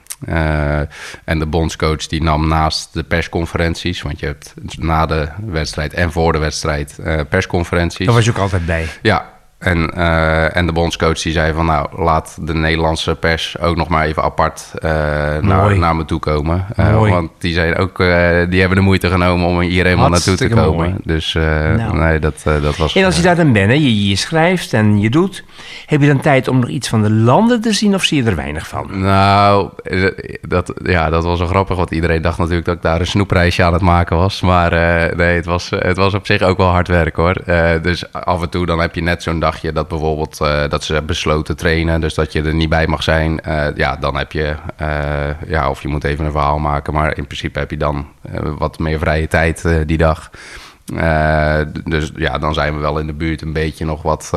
en 1.24 1.38
de 1.38 1.46
bondscoach 1.46 2.06
die 2.06 2.22
nam 2.22 2.48
naast 2.48 2.92
de 2.92 3.02
persconferenties, 3.02 4.02
want 4.02 4.20
je 4.20 4.26
hebt 4.26 4.54
na 4.78 5.06
de 5.06 5.28
wedstrijd 5.46 5.94
en 5.94 6.12
voor 6.12 6.32
de 6.32 6.38
wedstrijd 6.38 6.98
persconferenties. 7.28 8.06
Daar 8.06 8.14
was 8.14 8.24
je 8.24 8.30
ook 8.30 8.38
altijd 8.38 8.66
bij. 8.66 8.86
Ja, 9.02 9.33
en, 9.64 9.90
uh, 9.96 10.56
en 10.56 10.66
de 10.66 10.72
bondscoach 10.72 11.22
die 11.22 11.32
zei 11.32 11.52
van 11.52 11.66
nou, 11.66 12.02
laat 12.02 12.36
de 12.40 12.54
Nederlandse 12.54 13.14
pers 13.14 13.58
ook 13.58 13.76
nog 13.76 13.88
maar 13.88 14.04
even 14.04 14.22
apart 14.22 14.70
uh, 14.74 14.90
naar, 15.40 15.78
naar 15.78 15.96
me 15.96 16.04
toe 16.04 16.20
komen. 16.20 16.66
Uh, 16.80 17.08
want 17.08 17.30
die 17.38 17.54
zijn 17.54 17.76
ook, 17.76 17.96
die 18.50 18.60
hebben 18.60 18.76
de 18.76 18.80
moeite 18.80 19.08
genomen 19.08 19.46
om 19.46 19.60
hier 19.60 19.84
helemaal 19.84 20.08
naartoe 20.08 20.36
te 20.36 20.48
komen. 20.48 20.74
Mooi. 20.74 20.94
Dus 21.04 21.32
nou. 21.32 21.96
nee, 21.96 22.18
dat, 22.18 22.42
dat 22.44 22.76
was. 22.76 22.94
En 22.94 23.04
als 23.04 23.16
je 23.16 23.22
daar 23.22 23.36
dan 23.36 23.52
bent, 23.52 23.70
hè, 23.70 23.74
je, 23.74 24.08
je 24.08 24.16
schrijft 24.16 24.72
en 24.72 25.00
je 25.00 25.10
doet, 25.10 25.44
heb 25.86 26.00
je 26.00 26.06
dan 26.06 26.20
tijd 26.20 26.48
om 26.48 26.58
nog 26.58 26.68
iets 26.68 26.88
van 26.88 27.02
de 27.02 27.10
landen 27.10 27.60
te 27.60 27.72
zien 27.72 27.94
of 27.94 28.04
zie 28.04 28.22
je 28.22 28.30
er 28.30 28.36
weinig 28.36 28.68
van? 28.68 29.00
Nou, 29.00 29.68
dat, 30.40 30.72
ja, 30.82 31.10
dat 31.10 31.24
was 31.24 31.38
wel 31.38 31.48
grappig, 31.48 31.76
want 31.76 31.90
iedereen 31.90 32.22
dacht 32.22 32.38
natuurlijk 32.38 32.66
dat 32.66 32.74
ik 32.74 32.82
daar 32.82 33.00
een 33.00 33.06
snoepreisje 33.06 33.62
aan 33.62 33.72
het 33.72 33.82
maken 33.82 34.16
was. 34.16 34.40
Maar 34.40 34.70
nee, 35.16 35.36
het 35.36 35.46
was, 35.46 35.70
het 35.70 35.96
was 35.96 36.14
op 36.14 36.26
zich 36.26 36.42
ook 36.42 36.56
wel 36.56 36.68
hard 36.68 36.88
werk 36.88 37.16
hoor. 37.16 37.36
dus 37.82 38.12
af 38.12 38.42
en 38.42 38.48
toe 38.48 38.66
dan 38.66 38.80
heb 38.80 38.94
je 38.94 39.02
net 39.02 39.22
zo'n 39.22 39.40
dag 39.40 39.53
je 39.60 39.72
dat 39.72 39.88
bijvoorbeeld 39.88 40.38
uh, 40.42 40.68
dat 40.68 40.84
ze 40.84 41.02
besloten 41.02 41.56
trainen, 41.56 42.00
dus 42.00 42.14
dat 42.14 42.32
je 42.32 42.42
er 42.42 42.54
niet 42.54 42.68
bij 42.68 42.86
mag 42.86 43.02
zijn, 43.02 43.40
uh, 43.48 43.66
ja, 43.74 43.96
dan 43.96 44.16
heb 44.16 44.32
je, 44.32 44.54
uh, 44.80 45.48
ja, 45.48 45.70
of 45.70 45.82
je 45.82 45.88
moet 45.88 46.04
even 46.04 46.24
een 46.24 46.32
verhaal 46.32 46.58
maken, 46.58 46.94
maar 46.94 47.16
in 47.16 47.26
principe 47.26 47.58
heb 47.58 47.70
je 47.70 47.76
dan 47.76 48.06
wat 48.58 48.78
meer 48.78 48.98
vrije 48.98 49.28
tijd 49.28 49.68
die 49.86 49.96
dag. 49.96 50.30
dus 51.84 52.10
ja, 52.16 52.38
dan 52.38 52.54
zijn 52.54 52.74
we 52.74 52.80
wel 52.80 52.98
in 52.98 53.06
de 53.06 53.12
buurt 53.12 53.42
een 53.42 53.52
beetje 53.52 53.84
nog 53.84 54.02
wat, 54.02 54.30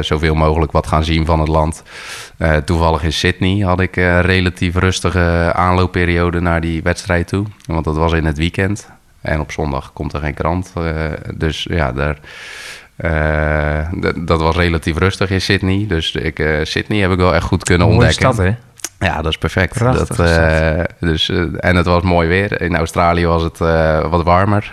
zoveel 0.00 0.34
mogelijk 0.34 0.72
wat 0.72 0.86
gaan 0.86 1.04
zien 1.04 1.26
van 1.26 1.40
het 1.40 1.48
land. 1.48 1.82
toevallig 2.64 3.02
in 3.02 3.12
Sydney 3.12 3.64
had 3.64 3.80
ik 3.80 3.96
een 3.96 4.20
relatief 4.20 4.76
rustige 4.76 5.52
aanloopperiode 5.54 6.40
naar 6.40 6.60
die 6.60 6.82
wedstrijd 6.82 7.28
toe, 7.28 7.46
want 7.66 7.84
dat 7.84 7.96
was 7.96 8.12
in 8.12 8.24
het 8.24 8.38
weekend. 8.38 8.90
En 9.20 9.40
op 9.40 9.52
zondag 9.52 9.92
komt 9.92 10.12
er 10.12 10.20
geen 10.20 10.34
krant. 10.34 10.72
dus 11.34 11.66
ja, 11.70 11.92
daar 11.92 12.18
dat 14.16 14.40
was 14.40 14.56
relatief 14.56 14.98
rustig 14.98 15.30
in 15.30 15.40
Sydney. 15.40 15.84
Dus 15.88 16.14
ik, 16.14 16.38
uh, 16.38 16.58
Sydney 16.62 17.00
heb 17.00 17.10
ik 17.10 17.18
wel 17.18 17.34
echt 17.34 17.44
goed 17.44 17.64
kunnen 17.64 17.86
ontdekken. 17.86 18.22
Mooie 18.22 18.34
stad, 18.34 18.46
hè? 18.46 19.06
Ja, 19.06 19.16
dat 19.22 19.32
is 19.32 19.38
perfect. 19.38 19.78
dat, 19.78 20.18
uh, 20.20 20.80
dus, 21.00 21.28
en 21.58 21.76
het 21.76 21.86
was 21.86 22.02
mooi 22.02 22.28
weer. 22.28 22.60
In 22.60 22.76
Australië 22.76 23.26
was 23.26 23.42
het 23.42 23.58
wat 24.08 24.22
warmer. 24.24 24.70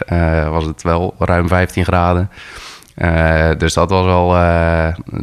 was 0.49 0.65
het 0.65 0.83
wel 0.83 1.15
ruim 1.19 1.47
15 1.47 1.85
graden. 1.85 2.29
dus 3.57 3.73
dat 3.73 3.89
was 3.89 4.05
wel. 4.05 4.35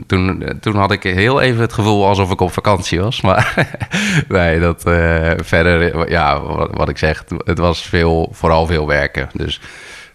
toen, 0.07 0.45
toen 0.61 0.77
had 0.77 0.93
ik 0.93 1.03
heel 1.03 1.41
even 1.41 1.61
het 1.61 1.73
gevoel 1.73 2.07
alsof 2.07 2.31
ik 2.31 2.41
op 2.41 2.53
vakantie 2.53 3.01
was. 3.01 3.21
Maar 3.21 3.55
nee, 4.29 4.61
dat 4.61 4.83
verder, 5.37 6.11
ja, 6.11 6.41
wat, 6.41 6.71
wat, 6.73 6.89
ik 6.89 6.99
zeg, 6.99 7.25
het 7.45 7.59
was 7.59 7.83
veel, 7.83 8.29
vooral 8.33 8.67
veel 8.67 8.87
werken. 8.87 9.29
Dus 9.33 9.61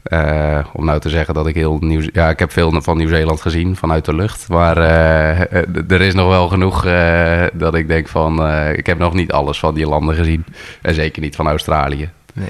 uh, 0.03 0.59
om 0.73 0.85
nou 0.85 0.99
te 0.99 1.09
zeggen 1.09 1.33
dat 1.33 1.47
ik 1.47 1.55
heel 1.55 1.77
nieuw... 1.79 2.01
Ja, 2.13 2.29
ik 2.29 2.39
heb 2.39 2.51
veel 2.51 2.81
van 2.81 2.97
Nieuw-Zeeland 2.97 3.41
gezien 3.41 3.75
vanuit 3.75 4.05
de 4.05 4.15
lucht. 4.15 4.49
Maar 4.49 4.77
uh, 4.77 5.91
er 5.91 6.01
is 6.01 6.13
nog 6.13 6.27
wel 6.27 6.47
genoeg 6.47 6.85
uh, 6.85 7.43
dat 7.53 7.75
ik 7.75 7.87
denk 7.87 8.07
van... 8.07 8.51
ik 8.71 8.85
heb 8.85 8.97
nog 8.97 9.13
niet 9.13 9.31
alles 9.31 9.59
van 9.59 9.73
die 9.73 9.87
landen 9.87 10.15
gezien. 10.15 10.45
En 10.81 10.93
zeker 10.93 11.21
niet 11.21 11.35
van 11.35 11.47
Australië. 11.47 12.09
Nee. 12.33 12.49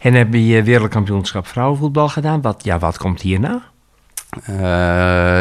En 0.00 0.14
heb 0.14 0.34
je 0.34 0.62
wereldkampioenschap 0.62 1.46
vrouwenvoetbal 1.46 2.08
gedaan? 2.08 2.40
Wat, 2.40 2.64
ja, 2.64 2.78
wat 2.78 2.98
komt 2.98 3.20
hierna? 3.20 3.62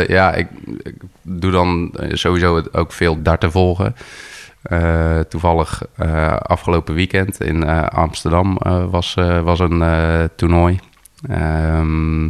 ja, 0.07 0.33
ik, 0.33 0.47
ik, 0.83 0.95
doe 1.21 1.51
dan 1.51 1.93
sowieso 2.09 2.63
ook 2.71 2.91
veel 2.91 3.21
darten 3.21 3.51
volgen. 3.51 3.95
toevallig 5.29 5.81
afgelopen 6.41 6.93
weekend 6.93 7.41
in 7.41 7.67
Amsterdam 7.89 8.57
was, 8.89 9.13
was 9.43 9.59
een 9.59 9.83
toernooi. 10.35 10.79
Um, 11.29 12.29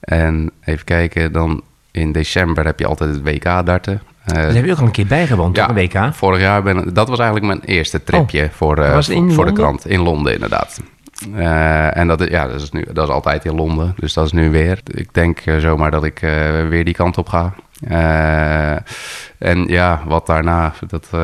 en 0.00 0.50
even 0.64 0.84
kijken, 0.84 1.32
dan 1.32 1.62
in 1.90 2.12
december 2.12 2.64
heb 2.64 2.78
je 2.78 2.86
altijd 2.86 3.10
het 3.10 3.22
WK 3.22 3.66
darten. 3.66 4.02
Uh, 4.28 4.34
Daar 4.34 4.54
heb 4.54 4.64
je 4.64 4.72
ook 4.72 4.78
al 4.78 4.84
een 4.84 4.90
keer 4.90 5.06
bijgewoond, 5.06 5.56
ja, 5.56 5.66
toch, 5.66 5.76
een 5.76 5.82
WK? 5.82 6.14
vorig 6.14 6.40
jaar 6.40 6.62
ben 6.62 6.94
dat 6.94 7.08
was 7.08 7.18
eigenlijk 7.18 7.46
mijn 7.46 7.76
eerste 7.76 8.02
tripje 8.02 8.44
oh, 8.44 8.50
voor, 8.50 8.78
uh, 8.78 8.98
voor, 9.28 9.44
de 9.44 9.52
krant. 9.52 9.86
In 9.86 10.00
Londen, 10.00 10.32
inderdaad. 10.32 10.80
Uh, 11.34 11.96
en 11.96 12.06
dat 12.08 12.20
is, 12.20 12.28
ja, 12.28 12.46
dat 12.46 12.60
is, 12.60 12.70
nu, 12.70 12.84
dat 12.92 13.08
is 13.08 13.14
altijd 13.14 13.44
in 13.44 13.54
Londen, 13.54 13.94
dus 13.96 14.12
dat 14.12 14.24
is 14.24 14.32
nu 14.32 14.50
weer. 14.50 14.80
Ik 14.84 15.14
denk 15.14 15.42
zomaar 15.58 15.90
dat 15.90 16.04
ik 16.04 16.18
weer 16.68 16.84
die 16.84 16.94
kant 16.94 17.18
op 17.18 17.28
ga. 17.28 17.54
En 19.40 19.64
ja, 19.66 20.02
wat 20.06 20.26
daarna, 20.26 20.72
dat, 20.86 21.08
uh, 21.14 21.20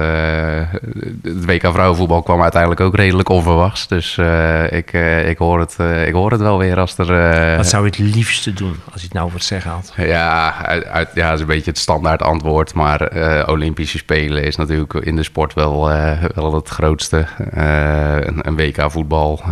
het 1.23 1.45
WK 1.45 1.67
vrouwenvoetbal 1.73 2.23
kwam 2.23 2.43
uiteindelijk 2.43 2.81
ook 2.81 2.97
redelijk 2.97 3.29
onverwachts. 3.29 3.89
Dus 3.89 4.17
uh, 4.17 4.73
ik, 4.73 4.93
ik, 5.27 5.39
hoor 5.39 5.61
het, 5.61 5.79
ik 6.07 6.13
hoor 6.13 6.31
het 6.31 6.41
wel 6.41 6.59
weer 6.59 6.79
als 6.79 6.99
er... 6.99 7.57
wat 7.57 7.67
zou 7.67 7.85
je 7.85 7.91
het 7.91 8.15
liefste 8.15 8.53
doen, 8.53 8.77
als 8.93 9.01
je 9.01 9.07
het 9.07 9.13
nou 9.13 9.27
voor 9.27 9.39
het 9.39 9.49
zeggen 9.49 9.71
had? 9.71 9.93
Ja, 9.97 10.55
uit, 10.87 11.09
ja, 11.15 11.25
dat 11.25 11.35
is 11.35 11.41
een 11.41 11.47
beetje 11.47 11.71
het 11.71 11.79
standaard 11.79 12.23
antwoord. 12.23 12.75
Maar 12.75 13.11
Olympische 13.49 13.99
Spelen 13.99 14.45
is 14.45 14.57
natuurlijk 14.57 14.95
in 14.95 15.17
de 15.17 15.23
sport 15.23 15.55
wel, 15.55 15.89
wel 16.35 16.55
het 16.55 16.69
grootste. 16.69 17.27
een, 17.51 18.49
een 18.49 18.57
WK 18.57 18.91
voetbal 18.91 19.43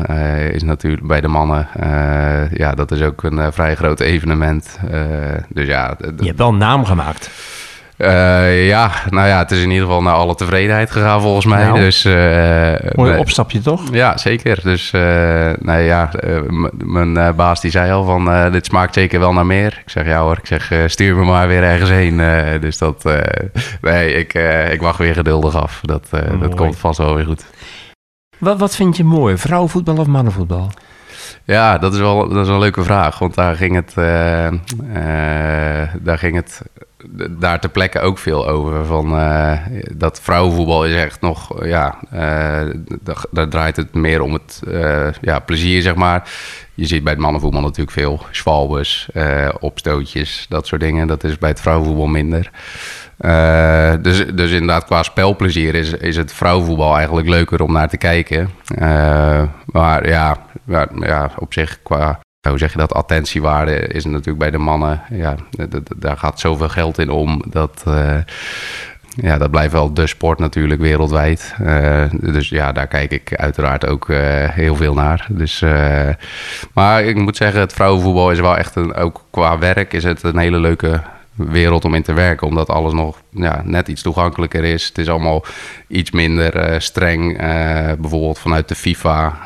is 0.52 0.62
natuurlijk 0.62 1.06
bij 1.06 1.20
de 1.20 1.28
mannen... 1.28 1.68
ja, 2.52 2.74
dat 2.74 2.90
is 2.90 3.02
ook 3.02 3.22
een 3.22 3.52
vrij 3.52 3.74
groot 3.74 4.00
evenement. 4.00 4.78
dus 5.48 5.66
ja... 5.66 5.96
Je 5.98 6.26
hebt 6.26 6.38
wel 6.38 6.48
een 6.48 6.56
naam 6.56 6.84
gemaakt. 6.84 7.30
Uh, 7.98 8.66
ja, 8.66 8.90
nou 9.10 9.28
ja, 9.28 9.38
het 9.38 9.50
is 9.50 9.62
in 9.62 9.70
ieder 9.70 9.86
geval 9.86 10.02
naar 10.02 10.14
alle 10.14 10.34
tevredenheid 10.34 10.90
gegaan 10.90 11.20
volgens 11.20 11.46
mij. 11.46 11.64
Nou, 11.64 11.78
dus, 11.78 12.04
uh, 12.04 12.74
mooi 12.94 13.18
opstapje 13.18 13.60
toch? 13.60 13.82
Ja, 13.92 14.16
zeker. 14.16 14.60
Dus 14.62 14.92
uh, 14.92 15.00
nou 15.58 15.80
ja, 15.80 16.10
mijn 16.84 17.34
baas 17.36 17.60
die 17.60 17.70
zei 17.70 17.92
al 17.92 18.04
van 18.04 18.52
dit 18.52 18.66
smaakt 18.66 18.94
zeker 18.94 19.20
wel 19.20 19.32
naar 19.32 19.46
meer. 19.46 19.80
Ik 19.84 19.90
zeg 19.90 20.06
ja 20.06 20.20
hoor, 20.20 20.38
ik 20.38 20.46
zeg 20.46 20.72
stuur 20.86 21.16
me 21.16 21.24
maar 21.24 21.48
weer 21.48 21.62
ergens 21.62 21.90
heen. 21.90 22.16
dus 22.60 22.78
dat, 22.78 23.04
nee, 23.80 24.14
ik, 24.14 24.34
ik 24.70 24.80
wacht 24.80 24.98
weer 24.98 25.14
geduldig 25.14 25.56
af. 25.56 25.80
Dat, 25.82 26.08
dat 26.40 26.54
komt 26.54 26.76
vast 26.76 26.98
wel 26.98 27.14
weer 27.14 27.24
goed. 27.24 27.44
Wat, 28.38 28.58
wat 28.58 28.76
vind 28.76 28.96
je 28.96 29.04
mooi, 29.04 29.36
vrouwenvoetbal 29.36 29.96
of 29.96 30.06
mannenvoetbal? 30.06 30.70
Ja, 31.44 31.78
dat 31.78 31.92
is 31.92 31.98
wel, 31.98 32.28
dat 32.28 32.40
is 32.40 32.46
wel 32.46 32.54
een 32.54 32.60
leuke 32.60 32.84
vraag. 32.84 33.18
Want 33.18 33.34
daar 33.34 33.56
ging 33.56 33.74
het, 33.74 33.94
daar 36.02 36.18
ging 36.18 36.34
het 36.34 36.62
daar 37.30 37.60
ter 37.60 37.70
plekke 37.70 38.00
ook 38.00 38.18
veel 38.18 38.48
over. 38.48 38.84
Van, 38.84 39.18
uh, 39.18 39.58
dat 39.94 40.20
vrouwenvoetbal 40.20 40.84
is 40.84 40.94
echt 40.94 41.20
nog, 41.20 41.64
ja, 41.64 41.98
uh, 42.14 42.74
daar, 43.30 43.48
draait 43.48 43.76
het 43.76 43.94
meer 43.94 44.20
om 44.20 44.32
het 44.32 44.62
ja, 45.20 45.38
plezier, 45.38 45.82
zeg 45.82 45.94
maar. 45.94 46.28
Je 46.74 46.86
ziet 46.86 47.02
bij 47.02 47.12
het 47.12 47.22
mannenvoetbal 47.22 47.60
natuurlijk 47.60 47.90
veel 47.90 48.26
schwalbes, 48.30 49.08
opstootjes, 49.60 50.46
dat 50.48 50.66
soort 50.66 50.80
dingen. 50.80 51.06
Dat 51.06 51.24
is 51.24 51.38
bij 51.38 51.48
het 51.48 51.60
vrouwenvoetbal 51.60 52.06
minder. 52.06 52.50
dus, 54.02 54.26
dus 54.26 54.50
inderdaad, 54.50 54.84
qua 54.84 55.02
spelplezier 55.02 55.74
is, 55.74 55.92
is 55.92 56.16
het 56.16 56.32
vrouwenvoetbal 56.32 56.96
eigenlijk 56.96 57.28
leuker 57.28 57.62
om 57.62 57.72
naar 57.72 57.88
te 57.88 57.96
kijken. 57.96 58.50
maar 59.64 60.08
ja, 60.08 60.38
ja, 60.66 60.88
ja, 61.00 61.30
op 61.38 61.52
zich 61.52 61.78
qua 61.82 62.20
hoe 62.48 62.58
zeg 62.58 62.72
je 62.72 62.78
dat, 62.78 62.94
attentiewaarde 62.94 63.76
is 63.76 64.04
natuurlijk 64.04 64.38
bij 64.38 64.50
de 64.50 64.58
mannen, 64.58 65.02
ja, 65.10 65.36
daar 65.96 66.16
gaat 66.16 66.40
zoveel 66.40 66.68
geld 66.68 66.98
in 66.98 67.10
om. 67.10 67.42
Dat, 67.46 67.84
uh, 67.88 68.16
ja, 69.08 69.38
dat 69.38 69.50
blijft 69.50 69.72
wel 69.72 69.94
de 69.94 70.06
sport 70.06 70.38
natuurlijk 70.38 70.80
wereldwijd. 70.80 71.54
Uh, 71.60 72.04
dus 72.10 72.48
ja, 72.48 72.72
daar 72.72 72.86
kijk 72.86 73.12
ik 73.12 73.34
uiteraard 73.34 73.86
ook 73.86 74.08
heel 74.50 74.76
veel 74.76 74.94
naar. 74.94 75.26
Dus, 75.30 75.64
maar 76.72 77.04
ik 77.04 77.16
moet 77.16 77.36
zeggen, 77.36 77.60
het 77.60 77.72
vrouwenvoetbal 77.72 78.30
is 78.30 78.40
wel 78.40 78.56
echt, 78.56 78.76
een, 78.76 78.94
ook 78.94 79.24
qua 79.30 79.58
werk 79.58 79.92
is 79.92 80.04
het 80.04 80.22
een 80.22 80.38
hele 80.38 80.58
leuke 80.58 81.00
wereld 81.34 81.84
om 81.84 81.94
in 81.94 82.02
te 82.02 82.12
werken. 82.12 82.46
Omdat 82.46 82.68
alles 82.68 82.92
nog 82.92 83.22
ja, 83.30 83.62
net 83.64 83.88
iets 83.88 84.02
toegankelijker 84.02 84.64
is. 84.64 84.86
Het 84.86 84.98
is 84.98 85.08
allemaal 85.08 85.44
iets 85.88 86.10
minder 86.10 86.82
streng. 86.82 87.36
bijvoorbeeld 88.00 88.38
vanuit 88.38 88.68
de 88.68 88.74
FIFA. 88.74 89.38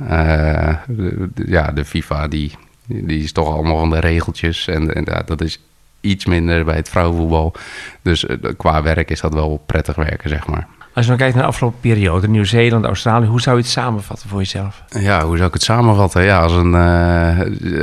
ja, 1.47 1.73
de 1.73 1.85
FIFA 1.85 2.29
die 2.29 2.53
die 2.89 3.23
is 3.23 3.33
toch 3.33 3.49
allemaal 3.49 3.79
van 3.79 3.91
de 3.91 4.01
regeltjes. 4.01 4.69
En, 4.69 4.95
en 4.95 5.25
dat 5.27 5.41
is 5.41 5.61
iets 6.01 6.27
minder 6.27 6.65
bij 6.65 6.77
het 6.77 6.89
vrouwenvoetbal. 6.89 7.53
Dus 8.03 8.27
eh, 8.27 8.37
qua 8.57 8.83
werk 8.83 9.11
is 9.11 9.21
dat 9.21 9.35
wel 9.35 9.63
prettig 9.67 9.97
werken, 9.97 10.29
zeg 10.29 10.47
maar. 10.47 10.69
Als 10.99 11.07
je 11.07 11.13
dan 11.13 11.23
kijkt 11.23 11.37
naar 11.37 11.45
de 11.45 11.53
afgelopen 11.53 11.81
periode, 11.81 12.29
Nieuw-Zeeland, 12.29 12.85
Australië, 12.85 13.27
hoe 13.27 13.41
zou 13.41 13.57
je 13.57 13.63
het 13.63 13.71
samenvatten 13.71 14.29
voor 14.29 14.39
jezelf? 14.39 14.83
Ja, 14.89 15.25
hoe 15.25 15.37
zou 15.37 15.49
ik 15.49 15.55
het 15.55 15.63
samenvatten? 15.63 16.23
Ja, 16.23 16.41
als 16.41 16.53
een 16.53 16.73
uh, 16.73 17.39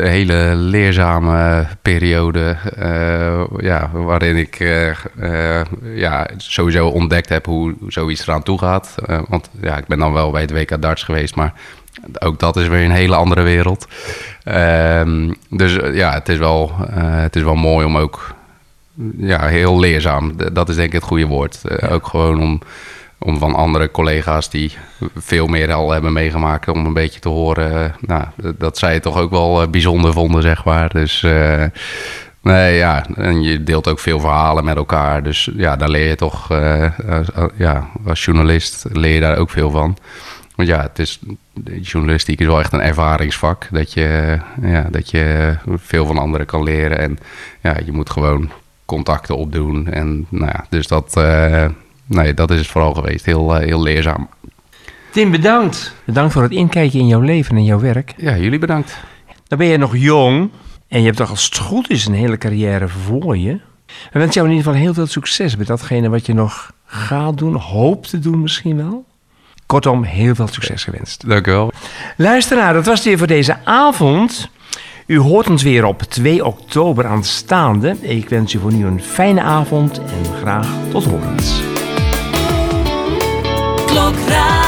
hele 0.06 0.56
leerzame 0.56 1.66
periode. 1.82 2.56
Uh, 2.80 3.44
ja, 3.58 3.90
waarin 3.94 4.38
ik 4.38 4.60
uh, 4.60 5.62
ja, 5.96 6.28
sowieso 6.38 6.88
ontdekt 6.88 7.30
heb 7.30 7.46
hoe, 7.46 7.76
hoe 7.80 7.92
zoiets 7.92 8.28
eraan 8.28 8.44
toe 8.44 8.60
gaat. 8.60 8.96
want 9.28 9.50
ja, 9.62 9.78
ik 9.78 9.88
ben 9.88 10.00
dan 10.00 10.14
wel 10.14 10.32
bij 10.32 10.42
het 10.42 10.52
WK 10.52 10.82
darts 10.82 11.04
geweest, 11.04 11.36
maar 11.36 11.54
ook 12.20 12.40
dat 12.40 12.58
is 12.58 12.68
weer 12.68 12.84
een 12.84 12.92
hele 12.92 13.16
andere 13.16 13.42
wereld. 13.42 13.88
Ehm, 14.44 15.34
dus 15.50 15.78
ja, 15.94 16.14
het 16.14 16.30
is, 16.30 16.38
wel, 16.38 16.72
het 16.96 17.36
is 17.36 17.44
wel 17.44 17.56
mooi 17.56 17.86
om 17.86 17.98
ook 17.98 18.34
ja, 19.18 19.48
heel 19.48 19.80
leerzaam. 19.80 20.34
Dat 20.54 20.70
is 20.70 20.76
denk 20.76 20.88
ik 20.88 20.94
het 20.94 21.04
goede 21.04 21.28
woord. 21.28 21.62
Ook 21.90 22.08
gewoon 22.08 22.42
om 22.42 22.62
om 23.18 23.38
van 23.38 23.56
andere 23.56 23.92
collega's 23.92 24.50
die 24.50 24.72
veel 25.16 25.48
meer 25.48 25.74
al 25.74 25.92
hebben 25.92 26.14
meegemaakt, 26.14 26.68
om 26.68 26.86
een 26.86 26.94
beetje 26.94 27.20
te 27.20 27.30
horen 27.30 27.84
eh, 27.84 27.92
nou, 28.00 28.54
dat 28.58 28.78
zij 28.78 28.94
het 28.94 29.04
toch 29.04 29.18
ook 29.18 29.30
wel 29.30 29.62
eh, 29.62 29.68
bijzonder 29.68 30.14
vonden, 30.14 30.42
zeg 30.42 30.66
maar. 30.66 30.90
Dus 30.90 31.22
uh, 31.22 31.64
nee, 32.42 32.76
ja, 32.76 33.06
en 33.16 33.42
je 33.42 33.64
deelt 33.64 33.88
ook 33.88 34.00
veel 34.00 34.20
verhalen 34.20 34.66
met 34.66 34.76
elkaar. 34.76 35.24
Dus 35.24 35.50
ja, 35.56 35.76
daar 35.76 35.90
leer 35.90 36.08
je 36.08 36.16
toch, 36.16 36.48
ja, 37.58 37.90
als 38.08 38.26
journalist 38.26 38.86
leer 38.92 39.14
je 39.14 39.20
daar 39.20 39.38
ook 39.38 39.50
veel 39.50 39.70
van. 39.72 39.98
Want 40.56 40.70
ja, 40.70 40.82
het 40.82 41.00
is, 41.00 41.20
journalistiek 41.82 42.40
is 42.40 42.46
wel 42.46 42.60
echt 42.60 42.74
een 42.74 42.82
ervaringsvak. 42.82 43.68
Dat 43.72 43.94
je, 43.94 44.38
ja, 44.62 44.88
dat 44.92 45.12
je 45.12 45.56
veel 45.76 46.06
van 46.06 46.18
anderen 46.18 46.46
kan 46.46 46.64
leren. 46.64 47.00
En 47.00 47.18
ja, 47.62 47.76
je 47.86 47.92
moet 47.92 48.10
gewoon 48.10 48.52
contacten 48.86 49.38
opdoen. 49.38 49.88
En 49.92 50.26
nou 50.30 50.52
ja, 50.54 50.66
dus 50.70 50.88
dat, 50.88 51.14
nee, 52.06 52.34
dat 52.34 52.52
is 52.52 52.58
het 52.58 52.68
vooral 52.68 52.94
geweest. 52.94 53.26
Heel, 53.26 53.56
eh, 53.56 53.66
heel 53.66 53.82
leerzaam. 53.82 54.30
Tim, 55.12 55.32
bedankt. 55.32 55.94
Bedankt 56.04 56.34
voor 56.34 56.42
het 56.42 56.52
inkijken 56.52 57.00
in 57.00 57.08
jouw 57.08 57.20
leven 57.20 57.56
en 57.56 57.64
jouw 57.64 57.80
werk. 57.80 58.14
Ja, 58.18 58.38
jullie 58.38 58.60
bedankt. 58.60 58.98
Dan 59.48 59.58
ben 59.58 59.68
je 59.68 59.78
nog 59.78 59.98
jong 59.98 60.50
en 60.88 61.00
je 61.00 61.06
hebt 61.06 61.18
toch 61.18 61.30
als 61.30 61.46
het 61.46 61.58
goed 61.58 61.90
is 61.90 62.06
een 62.06 62.14
hele 62.14 62.38
carrière 62.38 62.88
voor 62.88 63.38
je. 63.38 63.60
We 63.86 64.20
wensen 64.20 64.34
jou 64.34 64.48
in 64.48 64.56
ieder 64.56 64.66
geval 64.66 64.86
heel 64.86 64.94
veel 64.94 65.08
succes 65.08 65.56
met 65.56 65.68
datgene 65.68 66.10
wat 66.10 66.26
je 66.26 66.34
nog 66.34 66.72
gaat 66.86 67.38
doen, 67.38 67.56
hoopt 67.56 68.10
te 68.10 68.20
doen 68.20 68.42
misschien 68.42 68.78
wel. 68.78 69.06
Kortom, 69.66 70.04
heel 70.04 70.36
veel 70.36 70.48
succes 70.48 70.84
gewenst. 70.84 71.30
Dank 71.30 71.48
u 71.48 71.52
wel. 71.52 71.72
Luisteraar, 72.18 72.74
dat 72.74 72.86
was 72.86 72.96
het 72.96 73.08
weer 73.08 73.18
voor 73.18 73.28
deze 73.28 73.58
avond. 73.64 74.50
U 75.06 75.20
hoort 75.20 75.50
ons 75.50 75.64
weer 75.64 75.86
op 75.86 76.02
2 76.02 76.46
oktober 76.46 77.06
aanstaande. 77.06 77.96
Ik 78.02 78.30
wens 78.30 78.54
u 78.54 78.60
voor 78.60 78.74
nu 78.74 78.86
een 78.86 79.02
fijne 79.02 79.42
avond 79.42 80.00
en 80.00 80.34
graag 80.42 80.68
tot 80.92 81.06
horens. 81.06 81.62
klokrát 83.96 84.65